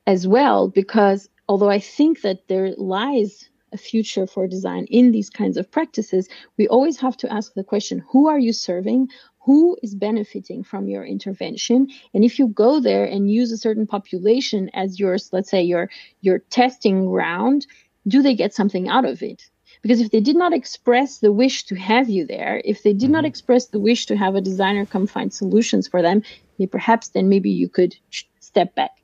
as 0.06 0.26
well, 0.26 0.68
because 0.68 1.28
although 1.48 1.70
I 1.70 1.78
think 1.80 2.22
that 2.22 2.48
there 2.48 2.72
lies 2.76 3.50
a 3.72 3.76
future 3.76 4.26
for 4.26 4.46
design 4.46 4.84
in 4.86 5.12
these 5.12 5.30
kinds 5.30 5.56
of 5.56 5.70
practices, 5.70 6.28
we 6.56 6.66
always 6.68 6.98
have 6.98 7.16
to 7.18 7.32
ask 7.32 7.54
the 7.54 7.64
question 7.64 8.02
who 8.11 8.28
are 8.28 8.38
you 8.38 8.52
serving? 8.52 9.08
Who 9.41 9.76
is 9.82 9.95
benefiting 9.95 10.62
from 10.62 10.88
your 10.88 11.05
intervention. 11.05 11.88
And 12.12 12.24
if 12.24 12.38
you 12.38 12.49
go 12.49 12.80
there 12.80 13.05
and 13.05 13.30
use 13.30 13.53
a 13.53 13.57
certain 13.57 13.86
population 13.86 14.70
as 14.74 15.01
your 15.01 15.16
let's 15.32 15.51
say 15.51 15.62
your 15.62 15.91
your 16.20 16.38
testing 16.51 17.07
ground 17.07 17.66
do 18.09 18.22
they 18.22 18.34
get 18.34 18.55
something 18.55 18.88
out 18.88 19.05
of 19.05 19.22
it? 19.22 19.51
Because 19.82 20.01
if 20.01 20.11
they 20.11 20.20
did 20.20 20.36
not 20.36 20.55
express 20.55 21.18
the 21.18 21.32
wish 21.32 21.64
to 21.64 21.74
have 21.74 22.09
you 22.09 22.26
there 22.26 22.61
if 22.64 22.82
they 22.82 22.93
did 22.93 23.11
not 23.11 23.20
mm-hmm. 23.20 23.26
express 23.26 23.66
the 23.66 23.78
wish 23.80 24.07
to 24.07 24.16
have 24.16 24.34
a 24.34 24.41
designer 24.41 24.86
come 24.86 25.07
find 25.07 25.32
solutions 25.32 25.88
for 25.88 26.03
them 26.03 26.22
perhaps 26.70 27.09
then 27.09 27.30
maybe 27.30 27.51
you 27.51 27.68
could 27.68 27.97
step 28.41 28.74
back 28.74 28.99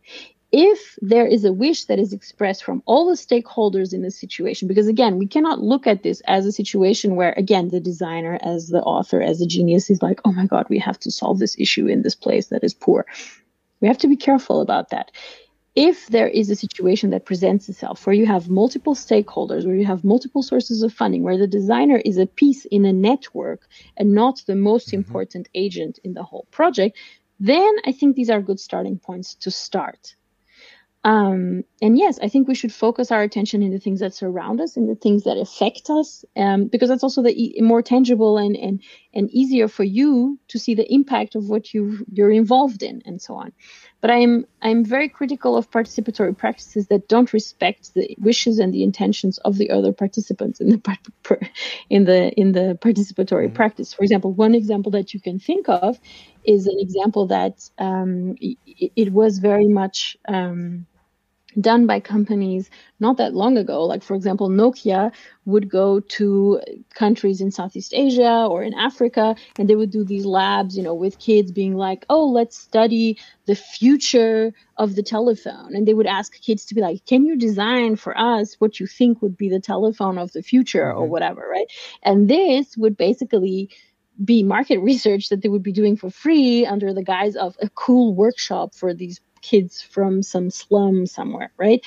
if 0.52 0.96
there 1.02 1.26
is 1.26 1.44
a 1.44 1.52
wish 1.52 1.86
that 1.86 1.98
is 1.98 2.12
expressed 2.12 2.62
from 2.62 2.82
all 2.86 3.06
the 3.06 3.14
stakeholders 3.14 3.92
in 3.92 4.02
the 4.02 4.10
situation, 4.10 4.68
because 4.68 4.86
again, 4.86 5.18
we 5.18 5.26
cannot 5.26 5.60
look 5.60 5.86
at 5.86 6.02
this 6.02 6.22
as 6.26 6.46
a 6.46 6.52
situation 6.52 7.16
where, 7.16 7.34
again, 7.36 7.68
the 7.68 7.80
designer, 7.80 8.38
as 8.42 8.68
the 8.68 8.82
author, 8.82 9.20
as 9.20 9.40
the 9.40 9.46
genius 9.46 9.90
is 9.90 10.02
like, 10.02 10.20
oh 10.24 10.32
my 10.32 10.46
God, 10.46 10.66
we 10.68 10.78
have 10.78 10.98
to 11.00 11.10
solve 11.10 11.40
this 11.40 11.58
issue 11.58 11.88
in 11.88 12.02
this 12.02 12.14
place 12.14 12.46
that 12.48 12.62
is 12.62 12.74
poor. 12.74 13.06
We 13.80 13.88
have 13.88 13.98
to 13.98 14.08
be 14.08 14.16
careful 14.16 14.60
about 14.60 14.90
that. 14.90 15.10
If 15.74 16.06
there 16.06 16.28
is 16.28 16.48
a 16.48 16.56
situation 16.56 17.10
that 17.10 17.26
presents 17.26 17.68
itself 17.68 18.06
where 18.06 18.14
you 18.14 18.24
have 18.24 18.48
multiple 18.48 18.94
stakeholders, 18.94 19.66
where 19.66 19.74
you 19.74 19.84
have 19.84 20.04
multiple 20.04 20.42
sources 20.42 20.82
of 20.82 20.92
funding, 20.92 21.22
where 21.22 21.36
the 21.36 21.46
designer 21.46 22.00
is 22.04 22.16
a 22.16 22.24
piece 22.24 22.64
in 22.66 22.86
a 22.86 22.92
network 22.92 23.68
and 23.96 24.14
not 24.14 24.42
the 24.46 24.54
most 24.54 24.86
mm-hmm. 24.88 24.98
important 24.98 25.48
agent 25.54 25.98
in 26.02 26.14
the 26.14 26.22
whole 26.22 26.46
project, 26.50 26.96
then 27.40 27.76
I 27.84 27.92
think 27.92 28.16
these 28.16 28.30
are 28.30 28.40
good 28.40 28.60
starting 28.60 28.98
points 28.98 29.34
to 29.34 29.50
start. 29.50 30.14
Um, 31.06 31.62
and 31.80 31.96
yes, 31.96 32.18
I 32.20 32.28
think 32.28 32.48
we 32.48 32.56
should 32.56 32.72
focus 32.72 33.12
our 33.12 33.22
attention 33.22 33.62
in 33.62 33.70
the 33.70 33.78
things 33.78 34.00
that 34.00 34.12
surround 34.12 34.60
us, 34.60 34.76
in 34.76 34.88
the 34.88 34.96
things 34.96 35.22
that 35.22 35.36
affect 35.38 35.88
us, 35.88 36.24
um, 36.36 36.66
because 36.66 36.88
that's 36.88 37.04
also 37.04 37.22
the 37.22 37.30
e- 37.30 37.60
more 37.60 37.80
tangible 37.80 38.36
and, 38.38 38.56
and 38.56 38.82
and 39.14 39.30
easier 39.30 39.68
for 39.68 39.84
you 39.84 40.36
to 40.48 40.58
see 40.58 40.74
the 40.74 40.92
impact 40.92 41.36
of 41.36 41.48
what 41.48 41.72
you 41.72 42.04
you're 42.12 42.32
involved 42.32 42.82
in, 42.82 43.02
and 43.06 43.22
so 43.22 43.36
on. 43.36 43.52
But 44.00 44.10
I'm 44.10 44.46
I'm 44.62 44.84
very 44.84 45.08
critical 45.08 45.56
of 45.56 45.70
participatory 45.70 46.36
practices 46.36 46.88
that 46.88 47.06
don't 47.06 47.32
respect 47.32 47.94
the 47.94 48.16
wishes 48.18 48.58
and 48.58 48.74
the 48.74 48.82
intentions 48.82 49.38
of 49.38 49.58
the 49.58 49.70
other 49.70 49.92
participants 49.92 50.60
in 50.60 50.70
the 50.70 50.98
in 51.88 52.04
the 52.06 52.32
in 52.32 52.50
the 52.50 52.76
participatory 52.82 53.46
mm-hmm. 53.46 53.54
practice. 53.54 53.94
For 53.94 54.02
example, 54.02 54.32
one 54.32 54.56
example 54.56 54.90
that 54.90 55.14
you 55.14 55.20
can 55.20 55.38
think 55.38 55.68
of 55.68 56.00
is 56.42 56.66
an 56.66 56.80
example 56.80 57.28
that 57.28 57.70
um, 57.78 58.34
it, 58.40 58.58
it, 58.96 59.12
was 59.12 59.38
very 59.38 59.68
much. 59.68 60.16
Um, 60.26 60.86
done 61.60 61.86
by 61.86 62.00
companies 62.00 62.70
not 63.00 63.16
that 63.16 63.34
long 63.34 63.56
ago. 63.56 63.84
Like, 63.84 64.02
for 64.02 64.14
example, 64.14 64.48
Nokia 64.48 65.12
would 65.44 65.68
go 65.68 66.00
to 66.00 66.60
countries 66.94 67.40
in 67.40 67.50
Southeast 67.50 67.92
Asia 67.94 68.46
or 68.50 68.62
in 68.62 68.74
Africa, 68.74 69.36
and 69.58 69.68
they 69.68 69.76
would 69.76 69.90
do 69.90 70.04
these 70.04 70.26
labs, 70.26 70.76
you 70.76 70.82
know, 70.82 70.94
with 70.94 71.18
kids 71.18 71.52
being 71.52 71.74
like, 71.76 72.04
oh, 72.10 72.28
let's 72.28 72.58
study 72.58 73.18
the 73.46 73.54
future 73.54 74.52
of 74.76 74.94
the 74.94 75.02
telephone. 75.02 75.74
And 75.74 75.86
they 75.86 75.94
would 75.94 76.06
ask 76.06 76.40
kids 76.40 76.64
to 76.66 76.74
be 76.74 76.80
like, 76.80 77.04
can 77.06 77.24
you 77.24 77.36
design 77.36 77.96
for 77.96 78.16
us 78.18 78.54
what 78.58 78.80
you 78.80 78.86
think 78.86 79.22
would 79.22 79.36
be 79.36 79.48
the 79.48 79.60
telephone 79.60 80.18
of 80.18 80.32
the 80.32 80.42
future 80.42 80.84
mm-hmm. 80.84 80.98
or 80.98 81.06
whatever, 81.06 81.46
right? 81.48 81.70
And 82.02 82.28
this 82.28 82.76
would 82.76 82.96
basically 82.96 83.70
be 84.22 84.42
market 84.42 84.78
research 84.80 85.28
that 85.28 85.42
they 85.42 85.48
would 85.48 85.62
be 85.62 85.72
doing 85.72 85.96
for 85.96 86.10
free 86.10 86.66
under 86.66 86.92
the 86.92 87.02
guise 87.02 87.36
of 87.36 87.56
a 87.60 87.68
cool 87.70 88.14
workshop 88.14 88.74
for 88.74 88.94
these 88.94 89.20
kids 89.50 89.82
from 89.82 90.22
some 90.22 90.50
slum 90.50 91.06
somewhere, 91.06 91.52
right? 91.56 91.84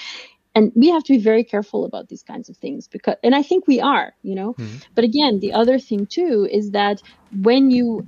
And 0.55 0.71
we 0.75 0.89
have 0.89 1.03
to 1.03 1.13
be 1.13 1.19
very 1.19 1.43
careful 1.43 1.85
about 1.85 2.09
these 2.09 2.23
kinds 2.23 2.49
of 2.49 2.57
things 2.57 2.87
because, 2.87 3.15
and 3.23 3.35
I 3.35 3.43
think 3.43 3.67
we 3.67 3.79
are, 3.79 4.13
you 4.23 4.35
know. 4.35 4.53
Mm-hmm. 4.53 4.77
But 4.95 5.03
again, 5.03 5.39
the 5.39 5.53
other 5.53 5.77
thing 5.79 6.05
too 6.05 6.47
is 6.51 6.71
that 6.71 7.01
when 7.41 7.71
you 7.71 8.05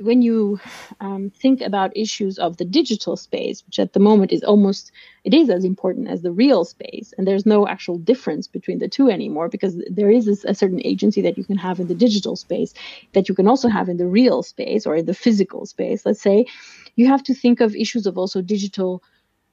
when 0.00 0.22
you 0.22 0.60
um, 1.00 1.30
think 1.30 1.60
about 1.60 1.96
issues 1.96 2.38
of 2.38 2.56
the 2.56 2.64
digital 2.64 3.16
space, 3.16 3.64
which 3.66 3.78
at 3.78 3.92
the 3.92 4.00
moment 4.00 4.32
is 4.32 4.42
almost 4.42 4.92
it 5.24 5.34
is 5.34 5.50
as 5.50 5.64
important 5.64 6.08
as 6.08 6.22
the 6.22 6.32
real 6.32 6.64
space, 6.64 7.12
and 7.16 7.26
there's 7.26 7.46
no 7.46 7.66
actual 7.66 7.98
difference 7.98 8.46
between 8.46 8.78
the 8.78 8.88
two 8.88 9.10
anymore 9.10 9.48
because 9.48 9.80
there 9.90 10.10
is 10.10 10.28
a 10.44 10.54
certain 10.54 10.80
agency 10.84 11.20
that 11.22 11.36
you 11.36 11.44
can 11.44 11.56
have 11.56 11.80
in 11.80 11.88
the 11.88 11.94
digital 11.94 12.36
space 12.36 12.74
that 13.12 13.28
you 13.28 13.34
can 13.34 13.48
also 13.48 13.68
have 13.68 13.88
in 13.88 13.96
the 13.96 14.06
real 14.06 14.42
space 14.42 14.86
or 14.86 14.96
in 14.96 15.06
the 15.06 15.14
physical 15.14 15.66
space. 15.66 16.06
Let's 16.06 16.22
say 16.22 16.46
you 16.96 17.06
have 17.06 17.22
to 17.24 17.34
think 17.34 17.60
of 17.60 17.74
issues 17.76 18.06
of 18.06 18.18
also 18.18 18.40
digital 18.42 19.02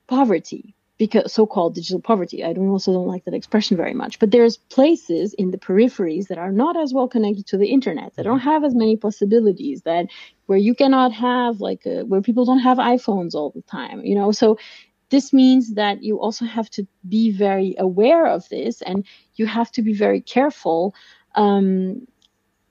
poverty 0.07 0.75
because 0.97 1.33
so-called 1.33 1.75
digital 1.75 1.99
poverty. 1.99 2.43
I 2.43 2.53
don't 2.53 2.69
also 2.69 2.93
don't 2.93 3.07
like 3.07 3.25
that 3.25 3.33
expression 3.33 3.75
very 3.75 3.93
much. 3.93 4.19
But 4.19 4.31
there's 4.31 4.57
places 4.57 5.33
in 5.33 5.51
the 5.51 5.57
peripheries 5.57 6.27
that 6.27 6.37
are 6.37 6.51
not 6.51 6.77
as 6.77 6.93
well 6.93 7.07
connected 7.07 7.45
to 7.47 7.57
the 7.57 7.67
internet 7.67 8.15
that 8.15 8.23
don't 8.23 8.39
have 8.39 8.63
as 8.63 8.73
many 8.73 8.95
possibilities 8.95 9.81
that 9.81 10.07
where 10.45 10.57
you 10.57 10.73
cannot 10.73 11.11
have 11.11 11.59
like 11.59 11.85
a, 11.85 12.03
where 12.03 12.21
people 12.21 12.45
don't 12.45 12.59
have 12.59 12.77
iphones 12.77 13.33
all 13.33 13.49
the 13.49 13.61
time 13.63 14.01
you 14.05 14.15
know? 14.15 14.31
So 14.31 14.57
this 15.09 15.33
means 15.33 15.73
that 15.75 16.01
you 16.01 16.19
also 16.19 16.45
have 16.45 16.69
to 16.71 16.87
be 17.07 17.31
very 17.31 17.75
aware 17.77 18.25
of 18.25 18.47
this 18.49 18.81
and 18.81 19.05
you 19.35 19.45
have 19.45 19.71
to 19.73 19.81
be 19.81 19.93
very 19.93 20.21
careful 20.21 20.95
um, 21.35 22.07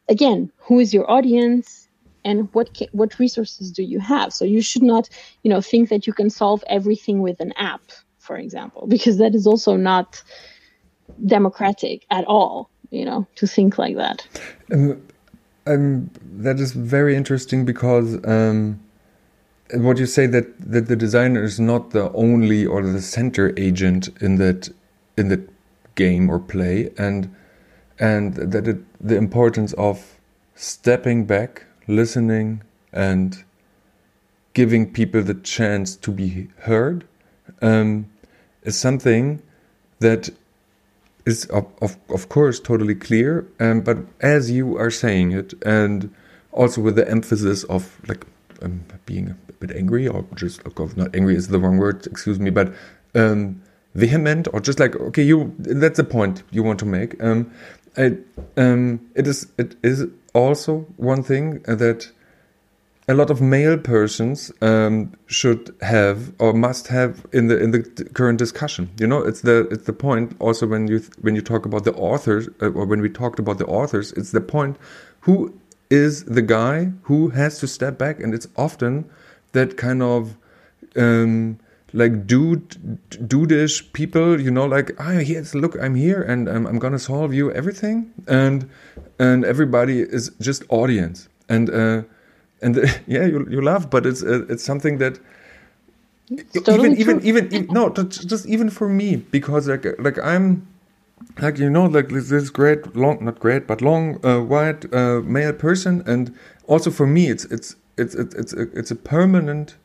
again 0.09 0.51
who 0.57 0.81
is 0.81 0.95
your 0.95 1.11
audience 1.11 1.89
and 2.25 2.49
what 2.55 2.70
what 2.93 3.18
resources 3.18 3.70
do 3.70 3.83
you 3.83 4.01
have? 4.01 4.33
So 4.33 4.47
you 4.47 4.62
should 4.62 4.83
not 4.83 5.11
you 5.43 5.51
know 5.51 5.61
think 5.61 5.91
that 5.91 6.07
you 6.07 6.14
can 6.14 6.31
solve 6.31 6.64
everything 6.68 7.20
with 7.20 7.39
an 7.41 7.53
app 7.59 7.83
for 8.25 8.37
example 8.37 8.87
because 8.87 9.18
that 9.18 9.35
is 9.35 9.47
also 9.47 9.77
not 9.77 10.22
democratic 11.27 12.07
at 12.11 12.25
all 12.25 12.70
you 12.95 13.05
know 13.05 13.27
to 13.35 13.47
think 13.47 13.77
like 13.79 13.97
that. 13.97 14.27
Um, 14.72 15.03
um, 15.66 16.11
that 16.22 16.61
is 16.61 16.72
very 16.72 17.16
interesting 17.16 17.64
because 17.64 18.25
um, 18.27 18.81
what 19.72 19.99
you 19.99 20.07
say 20.07 20.27
that 20.27 20.47
that 20.61 20.87
the 20.89 20.97
designer 20.97 21.43
is 21.43 21.59
not 21.59 21.91
the 21.91 22.12
only 22.12 22.64
or 22.66 22.83
the 22.83 23.03
center 23.03 23.53
agent 23.57 24.09
in 24.20 24.37
that 24.37 24.68
in 25.16 25.29
the 25.29 25.43
game 25.95 26.31
or 26.31 26.39
play 26.39 26.91
and 26.99 27.35
and 27.99 28.35
that 28.35 28.66
it, 28.68 28.79
the 29.01 29.16
importance 29.16 29.72
of 29.75 30.18
stepping 30.55 31.25
back 31.25 31.64
listening 31.87 32.62
and 32.93 33.45
giving 34.53 34.93
people 34.93 35.22
the 35.22 35.35
chance 35.35 35.97
to 35.97 36.11
be 36.11 36.49
heard 36.59 37.07
um, 37.62 38.07
is 38.65 38.79
something 38.79 39.43
that 40.01 40.31
is 41.27 41.47
of, 41.47 41.67
of, 41.81 41.97
of 42.11 42.29
course 42.29 42.61
totally 42.61 42.95
clear 42.95 43.47
um, 43.61 43.81
but 43.81 43.99
as 44.21 44.51
you 44.51 44.77
are 44.77 44.91
saying 44.91 45.33
it 45.33 45.55
and 45.65 46.15
also 46.53 46.81
with 46.81 46.97
the 46.97 47.09
emphasis 47.11 47.65
of 47.65 47.99
like 48.09 48.27
um, 48.62 48.85
being 49.07 49.31
a 49.31 49.53
bit 49.55 49.77
angry 49.77 50.07
or 50.07 50.25
just 50.35 50.62
of 50.67 50.97
not 50.97 51.15
angry 51.15 51.35
is 51.35 51.49
the 51.49 51.59
wrong 51.59 51.79
word 51.79 52.07
excuse 52.07 52.39
me 52.39 52.51
but 52.51 52.73
um, 53.15 53.61
vehement 53.95 54.49
or 54.53 54.61
just 54.61 54.81
like 54.81 54.97
okay 54.97 55.23
you 55.23 55.55
that's 55.59 55.97
the 55.97 56.05
point 56.05 56.43
you 56.51 56.62
want 56.62 56.79
to 56.81 56.85
make. 56.85 57.23
Um, 57.23 57.53
I, 57.97 58.17
um, 58.57 59.01
it 59.15 59.27
is 59.27 59.47
it 59.57 59.77
is 59.83 60.07
also 60.35 60.81
one 60.97 61.23
thing 61.23 61.61
that 61.62 62.11
a 63.07 63.15
lot 63.15 63.31
of 63.31 63.41
male 63.41 63.77
persons 63.77 64.51
um, 64.63 65.13
should 65.27 65.75
have 65.83 66.33
or 66.39 66.55
must 66.55 66.89
have 66.89 67.27
in 67.33 67.49
the 67.49 67.59
in 67.63 67.71
the 67.71 67.83
current 68.15 68.39
discussion. 68.39 68.91
You 68.99 69.07
know, 69.07 69.23
it's 69.23 69.43
the 69.43 69.69
it's 69.71 69.85
the 69.85 69.93
point. 69.93 70.35
Also, 70.39 70.67
when 70.67 70.89
you 70.89 71.03
when 71.21 71.35
you 71.35 71.43
talk 71.43 71.67
about 71.67 71.85
the 71.85 71.93
authors 71.95 72.49
uh, 72.63 72.71
or 72.71 72.87
when 72.87 73.01
we 73.03 73.11
talked 73.11 73.39
about 73.39 73.59
the 73.59 73.67
authors, 73.67 74.13
it's 74.13 74.31
the 74.31 74.41
point. 74.41 74.79
Who 75.21 75.55
is 75.91 76.25
the 76.25 76.43
guy 76.43 76.93
who 77.03 77.29
has 77.31 77.59
to 77.59 77.67
step 77.67 77.99
back, 77.99 78.21
and 78.21 78.33
it's 78.33 78.49
often 78.57 79.05
that 79.53 79.77
kind 79.77 80.03
of 80.03 80.37
um, 80.97 81.59
like 81.93 82.27
dude 82.27 82.71
dudeish 83.11 83.93
people. 83.93 84.41
You 84.41 84.51
know, 84.51 84.65
like 84.65 84.93
ah, 84.99 85.19
yes, 85.19 85.55
look, 85.55 85.77
I'm 85.79 85.95
here, 85.95 86.23
and 86.23 86.49
I'm, 86.49 86.67
I'm 86.67 86.79
gonna 86.79 86.99
solve 86.99 87.35
you 87.35 87.53
everything, 87.53 88.13
and 88.27 88.71
and 89.19 89.45
everybody 89.45 90.01
is 90.01 90.31
just 90.41 90.65
audience 90.71 91.29
and. 91.51 91.69
Uh, 91.69 92.03
and 92.65 92.77
yeah, 93.07 93.25
you 93.25 93.47
you 93.49 93.61
laugh, 93.61 93.89
but 93.91 94.07
it's 94.07 94.23
uh, 94.23 94.47
it's 94.49 94.65
something 94.65 94.99
that 94.99 95.21
totally 96.65 96.93
even, 96.99 97.21
even, 97.21 97.27
even 97.27 97.55
even 97.55 97.67
no, 97.75 97.91
just 97.91 98.47
even 98.47 98.71
for 98.71 98.89
me 98.89 99.17
because 99.17 99.69
like 99.69 99.87
like 99.99 100.19
I'm 100.19 100.67
like 101.41 101.59
you 101.59 101.71
know 101.71 101.85
like 101.85 102.09
this 102.09 102.51
great 102.51 102.97
long 102.97 103.25
not 103.25 103.39
great 103.39 103.67
but 103.67 103.81
long 103.81 104.25
uh, 104.25 104.41
white 104.41 104.93
uh, 104.93 105.21
male 105.21 105.53
person. 105.53 106.03
And 106.07 106.35
also 106.67 106.91
for 106.91 107.07
me 107.07 107.29
it's 107.29 107.45
it's 107.47 107.77
it's 107.97 108.15
it's 108.15 108.35
it's 108.35 108.53
a, 108.53 108.62
it's 108.79 108.91
a 108.91 108.97
permanent 108.97 109.77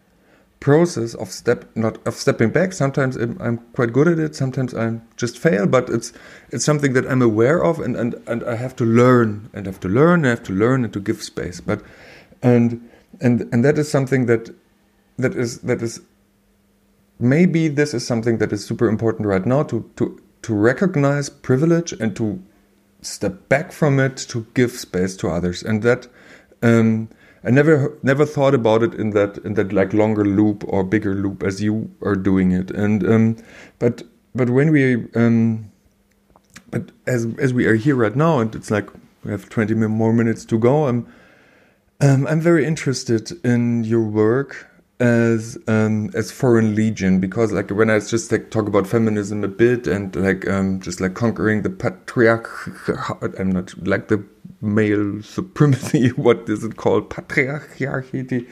process 0.60 1.14
of 1.16 1.32
step 1.32 1.66
not 1.76 1.98
of 2.08 2.16
stepping 2.16 2.50
back. 2.50 2.74
Sometimes 2.74 3.16
I'm, 3.16 3.38
I'm 3.42 3.58
quite 3.74 3.94
good 3.94 4.08
at 4.08 4.20
it. 4.20 4.36
Sometimes 4.36 4.74
i 4.74 5.00
just 5.18 5.38
fail 5.38 5.68
but 5.68 5.90
it's 5.90 6.14
it's 6.52 6.66
something 6.66 6.94
that 6.94 7.06
i'm 7.06 7.22
aware 7.22 7.64
of. 7.64 7.80
And 7.80 7.96
and, 7.96 8.16
and 8.28 8.44
i 8.44 8.56
have 8.56 8.76
to 8.78 8.86
learn 8.86 9.50
and 9.54 9.66
have 9.66 9.80
to 9.82 9.90
learn 9.90 10.26
and 10.26 10.38
have 10.38 10.44
to 10.44 10.54
learn 10.54 10.84
and 10.84 10.94
to 10.94 11.00
give 11.00 11.22
space. 11.24 11.62
But 11.62 11.82
and 12.42 12.90
and 13.22 13.42
and 13.54 13.66
that 13.66 13.78
is 13.78 13.90
something 13.90 14.26
that 14.28 14.54
that 15.18 15.36
is 15.36 15.60
that 15.60 15.82
is 15.82 16.02
maybe 17.20 17.68
this 17.68 17.94
is 17.94 18.06
something 18.06 18.38
that 18.38 18.54
is 18.54 18.66
super 18.66 18.88
important 18.88 19.28
right 19.28 19.46
now 19.46 19.64
to 19.64 19.90
to 19.98 20.22
to 20.42 20.54
recognize 20.54 21.30
privilege 21.30 21.92
and 21.94 22.16
to 22.16 22.42
step 23.02 23.48
back 23.50 23.72
from 23.72 24.00
it 24.00 24.18
to 24.18 24.46
give 24.54 24.72
space 24.72 25.16
to 25.18 25.30
others. 25.30 25.64
And 25.64 25.84
that 25.84 26.08
um, 26.62 27.10
I 27.44 27.52
never 27.52 27.98
never 28.04 28.26
thought 28.26 28.54
about 28.54 28.84
it 28.84 28.94
in 28.94 29.12
that 29.12 29.38
in 29.40 29.54
that 29.56 29.72
like 29.74 29.94
longer 29.94 30.26
loop 30.26 30.64
or 30.68 30.84
bigger 30.84 31.16
loop 31.16 31.44
as 31.44 31.62
you 31.62 31.90
are 32.02 32.16
doing 32.16 32.52
it. 32.52 32.72
And 32.72 33.08
um, 33.08 33.38
but 33.80 34.04
but 34.36 34.50
when 34.50 34.72
we 34.72 35.08
um, 35.16 35.72
but 36.72 36.92
as 37.08 37.28
as 37.38 37.54
we 37.54 37.66
are 37.66 37.76
here 37.76 37.96
right 37.96 38.16
now 38.16 38.40
and 38.40 38.54
it's 38.56 38.72
like 38.72 38.90
we 39.24 39.32
have 39.32 39.50
20 39.50 39.74
more 39.74 40.14
minutes 40.14 40.46
to 40.46 40.58
go 40.58 40.88
I'm 40.88 41.06
um, 42.02 42.28
I'm 42.28 42.42
very 42.42 42.66
interested 42.66 43.32
in 43.46 43.84
your 43.84 44.04
work 44.04 44.68
as 45.00 45.58
um, 45.68 46.10
as 46.14 46.32
foreign 46.32 46.76
legion 46.76 47.20
because 47.20 47.52
like 47.52 47.70
when 47.70 47.90
I 47.90 48.00
just 48.00 48.32
like 48.32 48.52
talk 48.52 48.68
about 48.68 48.86
feminism 48.86 49.44
a 49.44 49.48
bit 49.48 49.88
and 49.88 50.14
like 50.16 50.48
um, 50.50 50.82
just 50.82 51.00
like 51.00 51.14
conquering 51.14 51.62
the 51.62 51.70
patriarch 51.70 52.50
I'm 53.40 53.52
not 53.52 53.74
like 53.88 54.10
the 54.10 54.24
male 54.62 55.22
supremacy 55.22 56.10
what 56.16 56.50
is 56.50 56.64
it 56.64 56.76
called? 56.76 57.10
Patriarchy? 57.10 58.48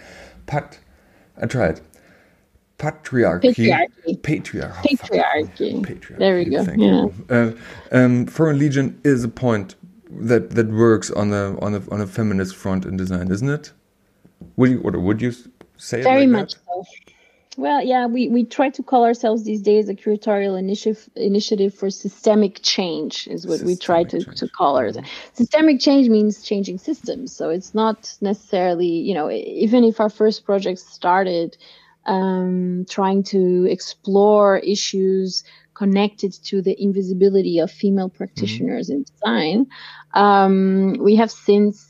Pat 0.46 0.80
I 1.42 1.46
tried. 1.46 1.82
Patriarchy. 2.80 3.42
Patriarchy. 3.42 4.22
Patriarchy. 4.22 4.84
Patriarchy, 4.84 5.86
patriarchy. 5.86 6.18
there 6.18 6.38
we 6.38 6.46
go. 6.46 6.66
Yeah. 6.78 7.36
Uh, 7.36 7.52
um, 7.92 8.28
foreign 8.28 8.60
legion 8.60 9.00
is 9.04 9.24
a 9.24 9.28
point 9.30 9.76
that 10.10 10.52
that 10.52 10.68
works 10.68 11.12
on 11.12 11.34
a 11.34 11.58
on 11.60 11.76
a 11.76 11.82
on 11.92 12.02
a 12.02 12.08
feminist 12.08 12.56
front 12.56 12.86
in 12.86 12.98
design, 12.98 13.32
isn't 13.32 13.50
it? 13.50 13.72
Would 14.56 14.72
you 14.72 14.82
or 14.82 14.92
would 15.00 15.22
you 15.22 15.34
say 15.78 16.02
very 16.04 16.22
like 16.22 16.30
much 16.30 16.54
that? 16.54 16.62
so? 16.66 16.86
Well, 17.58 17.84
yeah, 17.84 18.06
we, 18.06 18.28
we 18.30 18.44
try 18.44 18.70
to 18.70 18.84
call 18.84 19.04
ourselves 19.04 19.44
these 19.44 19.64
days 19.64 19.90
a 19.90 19.96
curatorial 19.96 20.60
initiative 20.60 21.10
initiative 21.16 21.74
for 21.74 21.90
systemic 21.90 22.60
change 22.62 23.28
is 23.28 23.48
what 23.48 23.60
systemic 23.60 23.68
we 23.68 23.84
try 23.84 24.04
to, 24.04 24.24
to 24.24 24.48
call 24.48 24.78
ourselves. 24.78 25.10
Systemic 25.34 25.80
change 25.80 26.08
means 26.08 26.44
changing 26.44 26.78
systems. 26.78 27.36
So 27.36 27.50
it's 27.50 27.74
not 27.74 28.16
necessarily, 28.22 28.88
you 28.88 29.16
know, 29.16 29.32
even 29.32 29.84
if 29.84 30.00
our 30.00 30.10
first 30.10 30.46
project 30.46 30.78
started 30.78 31.58
um, 32.06 32.86
trying 32.88 33.24
to 33.24 33.66
explore 33.66 34.60
issues 34.60 35.44
connected 35.78 36.34
to 36.50 36.62
the 36.62 36.76
invisibility 36.82 37.60
of 37.60 37.70
female 37.70 38.10
practitioners 38.10 38.90
mm-hmm. 38.90 38.98
in 38.98 39.06
design, 39.12 39.68
um, 40.14 40.96
we 41.00 41.16
have 41.16 41.32
since 41.32 41.88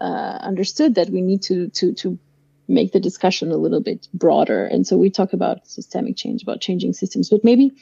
uh, 0.00 0.38
understood 0.50 0.96
that 0.96 1.08
we 1.10 1.20
need 1.20 1.42
to 1.42 1.68
to 1.68 1.92
to 1.94 2.18
make 2.68 2.92
the 2.92 3.00
discussion 3.00 3.50
a 3.50 3.56
little 3.56 3.80
bit 3.80 4.08
broader. 4.12 4.66
And 4.66 4.86
so 4.86 4.96
we 4.98 5.10
talk 5.10 5.32
about 5.32 5.66
systemic 5.66 6.16
change, 6.16 6.42
about 6.42 6.60
changing 6.60 6.92
systems. 6.92 7.30
But 7.30 7.42
maybe 7.42 7.72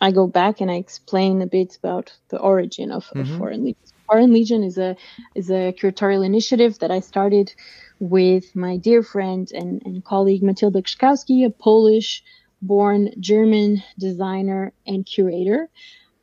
I 0.00 0.10
go 0.10 0.26
back 0.26 0.60
and 0.60 0.70
I 0.70 0.76
explain 0.76 1.42
a 1.42 1.46
bit 1.46 1.76
about 1.76 2.12
the 2.28 2.38
origin 2.38 2.90
of, 2.90 3.04
mm-hmm. 3.06 3.20
of 3.20 3.38
Foreign 3.38 3.64
Legion. 3.64 3.82
Foreign 4.06 4.32
Legion 4.32 4.62
is 4.64 4.78
a 4.78 4.96
is 5.34 5.50
a 5.50 5.72
curatorial 5.78 6.24
initiative 6.24 6.78
that 6.80 6.90
I 6.90 7.00
started 7.00 7.52
with 7.98 8.56
my 8.56 8.76
dear 8.76 9.02
friend 9.02 9.50
and, 9.52 9.82
and 9.84 10.04
colleague 10.04 10.42
Matylda 10.42 10.82
Krzykowski, 10.82 11.46
a 11.46 11.50
Polish 11.50 12.22
born 12.66 13.10
German 13.20 13.82
designer 13.98 14.72
and 14.86 15.06
curator. 15.06 15.68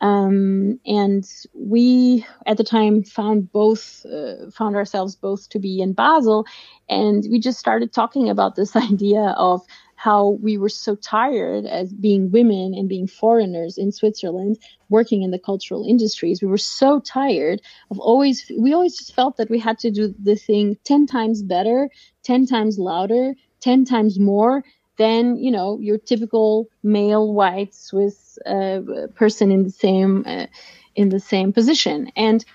Um, 0.02 0.82
and 0.86 1.26
we 1.54 2.26
at 2.46 2.58
the 2.58 2.64
time 2.66 3.04
found 3.04 3.52
both 3.54 4.06
uh, 4.06 4.52
found 4.52 4.76
ourselves 4.76 5.16
both 5.16 5.48
to 5.50 5.60
be 5.60 5.80
in 5.80 5.94
Basel, 5.94 6.46
and 6.90 7.24
we 7.32 7.40
just 7.40 7.58
started 7.58 7.94
talking 7.94 8.30
about 8.30 8.56
this 8.56 8.76
idea 8.92 9.34
of 9.38 9.62
how 10.04 10.32
we 10.42 10.58
were 10.58 10.68
so 10.68 10.96
tired 10.96 11.66
as 11.66 11.94
being 11.94 12.30
women 12.30 12.74
and 12.74 12.90
being 12.90 13.08
foreigners 13.08 13.78
in 13.78 13.90
Switzerland 13.90 14.58
working 14.90 15.22
in 15.22 15.32
the 15.32 15.40
cultural 15.40 15.88
industries. 15.88 16.42
We 16.42 16.50
were 16.50 16.58
so 16.58 17.00
tired 17.00 17.62
of 17.90 18.00
always, 18.00 18.52
we 18.60 18.74
always 18.74 18.98
just 18.98 19.16
felt 19.16 19.38
that 19.38 19.50
we 19.50 19.60
had 19.60 19.80
to 19.80 19.92
do 19.92 20.14
the 20.22 20.36
thing 20.36 20.78
10 20.84 21.08
times 21.08 21.42
better, 21.42 21.90
10 22.24 22.48
times 22.48 22.78
louder, 22.78 23.36
10 23.62 23.86
times 23.86 24.20
more 24.20 24.66
than 24.98 25.38
you 25.38 25.52
know 25.52 25.80
your 25.80 25.98
typical 25.98 26.68
male 26.84 27.34
white 27.34 27.74
Swiss 27.74 28.38
uh, 28.46 28.82
person 29.16 29.52
in 29.52 29.64
the 29.64 29.72
same 29.72 30.24
uh, 30.26 30.48
in 30.96 31.10
the 31.10 31.20
same 31.20 31.54
position, 31.54 32.12
and 32.16 32.46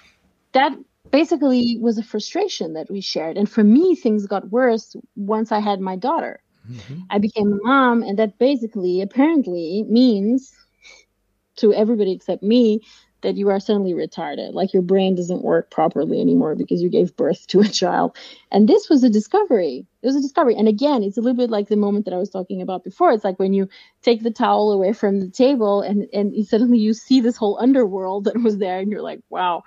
that 0.52 0.72
basically 1.10 1.78
was 1.80 1.98
a 1.98 2.02
frustration 2.02 2.74
that 2.74 2.90
we 2.90 3.00
shared. 3.00 3.36
And 3.36 3.48
for 3.48 3.64
me, 3.64 3.94
things 3.94 4.26
got 4.26 4.50
worse 4.50 4.94
once 5.16 5.52
I 5.52 5.60
had 5.60 5.80
my 5.80 5.96
daughter. 5.96 6.40
Mm-hmm. 6.70 7.00
I 7.10 7.18
became 7.18 7.52
a 7.52 7.66
mom, 7.66 8.02
and 8.02 8.18
that 8.18 8.38
basically, 8.38 9.00
apparently, 9.00 9.84
means 9.88 10.54
to 11.56 11.72
everybody 11.72 12.12
except 12.12 12.42
me 12.42 12.80
that 13.22 13.36
you 13.36 13.48
are 13.48 13.58
suddenly 13.58 13.94
retarded, 13.94 14.54
like 14.54 14.72
your 14.72 14.82
brain 14.82 15.14
doesn't 15.14 15.42
work 15.42 15.70
properly 15.70 16.20
anymore 16.20 16.54
because 16.54 16.80
you 16.80 16.88
gave 16.88 17.16
birth 17.16 17.46
to 17.48 17.60
a 17.60 17.68
child. 17.68 18.16
And 18.52 18.68
this 18.68 18.88
was 18.88 19.02
a 19.02 19.10
discovery. 19.10 19.86
It 20.02 20.06
was 20.06 20.16
a 20.16 20.20
discovery. 20.20 20.54
And 20.54 20.68
again, 20.68 21.02
it's 21.02 21.16
a 21.16 21.20
little 21.20 21.36
bit 21.36 21.50
like 21.50 21.68
the 21.68 21.76
moment 21.76 22.04
that 22.04 22.14
I 22.14 22.18
was 22.18 22.30
talking 22.30 22.62
about 22.62 22.84
before. 22.84 23.12
It's 23.12 23.24
like 23.24 23.38
when 23.38 23.52
you 23.52 23.68
take 24.02 24.22
the 24.22 24.30
towel 24.30 24.70
away 24.70 24.92
from 24.92 25.20
the 25.20 25.30
table 25.30 25.82
and, 25.82 26.06
and 26.12 26.46
suddenly 26.46 26.78
you 26.78 26.94
see 26.94 27.20
this 27.20 27.36
whole 27.36 27.58
underworld 27.60 28.24
that 28.24 28.40
was 28.40 28.58
there 28.58 28.78
and 28.78 28.90
you're 28.90 29.02
like, 29.02 29.20
wow, 29.30 29.64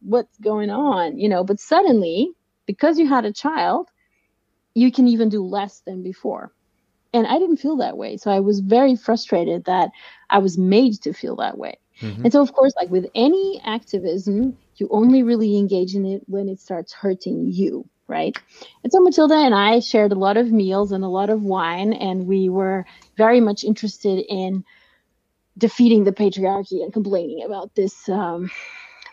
what's 0.00 0.38
going 0.38 0.70
on? 0.70 1.18
You 1.18 1.28
know, 1.28 1.44
but 1.44 1.60
suddenly, 1.60 2.30
because 2.66 2.98
you 2.98 3.08
had 3.08 3.24
a 3.24 3.32
child, 3.32 3.90
you 4.74 4.90
can 4.90 5.08
even 5.08 5.28
do 5.28 5.42
less 5.42 5.80
than 5.86 6.02
before. 6.02 6.52
And 7.12 7.26
I 7.26 7.38
didn't 7.38 7.58
feel 7.58 7.76
that 7.78 7.96
way. 7.96 8.16
So 8.16 8.30
I 8.30 8.40
was 8.40 8.60
very 8.60 8.96
frustrated 8.96 9.64
that 9.64 9.90
I 10.28 10.38
was 10.38 10.58
made 10.58 11.00
to 11.02 11.12
feel 11.12 11.36
that 11.36 11.56
way. 11.56 11.78
Mm-hmm. 12.00 12.24
And 12.24 12.32
so, 12.32 12.42
of 12.42 12.52
course, 12.52 12.74
like 12.76 12.90
with 12.90 13.06
any 13.14 13.60
activism, 13.64 14.56
you 14.76 14.88
only 14.90 15.22
really 15.22 15.56
engage 15.56 15.94
in 15.94 16.04
it 16.04 16.22
when 16.26 16.48
it 16.48 16.60
starts 16.60 16.92
hurting 16.92 17.46
you, 17.46 17.88
right? 18.06 18.36
And 18.82 18.92
so 18.92 19.00
Matylda 19.00 19.44
and 19.44 19.54
I 19.54 19.80
shared 19.80 20.12
a 20.12 20.16
lot 20.16 20.36
of 20.36 20.52
meals 20.52 20.92
and 20.92 21.04
a 21.04 21.08
lot 21.08 21.30
of 21.30 21.42
wine, 21.42 21.92
and 21.92 22.26
we 22.26 22.48
were 22.48 22.84
very 23.16 23.40
much 23.40 23.64
interested 23.64 24.24
in 24.28 24.64
defeating 25.58 26.04
the 26.04 26.12
patriarchy 26.12 26.82
and 26.82 26.92
complaining 26.92 27.42
about 27.42 27.74
this 27.74 28.08
um, 28.08 28.50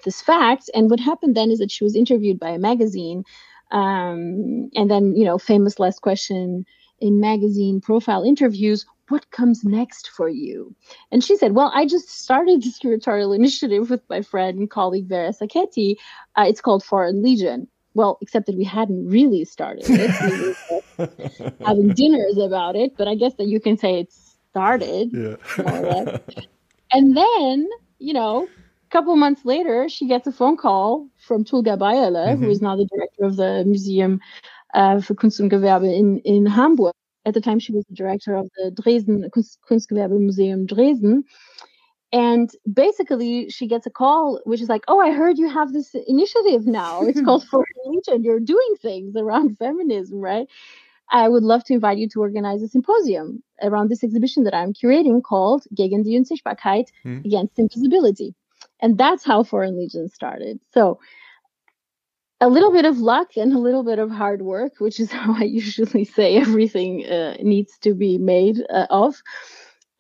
this 0.04 0.22
fact. 0.22 0.70
And 0.74 0.90
what 0.90 1.00
happened 1.00 1.36
then 1.36 1.52
is 1.52 1.60
that 1.60 1.72
she 1.72 1.86
was 1.86 1.96
interviewed 1.96 2.40
by 2.40 2.50
a 2.50 2.60
magazine, 2.60 3.24
um, 3.72 4.70
and 4.76 4.92
then 4.92 5.16
you 5.16 5.24
know, 5.24 5.38
famous 5.38 5.80
last 5.80 6.02
question 6.02 6.66
in 7.04 7.20
magazine 7.20 7.82
profile 7.82 8.24
interviews 8.24 8.86
what 9.10 9.30
comes 9.32 9.64
next 9.64 10.10
for 10.10 10.30
you? 10.30 10.74
And 11.12 11.24
she 11.24 11.36
said, 11.36 11.54
Well, 11.54 11.72
I 11.76 11.86
just 11.86 12.10
started 12.10 12.64
this 12.64 12.80
curatorial 12.80 13.36
initiative 13.36 13.90
with 13.90 14.02
my 14.10 14.22
friend 14.22 14.58
and 14.58 14.70
colleague 14.70 15.08
Vera 15.08 15.30
Sacchetti. 15.30 15.98
Uh, 16.36 16.46
it's 16.48 16.62
called 16.62 16.84
Foreign 16.84 17.22
Legion. 17.22 17.68
well, 17.94 18.18
except 18.22 18.48
that 18.48 18.56
we 18.56 18.64
hadn't 18.64 19.08
really 19.08 19.46
started 19.46 19.86
it. 19.88 20.56
we 20.98 21.06
were 21.38 21.54
having 21.68 21.90
dinners 21.90 22.38
about 22.38 22.76
it, 22.76 22.98
but 22.98 23.08
I 23.08 23.16
guess 23.16 23.34
that 23.36 23.48
you 23.48 23.60
can 23.60 23.78
say 23.78 24.00
it 24.00 24.12
started. 24.12 25.12
Yeah. 25.14 26.18
and 26.92 27.16
then, 27.16 27.70
you 28.00 28.14
know, 28.14 28.48
a 28.48 28.90
couple 28.90 29.16
months 29.16 29.46
later, 29.46 29.90
she 29.90 30.08
gets 30.08 30.26
a 30.28 30.32
phone 30.32 30.58
call 30.58 31.08
from 31.18 31.44
Tulga 31.44 31.78
Beyerle, 31.78 32.30
mm-hmm. 32.30 32.44
who 32.44 32.50
is 32.50 32.62
now 32.62 32.76
the 32.76 32.86
director 32.86 33.26
of 33.26 33.36
the 33.36 33.64
Museum 33.66 34.22
uh, 34.74 35.00
for 35.02 35.16
Kunst 35.16 35.40
und 35.40 35.50
Gewerbe 35.50 35.94
in, 35.94 36.20
in 36.20 36.46
Hamburg. 36.46 36.94
At 37.26 37.34
the 37.34 37.42
time, 37.42 37.60
she 37.60 37.72
was 37.72 37.86
the 37.86 37.96
director 37.96 38.36
of 38.36 38.50
the 38.58 38.72
Dresden 38.72 39.30
Kunst, 39.32 39.58
Kunstgewerbe 39.70 40.20
Museum 40.20 40.66
Dresden. 40.66 41.24
And 42.12 42.52
basically, 42.72 43.50
she 43.50 43.68
gets 43.68 43.86
a 43.88 43.90
call, 43.90 44.40
which 44.44 44.62
is 44.62 44.70
like, 44.70 44.84
"Oh, 44.88 45.00
I 45.00 45.12
heard 45.12 45.40
you 45.40 45.50
have 45.50 45.74
this 45.74 45.96
initiative 46.08 46.68
now. 46.68 47.02
It's 47.04 47.22
called 47.26 47.44
For 47.46 47.66
Legion. 47.86 48.24
You're 48.24 48.40
doing 48.40 48.76
things 48.82 49.16
around 49.16 49.58
feminism, 49.58 50.20
right? 50.20 50.48
I 51.10 51.30
would 51.30 51.44
love 51.44 51.64
to 51.66 51.74
invite 51.74 51.98
you 51.98 52.08
to 52.10 52.20
organize 52.20 52.62
a 52.62 52.68
symposium 52.68 53.44
around 53.62 53.90
this 53.90 54.04
exhibition 54.04 54.44
that 54.44 54.54
I'm 54.54 54.74
curating 54.74 55.24
called 55.24 55.64
Gegen 55.74 56.04
die 56.04 56.18
Unsichtbarkeit, 56.20 56.88
hmm. 57.04 57.20
Against 57.26 57.58
Invisibility." 57.58 58.36
And 58.80 58.98
that's 58.98 59.24
how 59.24 59.44
Foreign 59.44 59.78
Legion 59.78 60.10
started. 60.10 60.60
So 60.74 61.00
a 62.44 62.50
little 62.50 62.74
bit 62.74 62.84
of 62.84 62.98
luck 62.98 63.38
and 63.38 63.54
a 63.54 63.58
little 63.58 63.84
bit 63.84 64.00
of 64.00 64.12
hard 64.12 64.42
work, 64.42 64.74
which 64.80 65.00
is 65.00 65.12
how 65.20 65.34
I 65.34 65.44
usually 65.44 66.04
say 66.04 66.36
everything 66.36 67.06
uh, 67.06 67.38
needs 67.42 67.78
to 67.80 67.94
be 67.94 68.18
made 68.18 68.58
uh, 68.70 68.88
of. 68.90 69.16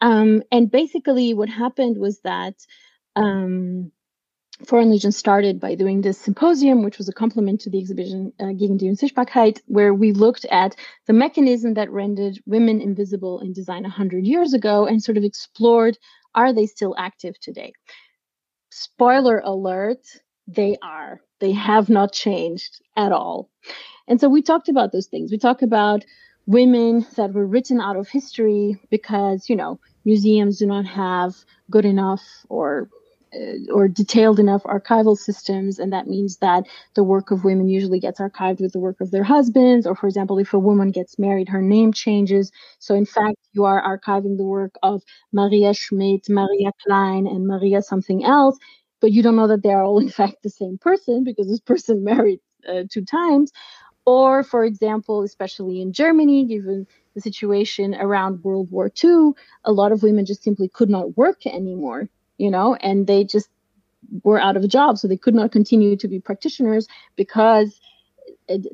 Um, 0.01 0.43
and 0.51 0.69
basically, 0.69 1.33
what 1.33 1.47
happened 1.47 1.97
was 1.97 2.19
that 2.21 2.55
um, 3.15 3.91
Foreign 4.65 4.91
Legion 4.91 5.13
started 5.13 5.59
by 5.61 5.75
doing 5.75 6.01
this 6.01 6.17
symposium, 6.17 6.83
which 6.83 6.97
was 6.97 7.07
a 7.07 7.13
complement 7.13 7.61
to 7.61 7.69
the 7.69 7.79
exhibition 7.79 8.33
uh, 8.41 8.51
Gegen 8.51 8.77
die 8.77 8.87
Unsichtbarkeit, 8.87 9.61
where 9.67 9.93
we 9.93 10.11
looked 10.11 10.45
at 10.45 10.75
the 11.07 11.13
mechanism 11.13 11.75
that 11.75 11.91
rendered 11.91 12.39
women 12.45 12.81
invisible 12.81 13.39
in 13.39 13.53
design 13.53 13.83
100 13.83 14.25
years 14.25 14.53
ago 14.53 14.85
and 14.85 15.01
sort 15.01 15.17
of 15.17 15.23
explored 15.23 15.97
are 16.35 16.51
they 16.51 16.65
still 16.65 16.95
active 16.97 17.39
today? 17.39 17.71
Spoiler 18.71 19.39
alert, 19.45 20.03
they 20.47 20.77
are. 20.81 21.21
They 21.43 21.51
have 21.51 21.89
not 21.89 22.13
changed 22.13 22.81
at 22.95 23.11
all. 23.11 23.49
And 24.07 24.17
so 24.21 24.29
we 24.29 24.41
talked 24.41 24.69
about 24.69 24.93
those 24.93 25.07
things. 25.07 25.29
We 25.29 25.37
talk 25.37 25.61
about 25.61 26.05
women 26.45 27.05
that 27.17 27.33
were 27.33 27.45
written 27.45 27.81
out 27.81 27.97
of 27.97 28.07
history 28.07 28.79
because, 28.89 29.49
you 29.49 29.57
know, 29.57 29.77
museums 30.05 30.59
do 30.59 30.65
not 30.65 30.85
have 30.85 31.35
good 31.69 31.83
enough 31.83 32.23
or 32.47 32.89
uh, 33.35 33.73
or 33.73 33.89
detailed 33.89 34.39
enough 34.39 34.63
archival 34.63 35.17
systems 35.17 35.79
and 35.79 35.91
that 35.91 36.07
means 36.07 36.37
that 36.37 36.63
the 36.93 37.03
work 37.03 37.31
of 37.31 37.43
women 37.43 37.67
usually 37.67 37.99
gets 37.99 38.21
archived 38.21 38.61
with 38.61 38.71
the 38.71 38.79
work 38.79 39.01
of 39.01 39.11
their 39.11 39.23
husbands 39.23 39.87
or 39.87 39.95
for 39.95 40.07
example 40.07 40.37
if 40.37 40.53
a 40.53 40.59
woman 40.59 40.91
gets 40.91 41.17
married 41.17 41.49
her 41.49 41.61
name 41.61 41.91
changes 41.91 42.51
so 42.77 42.93
in 42.93 43.07
fact 43.07 43.37
you 43.53 43.65
are 43.65 43.81
archiving 43.81 44.37
the 44.37 44.43
work 44.43 44.75
of 44.83 45.01
maria 45.31 45.73
schmidt 45.73 46.29
maria 46.29 46.71
klein 46.85 47.25
and 47.25 47.47
maria 47.47 47.81
something 47.81 48.23
else 48.23 48.55
but 49.03 49.11
you 49.11 49.21
don't 49.21 49.35
know 49.35 49.47
that 49.47 49.61
they 49.63 49.73
are 49.73 49.83
all 49.83 49.99
in 50.07 50.09
fact 50.09 50.37
the 50.41 50.49
same 50.49 50.77
person 50.79 51.23
because 51.23 51.47
this 51.47 51.59
person 51.59 52.03
married 52.11 52.39
uh, 52.67 52.83
two 52.89 53.05
times 53.05 53.51
or 54.05 54.43
for 54.43 54.63
example 54.63 55.21
especially 55.21 55.81
in 55.81 55.93
germany 55.93 56.45
given 56.45 56.87
the 57.13 57.21
situation 57.21 57.93
around 57.95 58.43
World 58.43 58.71
War 58.71 58.91
II, 59.03 59.31
a 59.63 59.71
lot 59.71 59.91
of 59.91 60.03
women 60.03 60.25
just 60.25 60.43
simply 60.43 60.67
could 60.67 60.89
not 60.89 61.17
work 61.17 61.45
anymore, 61.45 62.09
you 62.37 62.49
know, 62.49 62.75
and 62.75 63.07
they 63.07 63.23
just 63.23 63.49
were 64.23 64.39
out 64.39 64.57
of 64.57 64.63
a 64.63 64.67
job. 64.67 64.97
So 64.97 65.07
they 65.07 65.17
could 65.17 65.35
not 65.35 65.51
continue 65.51 65.95
to 65.97 66.07
be 66.07 66.19
practitioners 66.19 66.87
because 67.15 67.79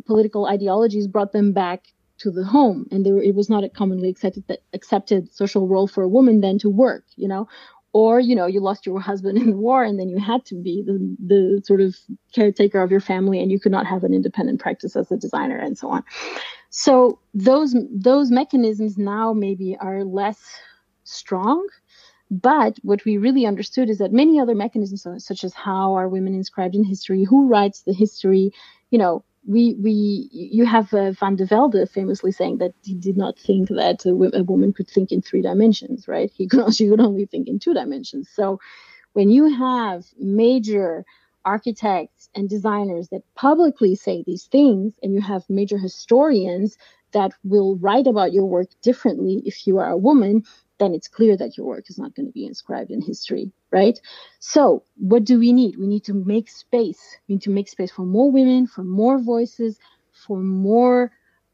political 0.05 0.45
ideologies 0.45 1.07
brought 1.07 1.31
them 1.31 1.53
back 1.53 1.87
to 2.19 2.31
the 2.31 2.43
home. 2.43 2.87
And 2.91 3.05
were, 3.05 3.21
it 3.21 3.35
was 3.35 3.49
not 3.49 3.63
a 3.63 3.69
commonly 3.69 4.09
accepted, 4.09 4.43
accepted 4.73 5.33
social 5.33 5.67
role 5.67 5.87
for 5.87 6.03
a 6.03 6.09
woman 6.09 6.41
then 6.41 6.59
to 6.59 6.69
work, 6.69 7.05
you 7.15 7.27
know, 7.27 7.47
or 7.93 8.19
you 8.19 8.35
know 8.35 8.45
you 8.45 8.59
lost 8.59 8.85
your 8.85 8.99
husband 8.99 9.37
in 9.37 9.49
the 9.51 9.57
war 9.57 9.83
and 9.83 9.99
then 9.99 10.09
you 10.09 10.19
had 10.19 10.45
to 10.45 10.55
be 10.55 10.83
the, 10.85 11.15
the 11.25 11.61
sort 11.65 11.81
of 11.81 11.95
caretaker 12.33 12.81
of 12.81 12.91
your 12.91 12.99
family 12.99 13.41
and 13.41 13.51
you 13.51 13.59
could 13.59 13.71
not 13.71 13.85
have 13.85 14.03
an 14.03 14.13
independent 14.13 14.59
practice 14.59 14.95
as 14.95 15.11
a 15.11 15.17
designer 15.17 15.57
and 15.57 15.77
so 15.77 15.89
on. 15.89 16.03
So 16.69 17.19
those 17.33 17.75
those 17.91 18.31
mechanisms 18.31 18.97
now 18.97 19.33
maybe 19.33 19.75
are 19.79 20.03
less 20.03 20.39
strong 21.03 21.67
but 22.31 22.77
what 22.83 23.03
we 23.05 23.17
really 23.17 23.47
understood 23.47 23.89
is 23.89 23.97
that 23.97 24.13
many 24.13 24.39
other 24.39 24.53
mechanisms 24.53 25.07
such 25.17 25.43
as 25.43 25.53
how 25.55 25.95
are 25.95 26.07
women 26.07 26.35
inscribed 26.35 26.75
in 26.75 26.83
history 26.83 27.23
who 27.23 27.47
writes 27.47 27.81
the 27.81 27.93
history 27.93 28.51
you 28.91 28.99
know 28.99 29.23
we 29.47 29.75
we 29.75 30.29
you 30.31 30.65
have 30.65 30.93
uh, 30.93 31.11
van 31.11 31.35
de 31.35 31.45
Velde 31.45 31.89
famously 31.89 32.31
saying 32.31 32.57
that 32.57 32.73
he 32.83 32.93
did 32.93 33.17
not 33.17 33.37
think 33.37 33.69
that 33.69 34.05
a, 34.05 34.39
a, 34.39 34.43
woman 34.43 34.73
could 34.73 34.87
think 34.89 35.11
in 35.11 35.21
three 35.21 35.41
dimensions, 35.41 36.07
right? 36.07 36.31
He 36.33 36.47
could 36.47 36.73
she 36.75 36.89
could 36.89 36.99
only 36.99 37.25
think 37.25 37.47
in 37.47 37.59
two 37.59 37.73
dimensions. 37.73 38.29
So 38.33 38.59
when 39.13 39.29
you 39.29 39.53
have 39.57 40.05
major 40.17 41.05
architects 41.45 42.29
and 42.35 42.49
designers 42.49 43.09
that 43.09 43.23
publicly 43.35 43.95
say 43.95 44.23
these 44.25 44.45
things, 44.45 44.93
and 45.01 45.13
you 45.13 45.21
have 45.21 45.49
major 45.49 45.77
historians 45.77 46.77
that 47.11 47.31
will 47.43 47.77
write 47.77 48.07
about 48.07 48.33
your 48.33 48.45
work 48.45 48.67
differently 48.81 49.41
if 49.45 49.65
you 49.65 49.79
are 49.79 49.89
a 49.89 49.97
woman, 49.97 50.43
then 50.79 50.93
it's 50.93 51.07
clear 51.07 51.37
that 51.37 51.57
your 51.57 51.67
work 51.67 51.89
is 51.89 51.97
not 51.97 52.15
going 52.15 52.25
to 52.25 52.31
be 52.31 52.45
inscribed 52.45 52.89
in 52.89 53.01
history, 53.01 53.51
right? 53.71 53.99
So, 54.39 54.83
what 54.95 55.25
do 55.25 55.37
we 55.37 55.53
need? 55.53 55.77
We 55.77 55.87
need 55.87 56.05
to 56.05 56.13
make 56.13 56.49
space. 56.49 57.17
We 57.27 57.35
need 57.35 57.43
to 57.43 57.49
make 57.49 57.67
space 57.67 57.91
for 57.91 58.03
more 58.03 58.31
women, 58.31 58.65
for 58.65 58.83
more 58.83 59.19
voices, 59.19 59.77
for 60.11 60.39
more 60.39 61.11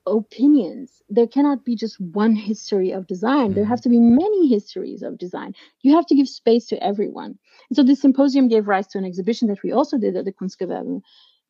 opinions. 0.07 1.01
There 1.09 1.27
cannot 1.27 1.65
be 1.65 1.75
just 1.75 1.99
one 1.99 2.35
history 2.35 2.91
of 2.91 3.07
design. 3.07 3.53
There 3.53 3.63
mm-hmm. 3.63 3.71
have 3.71 3.81
to 3.81 3.89
be 3.89 3.99
many 3.99 4.47
histories 4.47 5.01
of 5.01 5.17
design. 5.17 5.55
You 5.81 5.95
have 5.95 6.05
to 6.07 6.15
give 6.15 6.29
space 6.29 6.67
to 6.67 6.83
everyone. 6.83 7.37
And 7.69 7.75
so, 7.75 7.83
this 7.83 8.01
symposium 8.01 8.47
gave 8.47 8.67
rise 8.67 8.87
to 8.87 8.99
an 8.99 9.05
exhibition 9.05 9.47
that 9.49 9.63
we 9.63 9.71
also 9.71 9.97
did 9.97 10.15
at 10.15 10.25
the 10.25 10.33
Kunstgewerbe 10.33 11.01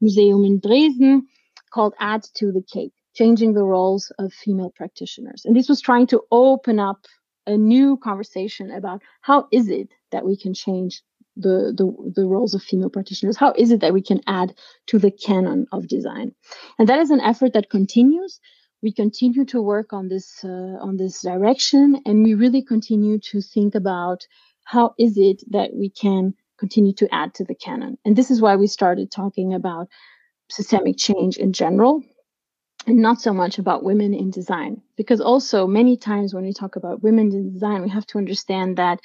Museum 0.02 0.44
in 0.46 0.60
Dresden 0.60 1.28
called 1.72 1.94
Add 2.00 2.24
to 2.36 2.52
the 2.52 2.62
Cake 2.62 2.94
changing 3.16 3.54
the 3.54 3.64
roles 3.64 4.12
of 4.20 4.34
female 4.34 4.72
practitioners. 4.76 5.46
And 5.46 5.56
this 5.56 5.70
was 5.70 5.82
trying 5.82 6.08
to 6.08 6.22
open 6.32 6.80
up 6.80 7.06
a 7.48 7.58
new 7.58 7.98
conversation 7.98 8.72
about 8.72 9.02
how 9.22 9.48
is 9.52 9.70
it 9.70 9.90
that 10.12 10.26
we 10.26 10.38
can 10.38 10.54
change 10.54 11.02
the, 11.36 11.74
the, 11.76 12.14
the 12.16 12.26
roles 12.26 12.54
of 12.54 12.64
female 12.64 12.90
practitioners? 12.90 13.38
How 13.38 13.54
is 13.58 13.72
it 13.72 13.82
that 13.82 13.94
we 13.94 14.02
can 14.02 14.22
add 14.28 14.54
to 14.88 15.00
the 15.00 15.12
canon 15.12 15.68
of 15.72 15.88
design? 15.88 16.34
And 16.80 16.88
that 16.88 17.00
is 17.00 17.12
an 17.12 17.22
effort 17.22 17.54
that 17.54 17.70
continues. 17.70 18.40
We 18.82 18.92
continue 18.92 19.46
to 19.46 19.62
work 19.62 19.94
on 19.94 20.10
this 20.10 20.44
uh, 20.44 20.78
on 20.80 20.98
this 20.98 21.22
direction, 21.22 22.02
and 22.06 22.24
we 22.24 22.36
really 22.36 22.62
continue 22.62 23.18
to 23.32 23.42
think 23.42 23.74
about 23.74 24.28
how 24.64 24.94
is 25.00 25.18
it 25.18 25.42
that 25.50 25.72
we 25.74 25.90
can 25.90 26.36
continue 26.60 26.94
to 26.94 27.14
add 27.14 27.34
to 27.36 27.44
the 27.44 27.56
canon. 27.56 27.98
And 28.06 28.16
this 28.16 28.30
is 28.30 28.42
why 28.42 28.56
we 28.56 28.68
started 28.68 29.12
talking 29.12 29.54
about 29.54 29.88
systemic 30.50 30.98
change 30.98 31.38
in 31.38 31.52
general 31.52 32.04
and 32.88 32.98
not 32.98 33.20
so 33.20 33.34
much 33.34 33.58
about 33.58 33.84
women 33.84 34.14
in 34.14 34.30
design. 34.30 34.82
Because 34.96 35.22
also, 35.22 35.68
many 35.68 35.98
times 35.98 36.34
when 36.34 36.44
we 36.44 36.54
talk 36.54 36.76
about 36.76 37.04
women 37.04 37.32
in 37.32 37.54
design, 37.54 37.82
we 37.82 37.90
have 37.90 38.06
to 38.08 38.18
understand 38.18 38.78
that 38.78 39.00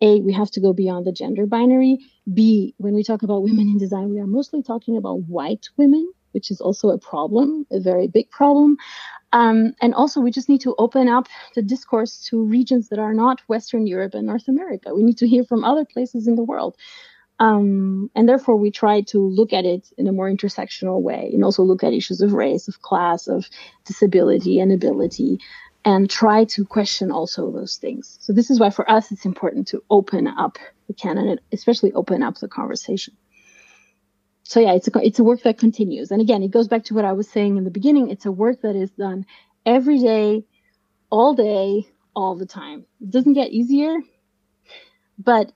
A, 0.00 0.20
we 0.20 0.32
have 0.32 0.50
to 0.52 0.60
go 0.60 0.72
beyond 0.72 1.06
the 1.06 1.12
gender 1.12 1.46
binary. 1.46 1.98
B, 2.32 2.74
when 2.78 2.94
we 2.94 3.04
talk 3.04 3.22
about 3.22 3.42
women 3.42 3.68
in 3.68 3.78
design, 3.78 4.10
we 4.10 4.20
are 4.20 4.26
mostly 4.26 4.62
talking 4.62 4.96
about 4.96 5.22
white 5.22 5.68
women, 5.76 6.12
which 6.32 6.50
is 6.50 6.60
also 6.60 6.90
a 6.90 6.98
problem, 6.98 7.66
a 7.70 7.80
very 7.80 8.08
big 8.08 8.30
problem. 8.30 8.76
Um, 9.32 9.74
and 9.80 9.94
also, 9.94 10.20
we 10.20 10.30
just 10.30 10.48
need 10.48 10.60
to 10.62 10.74
open 10.78 11.08
up 11.08 11.28
the 11.54 11.62
discourse 11.62 12.24
to 12.28 12.42
regions 12.42 12.88
that 12.88 12.98
are 12.98 13.14
not 13.14 13.40
Western 13.48 13.86
Europe 13.86 14.14
and 14.14 14.26
North 14.26 14.48
America. 14.48 14.94
We 14.94 15.02
need 15.02 15.18
to 15.18 15.28
hear 15.28 15.44
from 15.44 15.64
other 15.64 15.84
places 15.84 16.26
in 16.28 16.36
the 16.36 16.44
world. 16.44 16.76
Um, 17.40 18.10
and 18.14 18.28
therefore, 18.28 18.56
we 18.56 18.70
try 18.70 19.00
to 19.02 19.18
look 19.18 19.52
at 19.52 19.64
it 19.64 19.92
in 19.98 20.06
a 20.06 20.12
more 20.12 20.30
intersectional 20.30 21.00
way 21.02 21.30
and 21.32 21.44
also 21.44 21.62
look 21.62 21.82
at 21.82 21.92
issues 21.92 22.20
of 22.20 22.32
race, 22.32 22.68
of 22.68 22.80
class, 22.82 23.26
of 23.26 23.48
disability 23.84 24.60
and 24.60 24.70
ability, 24.70 25.40
and 25.84 26.08
try 26.08 26.44
to 26.44 26.64
question 26.64 27.10
also 27.10 27.50
those 27.50 27.76
things. 27.76 28.18
So, 28.20 28.32
this 28.32 28.50
is 28.50 28.60
why 28.60 28.70
for 28.70 28.88
us 28.88 29.10
it's 29.10 29.24
important 29.24 29.66
to 29.68 29.82
open 29.90 30.28
up 30.28 30.58
the 30.86 30.94
canon, 30.94 31.40
especially 31.52 31.92
open 31.92 32.22
up 32.22 32.38
the 32.38 32.48
conversation. 32.48 33.14
So, 34.44 34.60
yeah, 34.60 34.74
it's 34.74 34.86
a, 34.86 34.92
it's 35.02 35.18
a 35.18 35.24
work 35.24 35.42
that 35.42 35.58
continues. 35.58 36.12
And 36.12 36.20
again, 36.20 36.42
it 36.42 36.52
goes 36.52 36.68
back 36.68 36.84
to 36.84 36.94
what 36.94 37.04
I 37.04 37.12
was 37.12 37.28
saying 37.28 37.56
in 37.56 37.64
the 37.64 37.70
beginning 37.70 38.10
it's 38.10 38.26
a 38.26 38.32
work 38.32 38.62
that 38.62 38.76
is 38.76 38.90
done 38.92 39.26
every 39.66 39.98
day, 39.98 40.44
all 41.10 41.34
day, 41.34 41.88
all 42.14 42.36
the 42.36 42.46
time. 42.46 42.84
It 43.00 43.10
doesn't 43.10 43.32
get 43.32 43.50
easier, 43.50 43.96
but 45.18 45.52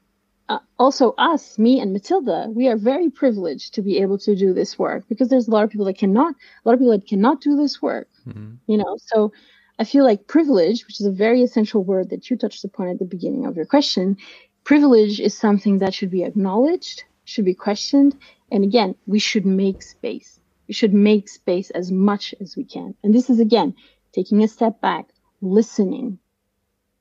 uh, 0.49 0.59
also 0.79 1.15
us, 1.19 1.59
me 1.59 1.79
and 1.81 1.95
Matylda, 1.95 2.53
we 2.55 2.69
are 2.69 2.77
very 2.77 3.11
privileged 3.11 3.75
to 3.75 3.83
be 3.83 3.99
able 3.99 4.19
to 4.19 4.35
do 4.35 4.55
this 4.55 4.79
work 4.79 5.05
because 5.09 5.29
there's 5.29 5.49
a 5.49 5.51
lot 5.51 5.65
of 5.65 5.71
people 5.71 5.87
that 5.87 5.99
cannot, 5.99 6.35
a 6.35 6.69
lot 6.69 6.73
of 6.73 6.81
people 6.81 6.93
that 6.93 7.07
cannot 7.07 7.41
do 7.41 7.57
this 7.57 7.83
work, 7.83 8.09
mm-hmm. 8.27 8.55
you 8.67 8.79
know. 8.79 8.97
So 9.07 9.33
I 9.79 9.85
feel 9.85 10.05
like 10.05 10.27
privilege, 10.27 10.87
which 10.87 11.01
is 11.01 11.07
a 11.07 11.13
very 11.13 11.43
essential 11.43 11.85
word 11.85 12.11
that 12.11 12.31
you 12.31 12.37
touched 12.37 12.65
upon 12.65 12.89
at 12.89 12.99
the 12.99 13.05
beginning 13.05 13.45
of 13.45 13.57
your 13.57 13.67
question, 13.67 14.17
privilege 14.65 15.21
is 15.21 15.37
something 15.37 15.79
that 15.79 15.93
should 15.93 16.11
be 16.11 16.25
acknowledged, 16.25 17.05
should 17.25 17.45
be 17.45 17.55
questioned, 17.55 18.17
and 18.51 18.65
again, 18.65 18.95
we 19.07 19.19
should 19.19 19.45
make 19.45 19.83
space. 19.83 20.41
We 20.67 20.75
should 20.75 20.95
make 20.95 21.29
space 21.29 21.71
as 21.71 21.93
much 21.93 22.35
as 22.41 22.57
we 22.57 22.65
can. 22.65 22.95
And 23.03 23.15
this 23.15 23.29
is 23.29 23.41
again 23.41 23.75
taking 24.13 24.43
a 24.43 24.49
step 24.49 24.81
back, 24.81 25.09
listening, 25.43 26.19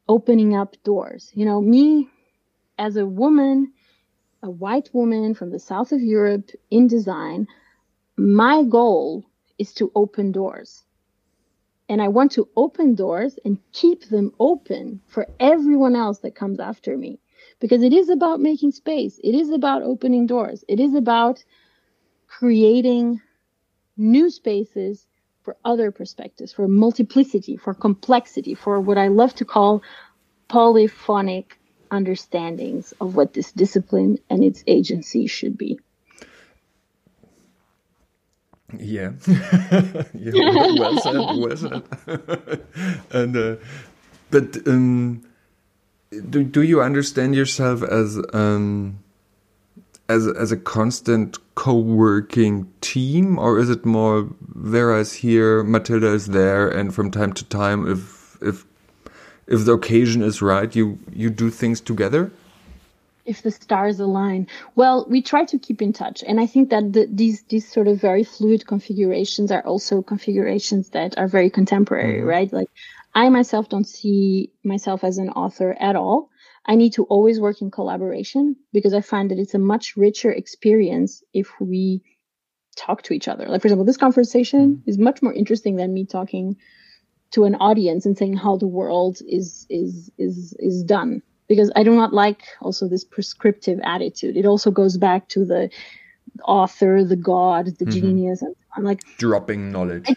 opening 0.10 0.56
up 0.56 0.76
doors. 0.84 1.32
You 1.34 1.46
know, 1.46 1.62
me 1.62 2.10
as 2.78 2.96
a 2.96 3.06
woman, 3.06 3.74
a 4.44 4.50
white 4.50 4.90
woman 4.94 5.34
from 5.34 5.52
the 5.52 5.60
south 5.60 5.92
of 5.92 6.02
Europe 6.02 6.52
in 6.70 6.88
design, 6.88 7.48
my 8.18 8.64
goal 8.64 9.26
is 9.58 9.74
to 9.74 9.92
open 9.96 10.32
doors. 10.32 10.84
And 11.90 12.02
I 12.02 12.10
want 12.10 12.32
to 12.34 12.50
open 12.56 12.96
doors 12.96 13.40
and 13.46 13.58
keep 13.72 14.10
them 14.10 14.34
open 14.40 15.02
for 15.08 15.28
everyone 15.40 15.96
else 15.96 16.20
that 16.20 16.36
comes 16.36 16.60
after 16.60 16.98
me. 16.98 17.20
Because 17.60 17.82
it 17.82 17.94
is 17.94 18.10
about 18.10 18.40
making 18.40 18.72
space, 18.72 19.20
it 19.24 19.34
is 19.34 19.50
about 19.52 19.82
opening 19.84 20.28
doors, 20.28 20.64
it 20.68 20.80
is 20.80 20.94
about 20.94 21.44
creating 22.28 23.22
new 23.96 24.30
spaces 24.30 25.08
for 25.42 25.56
other 25.64 25.92
perspectives, 25.92 26.52
for 26.52 26.68
multiplicity, 26.68 27.56
for 27.56 27.74
complexity, 27.74 28.54
for 28.54 28.82
what 28.82 28.98
I 28.98 29.08
love 29.08 29.34
to 29.36 29.46
call 29.46 29.82
polyphonic 30.50 31.58
understandings 31.92 32.94
of 33.00 33.16
what 33.16 33.34
this 33.34 33.52
discipline 33.52 34.20
and 34.30 34.44
its 34.44 34.64
agency 34.68 35.28
should 35.28 35.58
be. 35.58 35.80
Yeah, 38.78 39.14
yeah 40.14 40.32
well 40.34 41.00
said, 41.00 41.16
well 41.16 41.58
said. 41.58 42.62
and 43.12 43.38
uh, 43.38 43.56
but 44.30 44.68
um, 44.68 45.24
do 46.30 46.44
do 46.44 46.62
you 46.62 46.82
understand 46.82 47.34
yourself 47.34 47.82
as 47.82 48.20
um, 48.34 49.00
as 50.10 50.28
as 50.28 50.52
a 50.52 50.58
constant 50.58 51.38
co-working 51.56 52.72
team, 52.82 53.40
or 53.40 53.58
is 53.58 53.70
it 53.70 53.86
more 53.86 54.30
Vera 54.42 55.00
is 55.00 55.14
here, 55.14 55.64
Matylda 55.64 56.14
is 56.14 56.28
there, 56.28 56.68
and 56.68 56.94
from 56.94 57.10
time 57.10 57.34
to 57.34 57.46
time, 57.46 57.90
if 57.90 58.38
if 58.42 58.66
if 59.48 59.66
the 59.66 59.74
occasion 59.74 60.22
is 60.22 60.42
right, 60.42 60.76
you 60.76 61.00
you 61.14 61.30
do 61.30 61.50
things 61.50 61.82
together? 61.82 62.32
if 63.28 63.42
the 63.42 63.52
stars 63.52 64.00
align 64.00 64.48
well 64.76 65.06
we 65.10 65.22
try 65.22 65.44
to 65.44 65.60
keep 65.60 65.82
in 65.82 65.94
touch 65.94 66.24
and 66.26 66.40
i 66.40 66.46
think 66.48 66.70
that 66.70 66.94
the, 66.94 67.08
these 67.12 67.44
these 67.50 67.70
sort 67.70 67.88
of 67.88 68.00
very 68.00 68.24
fluid 68.24 68.66
configurations 68.66 69.52
are 69.52 69.62
also 69.64 70.02
configurations 70.02 70.90
that 70.92 71.16
are 71.18 71.28
very 71.28 71.50
contemporary 71.50 72.20
mm-hmm. 72.20 72.28
right 72.28 72.54
like 72.54 72.70
i 73.14 73.30
myself 73.30 73.70
don't 73.70 73.88
see 73.88 74.50
myself 74.64 75.04
as 75.04 75.18
an 75.18 75.30
author 75.32 75.76
at 75.80 75.96
all 75.96 76.30
i 76.66 76.76
need 76.76 76.94
to 76.94 77.04
always 77.04 77.40
work 77.40 77.62
in 77.62 77.70
collaboration 77.70 78.56
because 78.72 78.94
i 78.94 79.02
find 79.02 79.30
that 79.30 79.40
it's 79.40 79.54
a 79.54 79.60
much 79.60 79.98
richer 79.98 80.32
experience 80.32 81.22
if 81.34 81.52
we 81.60 82.02
talk 82.78 83.02
to 83.02 83.14
each 83.14 83.28
other 83.28 83.46
like 83.48 83.62
for 83.62 83.68
example 83.68 83.86
this 83.86 83.98
conversation 83.98 84.78
mm-hmm. 84.78 84.90
is 84.90 84.98
much 84.98 85.22
more 85.22 85.34
interesting 85.34 85.76
than 85.76 85.94
me 85.94 86.06
talking 86.06 86.56
to 87.32 87.44
an 87.44 87.56
audience 87.56 88.06
and 88.06 88.18
saying 88.18 88.36
how 88.36 88.58
the 88.58 88.68
world 88.68 89.20
is 89.28 89.66
is 89.70 90.12
is 90.18 90.56
is 90.60 90.84
done 90.84 91.22
because 91.48 91.72
I 91.76 91.84
do 91.84 91.94
not 91.94 92.14
like 92.14 92.44
also 92.62 92.88
this 92.88 93.04
prescriptive 93.04 93.80
attitude. 93.84 94.38
It 94.38 94.46
also 94.46 94.72
goes 94.72 94.98
back 94.98 95.30
to 95.30 95.46
the 95.46 95.70
author, 96.44 97.04
the 97.04 97.16
god, 97.16 97.66
the 97.66 97.86
mm-hmm. 97.86 97.90
genius. 97.90 98.44
I'm 98.76 98.84
like 98.84 99.02
dropping 99.18 99.72
knowledge. 99.72 100.06
I, 100.10 100.16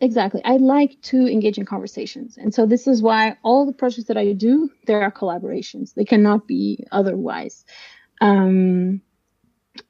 exactly. 0.00 0.42
I 0.44 0.56
like 0.56 1.00
to 1.02 1.26
engage 1.26 1.58
in 1.58 1.66
conversations, 1.66 2.36
and 2.36 2.54
so 2.54 2.66
this 2.66 2.86
is 2.86 3.02
why 3.02 3.36
all 3.42 3.66
the 3.66 3.72
projects 3.72 4.08
that 4.08 4.16
I 4.16 4.32
do 4.32 4.70
there 4.86 5.02
are 5.02 5.12
collaborations. 5.12 5.94
They 5.94 6.04
cannot 6.04 6.46
be 6.46 6.84
otherwise. 6.92 7.64
Um, 8.20 9.02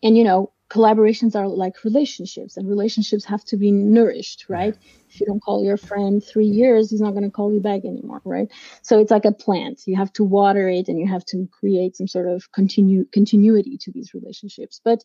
and 0.02 0.16
you 0.16 0.24
know, 0.24 0.52
collaborations 0.70 1.34
are 1.34 1.48
like 1.48 1.84
relationships, 1.84 2.56
and 2.56 2.68
relationships 2.68 3.24
have 3.24 3.44
to 3.46 3.56
be 3.56 3.70
nourished, 3.70 4.46
right? 4.48 4.76
if 5.16 5.20
you 5.20 5.26
don't 5.26 5.40
call 5.40 5.64
your 5.64 5.76
friend 5.76 6.22
three 6.22 6.46
years, 6.46 6.90
he's 6.90 7.00
not 7.00 7.12
going 7.12 7.24
to 7.24 7.30
call 7.30 7.52
you 7.52 7.60
back 7.60 7.84
anymore, 7.84 8.20
right? 8.24 8.48
So 8.82 8.98
it's 8.98 9.10
like 9.10 9.24
a 9.24 9.32
plant. 9.32 9.82
You 9.86 9.96
have 9.96 10.12
to 10.14 10.24
water 10.24 10.68
it 10.68 10.88
and 10.88 10.98
you 10.98 11.08
have 11.08 11.24
to 11.26 11.48
create 11.58 11.96
some 11.96 12.06
sort 12.06 12.28
of 12.28 12.50
continue 12.52 13.06
continuity 13.12 13.78
to 13.78 13.92
these 13.92 14.12
relationships. 14.12 14.80
But 14.84 15.02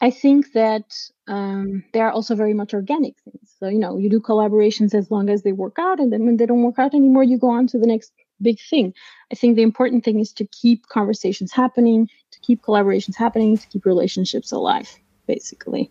I 0.00 0.10
think 0.10 0.52
that 0.52 0.92
um, 1.28 1.84
they 1.92 2.00
are 2.00 2.10
also 2.10 2.34
very 2.34 2.54
much 2.54 2.74
organic 2.74 3.14
things. 3.20 3.54
So 3.58 3.68
you 3.68 3.78
know, 3.78 3.98
you 3.98 4.10
do 4.10 4.20
collaborations 4.20 4.94
as 4.94 5.10
long 5.10 5.28
as 5.28 5.42
they 5.42 5.52
work 5.52 5.76
out, 5.78 6.00
and 6.00 6.12
then 6.12 6.26
when 6.26 6.36
they 6.36 6.46
don't 6.46 6.62
work 6.62 6.78
out 6.78 6.94
anymore, 6.94 7.22
you 7.22 7.38
go 7.38 7.50
on 7.50 7.66
to 7.68 7.78
the 7.78 7.86
next 7.86 8.12
big 8.42 8.58
thing. 8.60 8.92
I 9.30 9.34
think 9.36 9.56
the 9.56 9.62
important 9.62 10.04
thing 10.04 10.18
is 10.18 10.32
to 10.34 10.46
keep 10.46 10.86
conversations 10.88 11.52
happening, 11.52 12.08
keep 12.46 12.62
collaborations 12.62 13.16
happening, 13.16 13.56
to 13.56 13.66
keep 13.68 13.84
relationships 13.84 14.52
alive, 14.52 14.88
basically. 15.26 15.90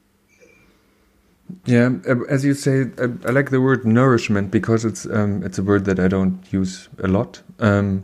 Yeah, 1.66 1.92
uh, 2.08 2.24
as 2.30 2.44
you 2.44 2.54
say, 2.54 2.86
I, 2.98 3.32
like 3.32 3.50
the 3.52 3.62
word 3.62 3.86
nourishment 3.86 4.52
because 4.52 4.86
it's 4.86 5.06
um, 5.06 5.44
it's 5.44 5.58
a 5.58 5.64
word 5.64 5.86
that 5.86 6.00
I 6.00 6.08
don't 6.08 6.42
use 6.52 6.90
a 7.04 7.08
lot. 7.08 7.42
Um, 7.60 8.04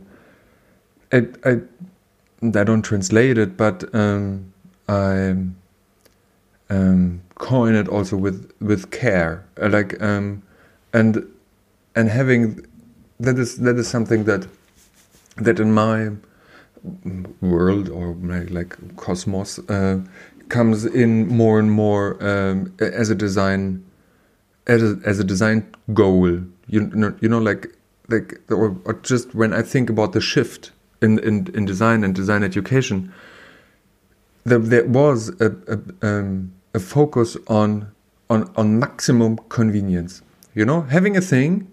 I, 1.12 1.26
I, 1.44 1.60
I 2.42 2.64
don't 2.64 2.82
translate 2.82 3.38
it, 3.38 3.56
but 3.56 3.92
um, 3.94 4.52
I 4.88 5.34
um, 6.70 7.22
coin 7.36 7.74
it 7.74 7.88
also 7.88 8.16
with 8.16 8.50
with 8.60 8.90
care. 8.90 9.44
Like 9.58 10.00
um, 10.02 10.42
and 10.92 11.26
and 11.96 12.08
having 12.08 12.64
that 13.18 13.38
is 13.38 13.56
that 13.58 13.76
is 13.76 13.88
something 13.88 14.24
that 14.24 14.46
that 15.36 15.58
in 15.60 15.72
my 15.72 16.10
world 17.40 17.88
or 17.88 18.14
like 18.50 18.76
cosmos 18.96 19.58
uh, 19.70 20.00
comes 20.48 20.84
in 20.84 21.28
more 21.28 21.58
and 21.58 21.70
more 21.70 22.22
um, 22.22 22.74
as 22.80 23.10
a 23.10 23.14
design 23.14 23.84
as 24.66 24.82
a, 24.82 24.98
as 25.04 25.18
a 25.18 25.24
design 25.24 25.66
goal. 25.94 26.40
You 26.66 26.80
know, 26.80 27.14
you 27.20 27.28
know, 27.28 27.38
like 27.38 27.74
like 28.08 28.40
or, 28.50 28.76
or 28.84 28.94
just 29.02 29.34
when 29.34 29.52
I 29.52 29.62
think 29.62 29.90
about 29.90 30.12
the 30.12 30.20
shift 30.20 30.72
in 31.00 31.18
in, 31.20 31.48
in 31.54 31.64
design 31.64 32.04
and 32.04 32.14
design 32.14 32.42
education, 32.42 33.12
there, 34.44 34.58
there 34.58 34.86
was 34.86 35.28
a 35.40 35.54
a, 35.68 36.06
um, 36.06 36.52
a 36.74 36.78
focus 36.78 37.36
on 37.46 37.90
on 38.28 38.50
on 38.56 38.78
maximum 38.78 39.38
convenience. 39.48 40.22
You 40.54 40.64
know, 40.64 40.82
having 40.82 41.16
a 41.16 41.20
thing, 41.20 41.68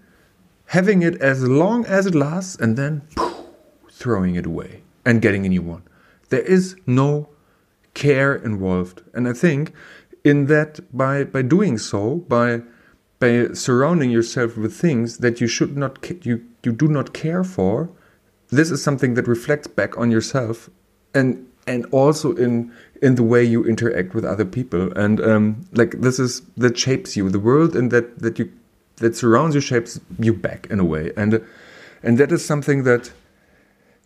having 0.65 1.01
it 1.01 1.15
as 1.21 1.43
long 1.43 1.85
as 1.85 2.05
it 2.05 2.15
lasts, 2.15 2.55
and 2.55 2.77
then 2.77 3.01
poof, 3.15 3.45
throwing 3.91 4.35
it 4.35 4.45
away 4.45 4.81
and 5.07 5.21
getting 5.21 5.45
a 5.45 5.49
new 5.49 5.61
one. 5.61 5.83
There 6.29 6.41
is 6.41 6.75
no 6.85 7.29
care 7.93 8.35
involved. 8.35 9.01
And 9.13 9.27
I 9.27 9.33
think 9.33 9.73
in 10.23 10.47
that 10.47 10.71
by 10.95 11.23
by 11.23 11.41
doing 11.41 11.77
so, 11.77 12.17
by 12.35 12.61
by 13.19 13.31
surrounding 13.53 14.11
yourself 14.11 14.57
with 14.57 14.73
things 14.75 15.17
that 15.19 15.39
you 15.41 15.47
should 15.47 15.77
not 15.77 15.93
you 16.25 16.35
you 16.63 16.71
do 16.73 16.87
not 16.87 17.13
care 17.13 17.43
for, 17.43 17.89
this 18.49 18.69
is 18.69 18.83
something 18.83 19.13
that 19.15 19.27
reflects 19.27 19.67
back 19.67 19.97
on 19.97 20.11
yourself 20.11 20.69
and 21.13 21.27
and 21.65 21.85
also 21.91 22.35
in 22.35 22.71
in 23.01 23.15
the 23.15 23.23
way 23.23 23.43
you 23.43 23.63
interact 23.63 24.13
with 24.13 24.25
other 24.25 24.45
people 24.45 24.91
and 24.97 25.21
um, 25.21 25.65
like 25.71 25.91
this 26.01 26.19
is 26.19 26.41
that 26.57 26.77
shapes 26.77 27.15
you 27.15 27.29
the 27.29 27.39
world 27.39 27.75
and 27.75 27.91
that 27.91 28.19
that 28.19 28.39
you 28.39 28.51
that 28.97 29.15
surrounds 29.15 29.53
you 29.55 29.61
shapes 29.61 29.99
you 30.19 30.33
back 30.33 30.67
in 30.69 30.79
a 30.79 30.85
way 30.85 31.11
and 31.15 31.41
and 32.03 32.17
that 32.17 32.31
is 32.31 32.43
something 32.43 32.83
that 32.83 33.11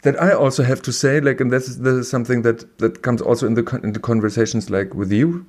that 0.01 0.21
I 0.21 0.31
also 0.33 0.63
have 0.63 0.81
to 0.83 0.91
say, 0.91 1.21
like, 1.21 1.39
and 1.39 1.51
this 1.51 1.69
is, 1.69 1.79
this 1.79 1.93
is 1.93 2.09
something 2.09 2.41
that 2.41 2.77
that 2.79 3.01
comes 3.01 3.21
also 3.21 3.47
in 3.47 3.53
the 3.53 3.79
in 3.83 3.93
the 3.93 3.99
conversations 3.99 4.69
like 4.69 4.93
with 4.93 5.11
you. 5.11 5.45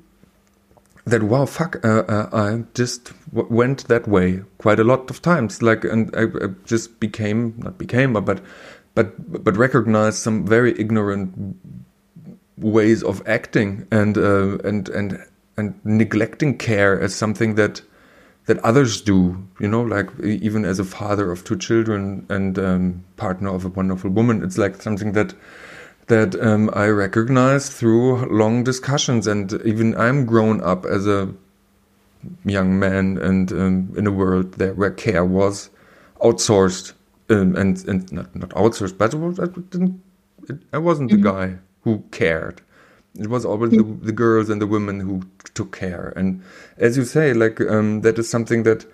That 1.05 1.25
wow, 1.25 1.47
fuck, 1.47 1.85
uh, 1.85 2.05
uh, 2.07 2.29
I 2.33 2.65
just 2.75 3.13
went 3.33 3.89
that 3.89 4.07
way 4.07 4.43
quite 4.59 4.79
a 4.79 4.85
lot 4.85 5.11
of 5.11 5.21
times, 5.21 5.61
like, 5.61 5.83
and 5.85 6.15
I, 6.15 6.25
I 6.45 6.49
just 6.65 7.01
became 7.01 7.55
not 7.59 7.77
became, 7.77 8.13
but 8.13 8.41
but 8.95 9.45
but 9.45 9.57
recognized 9.57 10.19
some 10.19 10.47
very 10.47 10.79
ignorant 10.79 11.57
ways 12.57 13.03
of 13.03 13.27
acting 13.27 13.87
and 13.91 14.17
uh, 14.17 14.59
and 14.59 14.89
and 14.91 15.27
and 15.57 15.81
neglecting 15.85 16.57
care 16.57 17.01
as 17.01 17.15
something 17.15 17.57
that 17.57 17.83
that 18.47 18.59
others 18.59 19.01
do, 19.01 19.47
you 19.61 19.69
know, 19.69 19.83
like 19.83 20.09
even 20.21 20.65
as 20.65 20.79
a 20.79 20.85
father 20.85 21.31
of 21.31 21.45
two 21.45 21.57
children 21.57 22.27
and 22.29 22.59
um, 22.59 23.05
partner 23.17 23.55
of 23.55 23.65
a 23.65 23.69
wonderful 23.69 24.11
woman, 24.11 24.43
it's 24.43 24.59
like 24.59 24.83
something 24.83 25.13
that 25.13 25.35
that 26.09 26.35
um, 26.43 26.69
I 26.73 26.89
recognize 26.89 27.71
through 27.71 28.27
long 28.27 28.65
discussions, 28.65 29.27
and 29.27 29.53
even 29.65 29.97
I'm 29.97 30.27
grown 30.27 30.61
up 30.61 30.85
as 30.85 31.07
a 31.07 31.33
young 32.45 32.79
man 32.79 33.19
and 33.19 33.53
um, 33.53 33.95
in 33.97 34.07
a 34.07 34.13
world 34.13 34.55
there 34.55 34.75
where 34.75 34.91
care 34.91 35.25
was 35.25 35.71
outsourced 36.21 36.93
um, 37.31 37.57
and 37.57 37.85
and 37.87 38.13
not 38.13 38.35
not 38.35 38.51
outsourced, 38.51 38.99
but 38.99 39.15
it 39.15 39.71
didn't, 39.71 40.03
it, 40.49 40.59
I 40.73 40.79
wasn't 40.79 41.11
mm 41.11 41.17
-hmm. 41.17 41.23
the 41.23 41.29
mm-hmm. 41.29 41.53
guy 41.53 41.59
who 41.85 42.03
cared. 42.11 42.61
It 43.19 43.29
was 43.29 43.45
always 43.45 43.73
the, 43.73 43.83
the, 43.83 44.13
girls 44.13 44.49
and 44.49 44.61
the 44.61 44.67
women 44.67 45.01
who 45.01 45.23
took 45.53 45.77
care, 45.77 46.15
and 46.17 46.43
as 46.79 46.97
you 46.97 47.05
say, 47.05 47.35
like 47.35 47.61
um, 47.61 48.01
that 48.01 48.19
is 48.19 48.29
something 48.29 48.63
that 48.63 48.87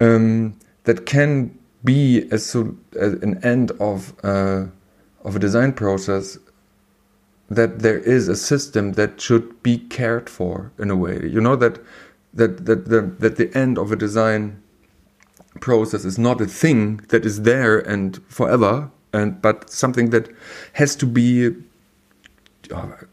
um, 0.00 0.58
that 0.84 1.04
can 1.04 1.58
be 1.84 2.26
as, 2.30 2.46
so, 2.46 2.74
as 2.98 3.12
an 3.14 3.44
end 3.44 3.70
of 3.72 4.14
uh, 4.24 4.66
of 5.24 5.36
a 5.36 5.38
design 5.38 5.72
process. 5.72 6.38
That 7.50 7.80
there 7.80 7.98
is 7.98 8.28
a 8.28 8.36
system 8.36 8.92
that 8.92 9.20
should 9.20 9.62
be 9.62 9.76
cared 9.76 10.30
for 10.30 10.72
in 10.78 10.90
a 10.90 10.96
way. 10.96 11.20
You 11.22 11.42
know 11.42 11.56
that 11.56 11.78
that 12.32 12.64
that 12.64 12.86
the 12.86 13.02
that 13.18 13.36
the 13.36 13.54
end 13.54 13.76
of 13.76 13.92
a 13.92 13.96
design 13.96 14.62
process 15.60 16.04
is 16.04 16.18
not 16.18 16.40
a 16.40 16.46
thing 16.46 16.96
that 17.08 17.24
is 17.26 17.42
there 17.42 17.78
and 17.78 18.20
forever, 18.28 18.90
and 19.12 19.40
but 19.42 19.70
something 19.70 20.10
that 20.10 20.30
has 20.72 20.96
to 20.96 21.06
be 21.06 21.54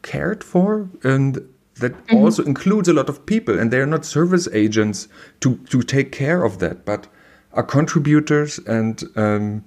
cared 0.01 0.43
for 0.43 0.89
and 1.03 1.41
that 1.75 1.91
mm 1.91 1.99
-hmm. 2.07 2.23
also 2.23 2.43
includes 2.43 2.89
a 2.89 2.93
lot 2.93 3.09
of 3.09 3.25
people 3.25 3.59
and 3.59 3.71
they 3.71 3.79
are 3.79 3.89
not 3.89 4.05
service 4.05 4.49
agents 4.53 5.07
to 5.39 5.57
to 5.69 5.81
take 5.81 6.09
care 6.09 6.43
of 6.43 6.57
that 6.57 6.85
but 6.85 7.09
are 7.51 7.65
contributors 7.65 8.59
and 8.67 9.03
um, 9.15 9.63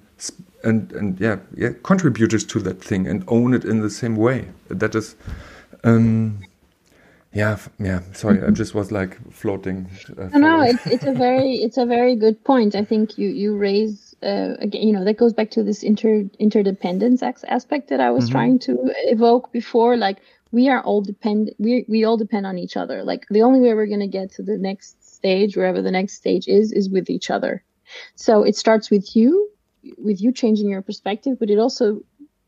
and 0.63 0.93
and 0.93 1.19
yeah 1.19 1.37
yeah 1.57 1.73
contributors 1.81 2.45
to 2.45 2.59
that 2.59 2.87
thing 2.87 3.07
and 3.07 3.23
own 3.25 3.53
it 3.53 3.63
in 3.63 3.81
the 3.81 3.89
same 3.89 4.15
way 4.15 4.45
that 4.79 4.95
is 4.95 5.15
um, 5.83 6.37
yeah, 7.35 7.57
yeah. 7.79 7.99
Sorry, 8.13 8.37
I 8.37 8.45
mm-hmm. 8.45 8.53
just 8.53 8.73
was 8.73 8.93
like 8.93 9.17
floating. 9.29 9.89
Uh, 10.17 10.29
no, 10.29 10.39
no, 10.39 10.61
it's 10.61 10.87
it's 10.87 11.03
a 11.03 11.11
very 11.11 11.55
it's 11.55 11.77
a 11.77 11.85
very 11.85 12.15
good 12.15 12.41
point. 12.45 12.75
I 12.75 12.85
think 12.85 13.17
you 13.17 13.27
you 13.27 13.57
raise 13.57 14.14
uh, 14.25 14.55
again. 14.59 14.87
You 14.87 14.93
know 14.93 15.03
that 15.03 15.17
goes 15.17 15.33
back 15.33 15.51
to 15.51 15.63
this 15.63 15.83
inter 15.83 16.25
interdependence 16.39 17.23
aspect 17.23 17.89
that 17.89 17.99
I 17.99 18.11
was 18.11 18.25
mm-hmm. 18.25 18.31
trying 18.31 18.59
to 18.59 18.77
evoke 19.05 19.51
before. 19.51 19.95
Like 19.95 20.17
we 20.51 20.69
are 20.69 20.81
all 20.83 21.01
depend 21.01 21.51
we 21.59 21.85
we 21.87 22.03
all 22.03 22.17
depend 22.17 22.45
on 22.45 22.57
each 22.57 22.75
other. 22.77 23.03
Like 23.03 23.25
the 23.29 23.43
only 23.43 23.59
way 23.59 23.73
we're 23.73 23.87
gonna 23.87 24.07
get 24.07 24.31
to 24.33 24.43
the 24.43 24.57
next 24.57 25.15
stage, 25.15 25.55
wherever 25.55 25.81
the 25.81 25.91
next 25.91 26.13
stage 26.13 26.47
is, 26.47 26.71
is 26.71 26.89
with 26.89 27.09
each 27.09 27.29
other. 27.29 27.63
So 28.15 28.43
it 28.43 28.55
starts 28.55 28.89
with 28.89 29.15
you, 29.15 29.49
with 29.97 30.21
you 30.21 30.31
changing 30.31 30.69
your 30.69 30.81
perspective, 30.81 31.37
but 31.39 31.49
it 31.49 31.59
also 31.59 32.01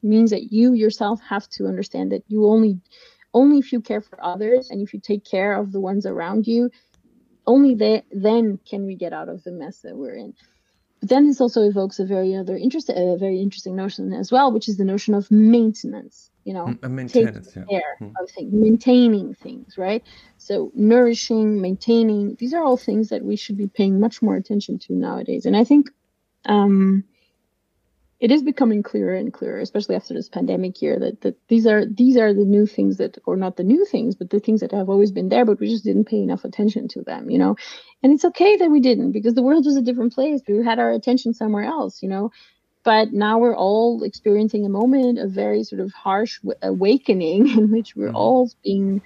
means 0.04 0.32
that 0.32 0.52
you 0.52 0.74
yourself 0.74 1.22
have 1.22 1.48
to 1.50 1.68
understand 1.68 2.12
that 2.12 2.24
you 2.28 2.48
only 2.48 2.80
only 3.34 3.60
if 3.60 3.72
you 3.72 3.82
care 3.82 4.02
for 4.02 4.24
others 4.24 4.70
and 4.70 4.82
if 4.82 4.94
you 4.94 5.00
take 5.00 5.24
care 5.24 5.54
of 5.56 5.72
the 5.72 5.80
ones 5.80 6.06
around 6.06 6.48
you, 6.48 6.72
only 7.46 7.76
they, 7.76 8.04
then 8.12 8.60
can 8.70 8.86
we 8.86 8.96
get 8.96 9.14
out 9.14 9.30
of 9.30 9.44
the 9.44 9.52
mess 9.52 9.80
that 9.80 9.96
we're 9.96 10.16
in. 10.16 10.34
But 11.00 11.10
then 11.10 11.28
this 11.28 11.40
also 11.40 11.62
evokes 11.64 12.00
a 12.00 12.06
very 12.06 12.36
other 12.36 12.58
interest, 12.58 12.90
a 12.90 13.18
very 13.18 13.40
interesting 13.40 13.76
notion 13.76 14.14
as 14.14 14.32
well, 14.32 14.52
which 14.52 14.68
is 14.68 14.78
the 14.78 14.86
notion 14.86 15.14
of 15.14 15.30
maintenance. 15.30 16.32
You 16.44 16.54
know, 16.54 16.66
mm, 16.68 16.90
maintenance, 16.90 17.48
taking 17.48 17.68
care 17.68 17.98
yeah. 18.00 18.08
of 18.22 18.32
things, 18.32 18.54
maintaining 18.54 19.34
things, 19.34 19.78
right? 19.78 20.02
So 20.38 20.72
nourishing, 20.74 21.62
maintaining, 21.62 22.36
these 22.40 22.54
are 22.54 22.64
all 22.64 22.78
things 22.78 23.10
that 23.10 23.24
we 23.24 23.36
should 23.36 23.58
be 23.58 23.68
paying 23.68 24.00
much 24.00 24.22
more 24.22 24.38
attention 24.38 24.80
to 24.80 24.94
nowadays. 24.94 25.46
And 25.46 25.58
I 25.58 25.66
think 25.66 25.90
um, 26.46 27.04
it 28.20 28.32
is 28.32 28.42
becoming 28.42 28.82
clearer 28.82 29.14
and 29.14 29.32
clearer, 29.32 29.60
especially 29.60 29.96
after 29.96 30.14
this 30.14 30.28
pandemic 30.28 30.82
year, 30.82 30.98
that, 31.00 31.22
that 31.22 31.36
these 31.48 31.68
are 31.68 31.86
these 31.86 32.18
are 32.18 32.34
the 32.34 32.46
new 32.46 32.66
things 32.66 32.98
that, 32.98 33.18
or 33.26 33.36
not 33.36 33.58
the 33.58 33.64
new 33.64 33.86
things, 33.86 34.16
but 34.16 34.32
the 34.32 34.40
things 34.40 34.62
that 34.62 34.72
have 34.72 34.90
always 34.90 35.12
been 35.12 35.30
there, 35.30 35.46
but 35.46 35.60
we 35.60 35.70
just 35.70 35.84
didn't 35.84 36.06
pay 36.06 36.18
enough 36.18 36.44
attention 36.44 36.88
to 36.90 37.04
them, 37.04 37.30
you 37.30 37.38
know. 37.38 37.56
And 38.02 38.12
it's 38.12 38.26
okay 38.26 38.58
that 38.58 38.72
we 38.72 38.80
didn't, 38.80 39.12
because 39.12 39.36
the 39.36 39.44
world 39.44 39.66
was 39.66 39.76
a 39.76 39.84
different 39.84 40.14
place. 40.14 40.42
We 40.48 40.64
had 40.64 40.80
our 40.80 40.92
attention 40.92 41.36
somewhere 41.36 41.66
else, 41.66 42.02
you 42.02 42.10
know. 42.10 42.32
But 42.84 43.14
now 43.14 43.38
we're 43.38 43.56
all 43.56 44.02
experiencing 44.04 44.66
a 44.66 44.70
moment 44.70 45.20
of 45.20 45.32
very 45.32 45.64
sort 45.64 45.82
of 45.82 45.92
harsh 45.94 46.40
awakening, 46.64 47.50
in 47.58 47.72
which 47.72 47.96
we're 47.96 48.08
mm-hmm. 48.08 48.16
all 48.16 48.52
being 48.64 49.02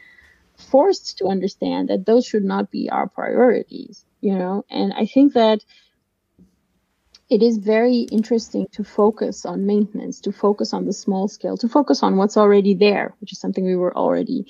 forced 0.55 1.17
to 1.17 1.27
understand 1.27 1.89
that 1.89 2.05
those 2.05 2.25
should 2.25 2.43
not 2.45 2.71
be 2.71 2.89
our 2.89 3.09
priorities, 3.09 4.05
you 4.21 4.35
know. 4.35 4.63
And 4.69 4.93
I 4.93 5.05
think 5.05 5.33
that 5.33 5.65
it 7.31 7.41
is 7.41 7.57
very 7.57 7.99
interesting 8.11 8.67
to 8.73 8.83
focus 8.83 9.45
on 9.45 9.65
maintenance, 9.65 10.19
to 10.19 10.33
focus 10.33 10.73
on 10.73 10.85
the 10.85 10.91
small 10.91 11.29
scale, 11.29 11.55
to 11.57 11.69
focus 11.69 12.03
on 12.03 12.17
what's 12.17 12.35
already 12.35 12.73
there, 12.73 13.15
which 13.21 13.31
is 13.31 13.39
something 13.39 13.63
we 13.63 13.77
were 13.77 13.95
already 13.97 14.45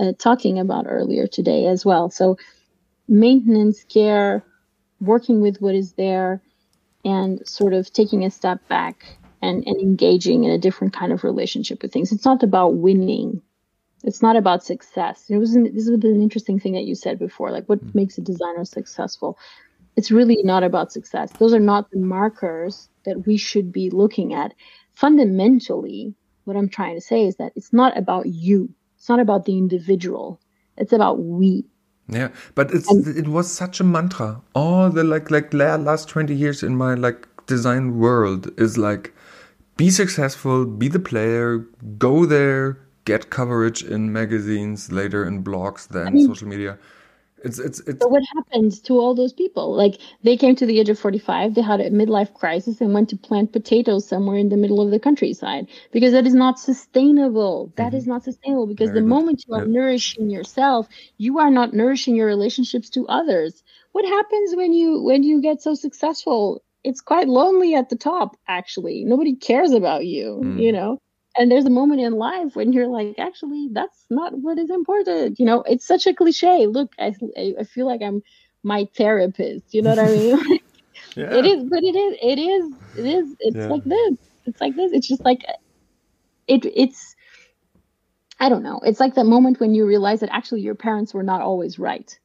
uh, 0.00 0.12
talking 0.18 0.58
about 0.58 0.86
earlier 0.88 1.26
today 1.26 1.66
as 1.66 1.84
well. 1.84 2.08
So, 2.08 2.38
maintenance, 3.06 3.84
care, 3.84 4.42
working 4.98 5.42
with 5.42 5.60
what 5.60 5.74
is 5.74 5.92
there, 5.92 6.40
and 7.04 7.46
sort 7.46 7.74
of 7.74 7.92
taking 7.92 8.24
a 8.24 8.30
step 8.30 8.66
back 8.66 9.18
and, 9.42 9.62
and 9.66 9.78
engaging 9.78 10.44
in 10.44 10.52
a 10.52 10.58
different 10.58 10.94
kind 10.94 11.12
of 11.12 11.24
relationship 11.24 11.82
with 11.82 11.92
things. 11.92 12.12
It's 12.12 12.24
not 12.24 12.42
about 12.42 12.76
winning. 12.76 13.42
It's 14.04 14.22
not 14.22 14.36
about 14.36 14.64
success. 14.64 15.26
It 15.28 15.36
was 15.36 15.54
an, 15.54 15.64
this 15.64 15.86
was 15.86 16.02
an 16.02 16.22
interesting 16.22 16.58
thing 16.58 16.72
that 16.72 16.84
you 16.84 16.94
said 16.94 17.18
before, 17.18 17.50
like 17.50 17.68
what 17.68 17.84
mm. 17.84 17.94
makes 17.94 18.16
a 18.16 18.22
designer 18.22 18.64
successful 18.64 19.38
it's 19.96 20.10
really 20.10 20.38
not 20.42 20.62
about 20.62 20.92
success. 20.92 21.30
Those 21.32 21.52
are 21.52 21.60
not 21.60 21.90
the 21.90 21.98
markers 21.98 22.88
that 23.04 23.26
we 23.26 23.36
should 23.36 23.72
be 23.72 23.90
looking 23.90 24.32
at. 24.32 24.54
Fundamentally, 24.92 26.14
what 26.44 26.56
I'm 26.56 26.68
trying 26.68 26.94
to 26.94 27.00
say 27.00 27.26
is 27.26 27.36
that 27.36 27.52
it's 27.56 27.72
not 27.72 27.96
about 27.96 28.26
you. 28.26 28.72
It's 28.96 29.08
not 29.08 29.20
about 29.20 29.44
the 29.44 29.56
individual. 29.58 30.40
It's 30.76 30.92
about 30.92 31.20
we. 31.20 31.66
Yeah, 32.08 32.28
but 32.54 32.72
it's 32.72 32.90
and, 32.90 33.06
it 33.06 33.28
was 33.28 33.50
such 33.50 33.80
a 33.80 33.84
mantra. 33.84 34.40
All 34.54 34.90
the 34.90 35.04
like 35.04 35.30
like 35.30 35.52
last 35.54 36.08
20 36.08 36.34
years 36.34 36.62
in 36.62 36.76
my 36.76 36.94
like 36.94 37.28
design 37.46 37.98
world 37.98 38.50
is 38.58 38.76
like 38.78 39.14
be 39.76 39.90
successful, 39.90 40.66
be 40.66 40.88
the 40.88 40.98
player, 40.98 41.58
go 41.98 42.26
there, 42.26 42.78
get 43.04 43.30
coverage 43.30 43.82
in 43.82 44.12
magazines, 44.12 44.92
later 44.92 45.24
in 45.24 45.42
blogs, 45.42 45.88
then 45.88 46.06
I 46.06 46.10
mean, 46.10 46.26
social 46.26 46.48
media. 46.48 46.78
It's, 47.44 47.58
it's, 47.58 47.80
it's... 47.80 48.02
So 48.02 48.08
what 48.08 48.22
happened 48.34 48.82
to 48.84 48.94
all 48.94 49.14
those 49.14 49.32
people? 49.32 49.74
Like 49.74 49.98
they 50.22 50.36
came 50.36 50.56
to 50.56 50.66
the 50.66 50.80
age 50.80 50.88
of 50.88 50.98
45, 50.98 51.54
they 51.54 51.62
had 51.62 51.80
a 51.80 51.90
midlife 51.90 52.32
crisis 52.34 52.80
and 52.80 52.94
went 52.94 53.08
to 53.10 53.16
plant 53.16 53.52
potatoes 53.52 54.08
somewhere 54.08 54.36
in 54.36 54.48
the 54.48 54.56
middle 54.56 54.80
of 54.80 54.90
the 54.90 55.00
countryside 55.00 55.68
because 55.92 56.12
that 56.12 56.26
is 56.26 56.34
not 56.34 56.58
sustainable. 56.58 57.72
That 57.76 57.88
mm-hmm. 57.88 57.96
is 57.96 58.06
not 58.06 58.24
sustainable 58.24 58.66
because 58.66 58.88
Very 58.88 59.00
the 59.00 59.02
good. 59.02 59.08
moment 59.08 59.44
you 59.46 59.54
are 59.54 59.66
nourishing 59.66 60.30
yourself, 60.30 60.88
you 61.18 61.38
are 61.38 61.50
not 61.50 61.74
nourishing 61.74 62.16
your 62.16 62.26
relationships 62.26 62.90
to 62.90 63.06
others. 63.08 63.62
What 63.92 64.04
happens 64.04 64.56
when 64.56 64.72
you 64.72 65.02
when 65.02 65.22
you 65.22 65.42
get 65.42 65.62
so 65.62 65.74
successful? 65.74 66.62
It's 66.84 67.00
quite 67.00 67.28
lonely 67.28 67.74
at 67.74 67.90
the 67.90 67.96
top 67.96 68.36
actually. 68.48 69.04
Nobody 69.04 69.36
cares 69.36 69.72
about 69.72 70.04
you, 70.04 70.40
mm. 70.42 70.60
you 70.60 70.72
know 70.72 70.98
and 71.36 71.50
there's 71.50 71.64
a 71.64 71.70
moment 71.70 72.00
in 72.00 72.12
life 72.12 72.54
when 72.54 72.72
you're 72.72 72.88
like 72.88 73.18
actually 73.18 73.68
that's 73.72 74.04
not 74.10 74.32
what 74.38 74.58
is 74.58 74.70
important 74.70 75.38
you 75.38 75.46
know 75.46 75.62
it's 75.62 75.86
such 75.86 76.06
a 76.06 76.14
cliche 76.14 76.66
look 76.66 76.92
i, 76.98 77.14
I 77.58 77.64
feel 77.64 77.86
like 77.86 78.02
i'm 78.02 78.22
my 78.62 78.88
therapist 78.96 79.72
you 79.72 79.82
know 79.82 79.90
what 79.90 79.98
i 79.98 80.06
mean 80.16 80.38
yeah. 81.16 81.34
it 81.34 81.44
is 81.44 81.64
but 81.64 81.82
it 81.82 81.96
is 81.96 82.18
it 82.22 82.38
is 82.38 82.72
it 82.96 83.06
is 83.06 83.36
it's 83.40 83.56
yeah. 83.56 83.66
like 83.66 83.84
this 83.84 84.18
it's 84.46 84.60
like 84.60 84.76
this 84.76 84.92
it's 84.92 85.08
just 85.08 85.24
like 85.24 85.44
it 86.46 86.64
it's 86.64 87.14
i 88.40 88.48
don't 88.48 88.62
know 88.62 88.80
it's 88.84 89.00
like 89.00 89.14
the 89.14 89.24
moment 89.24 89.60
when 89.60 89.74
you 89.74 89.86
realize 89.86 90.20
that 90.20 90.32
actually 90.32 90.60
your 90.60 90.74
parents 90.74 91.14
were 91.14 91.22
not 91.22 91.40
always 91.40 91.78
right 91.78 92.18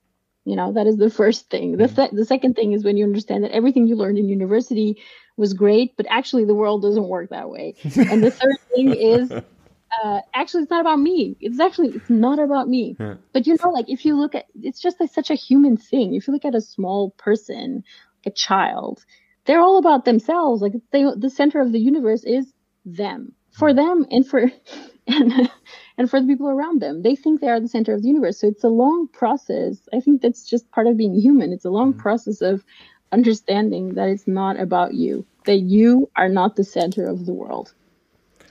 you 0.46 0.56
know 0.56 0.72
that 0.74 0.88
is 0.88 0.98
the 0.98 1.10
first 1.10 1.50
thing 1.50 1.78
the, 1.78 1.86
mm-hmm. 1.86 1.96
th- 1.96 2.12
the 2.12 2.26
second 2.26 2.56
thing 2.56 2.74
is 2.74 2.84
when 2.84 2.98
you 2.98 3.04
understand 3.04 3.44
that 3.44 3.52
everything 3.52 3.88
you 3.88 3.96
learned 3.96 4.18
in 4.18 4.30
university 4.30 4.98
was 5.38 5.54
great, 5.54 5.96
but 5.96 6.06
actually 6.10 6.46
the 6.46 6.56
world 6.56 6.82
doesn't 6.82 7.08
work 7.08 7.30
that 7.30 7.50
way. 7.50 7.76
and 7.84 8.24
the 8.24 8.32
third 8.32 8.58
thing 8.76 8.94
is 8.94 9.32
uh, 9.32 10.20
actually 10.34 10.64
it's 10.64 10.72
not 10.72 10.82
about 10.82 11.00
me. 11.00 11.38
It's 11.40 11.60
actually 11.60 11.90
it's 11.90 12.10
not 12.10 12.40
about 12.40 12.68
me. 12.68 12.96
Yeah. 13.00 13.16
But 13.34 13.48
you 13.48 13.58
know, 13.64 13.70
like 13.70 13.90
if 13.90 14.06
you 14.06 14.16
look 14.16 14.36
at 14.36 14.46
it's 14.62 14.82
just 14.82 15.00
like 15.00 15.12
such 15.12 15.30
a 15.30 15.36
human 15.36 15.78
thing. 15.78 16.16
If 16.16 16.28
you 16.28 16.34
look 16.34 16.46
at 16.46 16.56
a 16.56 16.62
small 16.62 17.12
person, 17.12 17.84
like 18.26 18.34
a 18.34 18.36
child, 18.36 19.06
they're 19.46 19.62
all 19.62 19.78
about 19.78 20.06
themselves. 20.06 20.62
Like 20.62 20.74
they 20.92 21.06
the 21.16 21.30
center 21.30 21.62
of 21.62 21.72
the 21.72 21.80
universe 21.80 22.24
is 22.24 22.52
them. 22.86 23.34
For 23.52 23.74
them 23.74 24.06
and 24.12 24.28
for 24.28 24.52
and 25.08 25.50
and 25.98 26.10
for 26.10 26.20
the 26.20 26.28
people 26.28 26.50
around 26.50 26.82
them. 26.82 27.02
They 27.02 27.16
think 27.16 27.42
they 27.42 27.50
are 27.50 27.60
the 27.60 27.68
center 27.68 27.94
of 27.94 28.02
the 28.02 28.08
universe. 28.08 28.40
So 28.40 28.48
it's 28.48 28.64
a 28.64 28.70
long 28.70 29.08
process. 29.08 29.88
I 29.94 30.00
think 30.00 30.22
that's 30.22 30.48
just 30.48 30.70
part 30.72 30.88
of 30.88 30.98
being 30.98 31.16
human. 31.16 31.54
It's 31.54 31.66
a 31.66 31.72
long 31.72 31.92
mm-hmm. 31.92 32.02
process 32.02 32.42
of 32.42 32.64
understanding 33.12 33.96
that 33.96 34.10
it's 34.10 34.28
not 34.28 34.60
about 34.60 34.94
you, 34.94 35.26
that 35.46 35.58
you 35.58 36.10
are 36.16 36.30
not 36.30 36.56
the 36.56 36.64
center 36.64 37.08
of 37.08 37.26
the 37.26 37.34
world. 37.34 37.74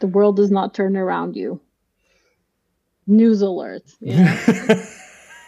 The 0.00 0.06
world 0.06 0.36
does 0.36 0.50
not 0.50 0.74
turn 0.74 0.96
around 0.96 1.36
you. 1.36 1.60
News 3.06 3.40
alert. 3.40 3.84
Yeah. 4.00 4.36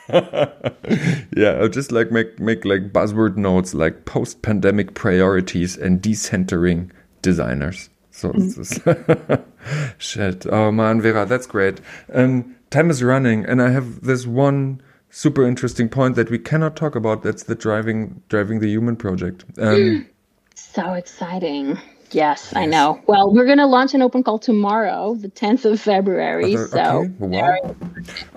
yeah, 0.09 1.59
I'll 1.61 1.69
just 1.69 1.93
like 1.93 2.11
make 2.11 2.39
make 2.39 2.65
like 2.65 2.93
buzzword 2.93 3.37
notes 3.37 3.75
like 3.75 4.05
post 4.05 4.43
pandemic 4.43 4.95
priorities 4.95 5.77
and 5.77 6.01
decentering 6.01 6.91
designers. 7.21 7.91
So 8.11 8.33
mm. 8.33 9.45
shit. 9.99 10.47
Oh 10.47 10.71
man, 10.71 11.01
Vera, 11.01 11.27
that's 11.27 11.47
great. 11.47 11.81
Um, 12.13 12.57
time 12.71 12.91
is 12.91 13.03
running, 13.03 13.45
and 13.45 13.61
I 13.61 13.71
have 13.71 14.03
this 14.03 14.27
one 14.27 14.81
super 15.11 15.47
interesting 15.47 15.89
point 15.89 16.17
that 16.17 16.31
we 16.31 16.39
cannot 16.39 16.77
talk 16.77 16.95
about. 16.95 17.23
That's 17.23 17.45
the 17.45 17.55
driving 17.55 18.23
driving 18.29 18.61
the 18.61 18.69
human 18.69 18.97
project. 18.97 19.45
Um, 19.59 20.07
so 20.55 20.93
exciting. 20.93 21.79
Yes, 22.11 22.53
yes, 22.53 22.57
I 22.57 22.65
know. 22.65 23.01
Well, 23.07 23.33
we're 23.35 23.45
going 23.45 23.59
to 23.59 23.67
launch 23.67 23.93
an 23.93 24.01
open 24.01 24.23
call 24.23 24.39
tomorrow, 24.39 25.15
the 25.15 25.29
10th 25.29 25.67
of 25.67 25.79
February. 25.79 26.57
There, 26.57 26.69
so, 26.69 26.79
okay. 26.79 27.13
Wow. 27.19 27.77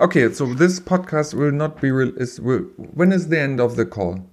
okay, 0.00 0.30
so 0.30 0.52
this 0.52 0.78
podcast 0.78 1.32
will 1.32 1.52
not 1.52 1.80
be 1.80 1.90
real. 1.90 2.14
Is 2.18 2.38
will, 2.38 2.64
when 2.76 3.12
is 3.12 3.28
the 3.28 3.40
end 3.40 3.60
of 3.60 3.76
the 3.76 3.86
call? 3.86 4.26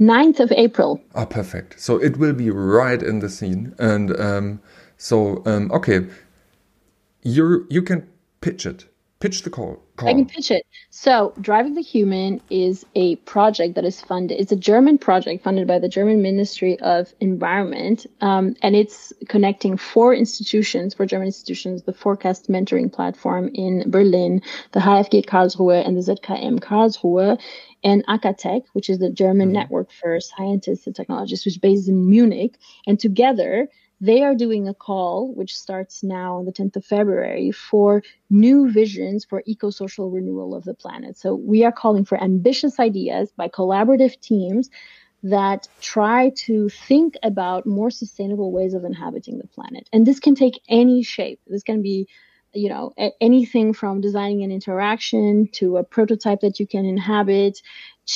9th 0.00 0.40
of 0.40 0.52
April. 0.52 1.02
Oh, 1.14 1.26
perfect. 1.26 1.78
So 1.78 1.98
it 1.98 2.16
will 2.16 2.32
be 2.32 2.50
right 2.50 3.02
in 3.02 3.18
the 3.18 3.28
scene, 3.28 3.74
and 3.78 4.18
um, 4.18 4.60
so 4.96 5.42
um, 5.44 5.70
okay, 5.72 6.06
you 7.22 7.66
you 7.68 7.82
can 7.82 8.08
pitch 8.40 8.64
it 8.64 8.89
pitch 9.20 9.42
the 9.42 9.50
call. 9.50 9.82
I 9.98 10.14
can 10.14 10.24
pitch 10.24 10.50
it. 10.50 10.64
So, 10.88 11.34
Driving 11.42 11.74
the 11.74 11.82
Human 11.82 12.40
is 12.48 12.86
a 12.94 13.16
project 13.16 13.74
that 13.74 13.84
is 13.84 14.00
funded. 14.00 14.40
It's 14.40 14.50
a 14.50 14.56
German 14.56 14.96
project 14.96 15.44
funded 15.44 15.68
by 15.68 15.78
the 15.78 15.90
German 15.90 16.22
Ministry 16.22 16.80
of 16.80 17.12
Environment, 17.20 18.06
um, 18.22 18.56
and 18.62 18.74
it's 18.74 19.12
connecting 19.28 19.76
four 19.76 20.14
institutions, 20.14 20.94
four 20.94 21.04
German 21.04 21.26
institutions: 21.26 21.82
the 21.82 21.92
Forecast 21.92 22.48
Mentoring 22.48 22.90
Platform 22.90 23.50
in 23.54 23.90
Berlin, 23.90 24.40
the 24.72 24.80
HFG 24.80 25.26
Karlsruhe, 25.26 25.86
and 25.86 25.98
the 25.98 26.00
ZKM 26.00 26.58
Karlsruhe, 26.60 27.38
and 27.84 28.06
acatech, 28.06 28.62
which 28.72 28.88
is 28.88 28.98
the 28.98 29.10
German 29.10 29.48
mm-hmm. 29.48 29.54
network 29.54 29.92
for 29.92 30.18
scientists 30.18 30.86
and 30.86 30.96
technologists, 30.96 31.44
which 31.44 31.54
is 31.54 31.58
based 31.58 31.88
in 31.88 32.08
Munich. 32.08 32.56
And 32.86 32.98
together, 32.98 33.68
they 34.00 34.22
are 34.22 34.34
doing 34.34 34.66
a 34.66 34.74
call, 34.74 35.32
which 35.34 35.56
starts 35.56 36.02
now 36.02 36.38
on 36.38 36.46
the 36.46 36.52
10th 36.52 36.76
of 36.76 36.84
February, 36.84 37.52
for 37.52 38.02
new 38.30 38.70
visions 38.70 39.24
for 39.24 39.42
eco 39.46 39.70
social 39.70 40.10
renewal 40.10 40.54
of 40.54 40.64
the 40.64 40.74
planet. 40.74 41.18
So 41.18 41.34
we 41.34 41.64
are 41.64 41.72
calling 41.72 42.04
for 42.04 42.22
ambitious 42.22 42.80
ideas 42.80 43.30
by 43.36 43.48
collaborative 43.48 44.18
teams 44.20 44.70
that 45.22 45.68
try 45.82 46.30
to 46.34 46.70
think 46.70 47.16
about 47.22 47.66
more 47.66 47.90
sustainable 47.90 48.52
ways 48.52 48.72
of 48.72 48.84
inhabiting 48.84 49.36
the 49.36 49.46
planet. 49.46 49.88
And 49.92 50.06
this 50.06 50.18
can 50.18 50.34
take 50.34 50.60
any 50.68 51.02
shape. 51.02 51.40
This 51.46 51.62
can 51.62 51.82
be 51.82 52.08
you 52.52 52.68
know 52.68 52.92
anything 53.20 53.72
from 53.72 54.00
designing 54.00 54.42
an 54.42 54.50
interaction 54.50 55.48
to 55.52 55.76
a 55.76 55.84
prototype 55.84 56.40
that 56.40 56.58
you 56.58 56.66
can 56.66 56.84
inhabit 56.84 57.60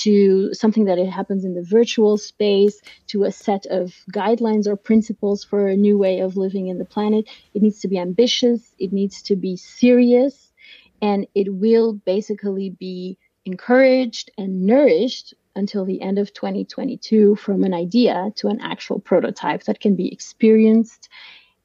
to 0.03 0.53
something 0.53 0.87
that 0.87 0.99
it 0.99 1.09
happens 1.09 1.45
in 1.45 1.55
the 1.55 1.63
virtual 1.63 2.17
space 2.17 2.81
to 3.07 3.25
a 3.25 3.33
set 3.33 3.67
of 3.67 3.95
guidelines 4.13 4.67
or 4.67 4.77
principles 4.77 5.45
for 5.45 5.69
a 5.69 5.77
new 5.77 5.97
way 5.97 6.21
of 6.21 6.37
living 6.37 6.69
in 6.69 6.79
the 6.79 6.85
planet. 6.85 7.27
It 7.55 7.63
needs 7.63 7.81
to 7.81 7.89
be 7.89 7.99
ambitious. 7.99 8.75
It 8.79 8.93
needs 8.93 9.23
to 9.23 9.37
be 9.37 9.57
serious. 9.57 10.53
And 11.01 11.27
it 11.35 11.53
will 11.55 11.93
basically 11.93 12.71
be 12.71 13.19
encouraged 13.45 14.31
and 14.37 14.67
nourished 14.67 15.35
until 15.55 15.85
the 15.85 16.03
end 16.03 16.19
of 16.19 16.33
2022 16.33 17.37
from 17.37 17.63
an 17.63 17.75
idea 17.75 18.33
to 18.37 18.49
an 18.49 18.61
actual 18.61 18.99
prototype 18.99 19.65
that 19.65 19.81
can 19.81 19.95
be 19.95 20.13
experienced 20.13 21.09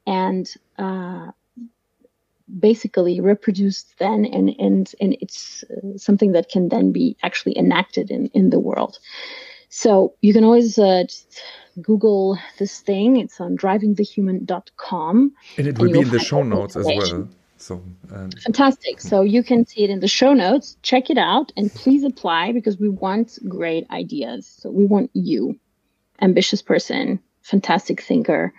and 0.06 0.54
uh, 0.78 1.32
basically 2.60 3.20
reproduced 3.20 3.98
then 4.00 4.26
and 4.26 4.50
and 4.60 4.94
and 5.00 5.18
it's 5.22 5.64
uh, 5.64 5.98
something 5.98 6.32
that 6.32 6.50
can 6.50 6.70
then 6.70 6.92
be 6.92 7.18
actually 7.24 7.58
enacted 7.58 8.12
in 8.12 8.28
in 8.28 8.50
the 8.50 8.60
world. 8.60 9.00
So 9.70 10.16
you 10.22 10.34
can 10.34 10.44
always 10.44 10.80
uh, 10.80 11.04
just 11.04 11.42
google 11.82 12.40
this 12.58 12.80
thing. 12.80 13.18
It's 13.18 13.40
on 13.40 13.56
drivingthehuman.com 13.56 15.34
and 15.58 15.68
it 15.68 15.78
will 15.78 15.86
and 15.86 15.94
be 15.94 16.00
in 16.00 16.10
the 16.10 16.20
show 16.20 16.44
notes 16.44 16.76
as 16.76 16.86
well. 16.86 17.30
So 17.58 17.84
um, 18.14 18.32
fantastic. 18.32 19.02
So 19.02 19.22
you 19.22 19.44
can 19.44 19.66
see 19.66 19.84
it 19.84 19.90
in 19.90 20.00
the 20.00 20.08
show 20.08 20.34
notes. 20.34 20.78
Check 20.82 21.10
it 21.10 21.18
out 21.18 21.52
and 21.56 21.72
please 21.72 22.04
apply 22.04 22.54
because 22.54 22.80
we 22.80 22.90
want 22.90 23.38
great 23.48 23.86
ideas. 23.92 24.48
So 24.48 24.72
we 24.72 24.86
want 24.86 25.12
you 25.14 25.60
ambitious 26.22 26.62
person 26.62 27.20
fantastic 27.42 28.02
thinker 28.02 28.54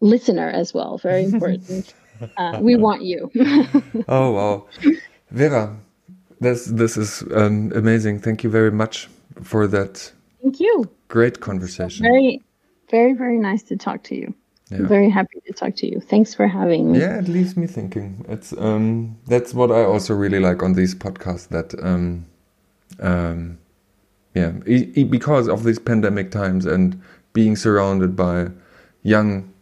listener 0.00 0.48
as 0.48 0.74
well 0.74 0.98
very 0.98 1.24
important 1.32 1.94
uh, 2.36 2.58
we 2.60 2.76
want 2.76 3.02
you. 3.02 3.30
oh 4.08 4.30
wow, 4.30 4.66
Vera, 5.30 5.76
this 6.40 6.66
this 6.66 6.96
is 6.96 7.22
um, 7.34 7.72
amazing. 7.74 8.20
Thank 8.20 8.44
you 8.44 8.50
very 8.50 8.70
much 8.70 9.08
for 9.42 9.66
that. 9.68 10.12
Thank 10.42 10.60
you. 10.60 10.90
Great 11.08 11.40
conversation. 11.40 12.04
Very, 12.04 12.42
very, 12.90 13.14
very 13.14 13.38
nice 13.38 13.62
to 13.64 13.76
talk 13.76 14.02
to 14.04 14.14
you. 14.14 14.34
Yeah. 14.70 14.78
I'm 14.78 14.88
very 14.88 15.10
happy 15.10 15.40
to 15.46 15.52
talk 15.52 15.76
to 15.76 15.86
you. 15.86 16.00
Thanks 16.00 16.34
for 16.34 16.46
having 16.46 16.92
me. 16.92 17.00
Yeah, 17.00 17.18
it 17.18 17.28
leaves 17.28 17.56
me 17.56 17.66
thinking. 17.66 18.24
It's 18.28 18.52
um, 18.58 19.16
that's 19.26 19.54
what 19.54 19.70
I 19.70 19.84
also 19.84 20.14
really 20.14 20.40
like 20.40 20.62
on 20.62 20.74
these 20.74 20.94
podcasts. 20.94 21.48
That 21.48 21.74
um, 21.82 22.26
um, 23.00 23.58
yeah, 24.34 24.52
e 24.66 24.90
e 24.94 25.04
because 25.04 25.48
of 25.48 25.64
these 25.64 25.78
pandemic 25.78 26.30
times 26.30 26.66
and 26.66 27.00
being 27.32 27.56
surrounded 27.56 28.16
by 28.16 28.48
young 29.02 29.53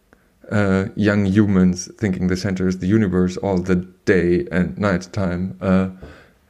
uh, 0.51 0.85
young 0.95 1.25
humans 1.25 1.89
thinking 1.97 2.27
the 2.27 2.37
center 2.37 2.67
is 2.67 2.79
the 2.79 2.87
universe 2.87 3.37
all 3.37 3.57
the 3.57 3.75
day 4.05 4.47
and 4.51 4.77
night 4.77 5.07
time. 5.13 5.57
Uh, 5.61 5.89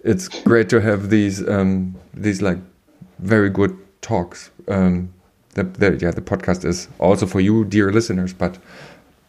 it's 0.03 0.27
great 0.27 0.69
to 0.69 0.81
have 0.81 1.09
these 1.09 1.47
um, 1.47 1.95
these 2.13 2.41
like 2.41 2.57
very 3.19 3.49
good 3.49 3.77
talks. 4.01 4.51
Um, 4.67 5.13
the, 5.53 5.63
the, 5.63 5.97
yeah, 6.01 6.11
the 6.11 6.21
podcast 6.21 6.65
is 6.65 6.87
also 6.99 7.25
for 7.27 7.39
you, 7.39 7.63
dear 7.65 7.91
listeners. 7.91 8.33
But 8.33 8.57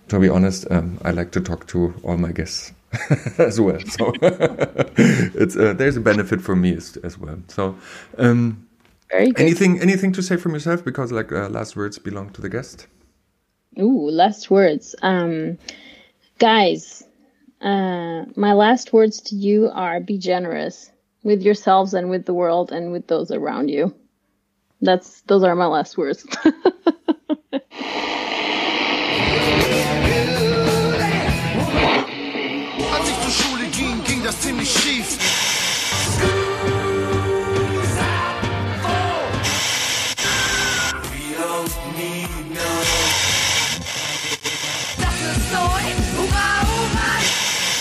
to 0.09 0.19
be 0.19 0.29
honest, 0.29 0.67
um, 0.71 0.99
I 1.05 1.11
like 1.11 1.31
to 1.33 1.41
talk 1.41 1.67
to 1.69 1.95
all 2.03 2.17
my 2.17 2.33
guests 2.33 2.73
as 3.39 3.61
well. 3.61 3.81
So 3.81 4.13
it's 4.23 5.57
uh, 5.57 5.75
there's 5.75 5.97
a 5.97 6.01
benefit 6.01 6.41
for 6.41 6.57
me 6.57 6.75
as, 6.75 6.97
as 6.99 7.19
well. 7.19 7.39
So. 7.49 7.77
Um, 8.19 8.69
anything 9.13 9.81
anything 9.81 10.13
to 10.13 10.23
say 10.23 10.37
from 10.37 10.55
yourself 10.55 10.85
because 10.85 11.13
like 11.13 11.31
uh, 11.31 11.49
last 11.49 11.77
words 11.77 11.99
belong 12.01 12.31
to 12.31 12.41
the 12.41 12.49
guest 12.49 12.89
Ooh, 13.79 14.09
last 14.11 14.51
words. 14.51 14.95
Um, 15.03 15.59
guys, 16.39 17.03
uh, 17.61 18.25
my 18.37 18.53
last 18.53 18.93
words 18.93 19.21
to 19.23 19.37
you 19.37 19.71
are 19.73 20.01
be 20.01 20.19
generous 20.19 20.91
with 21.23 21.43
yourselves 21.43 21.95
and 21.95 22.11
with 22.11 22.27
the 22.27 22.35
world 22.35 22.71
and 22.73 22.93
with 22.93 23.07
those 23.07 23.31
around 23.31 23.69
you. 23.69 23.95
That's 24.81 25.23
those 25.23 25.43
are 25.43 25.55
my 25.55 25.67
last 25.67 25.97
words. 25.97 26.27
Das 34.25 34.41
ziemlich 34.41 34.71
schief. 34.71 35.04